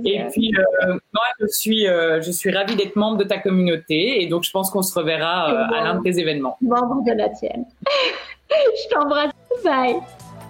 Et 0.05 0.23
puis, 0.31 0.51
euh, 0.57 0.93
moi, 1.13 1.23
je 1.39 1.47
suis, 1.47 1.87
euh, 1.87 2.21
je 2.21 2.31
suis 2.31 2.51
ravie 2.51 2.75
d'être 2.75 2.95
membre 2.95 3.17
de 3.17 3.23
ta 3.23 3.37
communauté. 3.37 4.21
Et 4.21 4.27
donc, 4.27 4.43
je 4.43 4.51
pense 4.51 4.69
qu'on 4.71 4.81
se 4.81 4.97
reverra 4.97 5.51
euh, 5.51 5.75
à 5.75 5.83
l'un 5.83 5.95
de 5.95 6.03
tes 6.03 6.19
événements. 6.19 6.57
Membre 6.61 7.03
de 7.03 7.11
la 7.11 7.29
tienne. 7.29 7.65
je 8.49 8.89
t'embrasse. 8.93 9.31
Bye. 9.63 9.97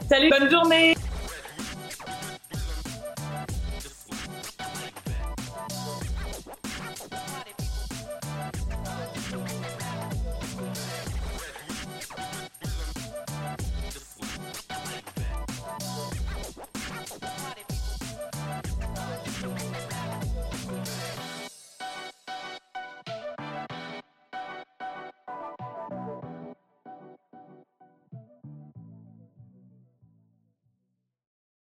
Salut. 0.07 0.29
Bonne 0.29 0.49
journée. 0.49 0.95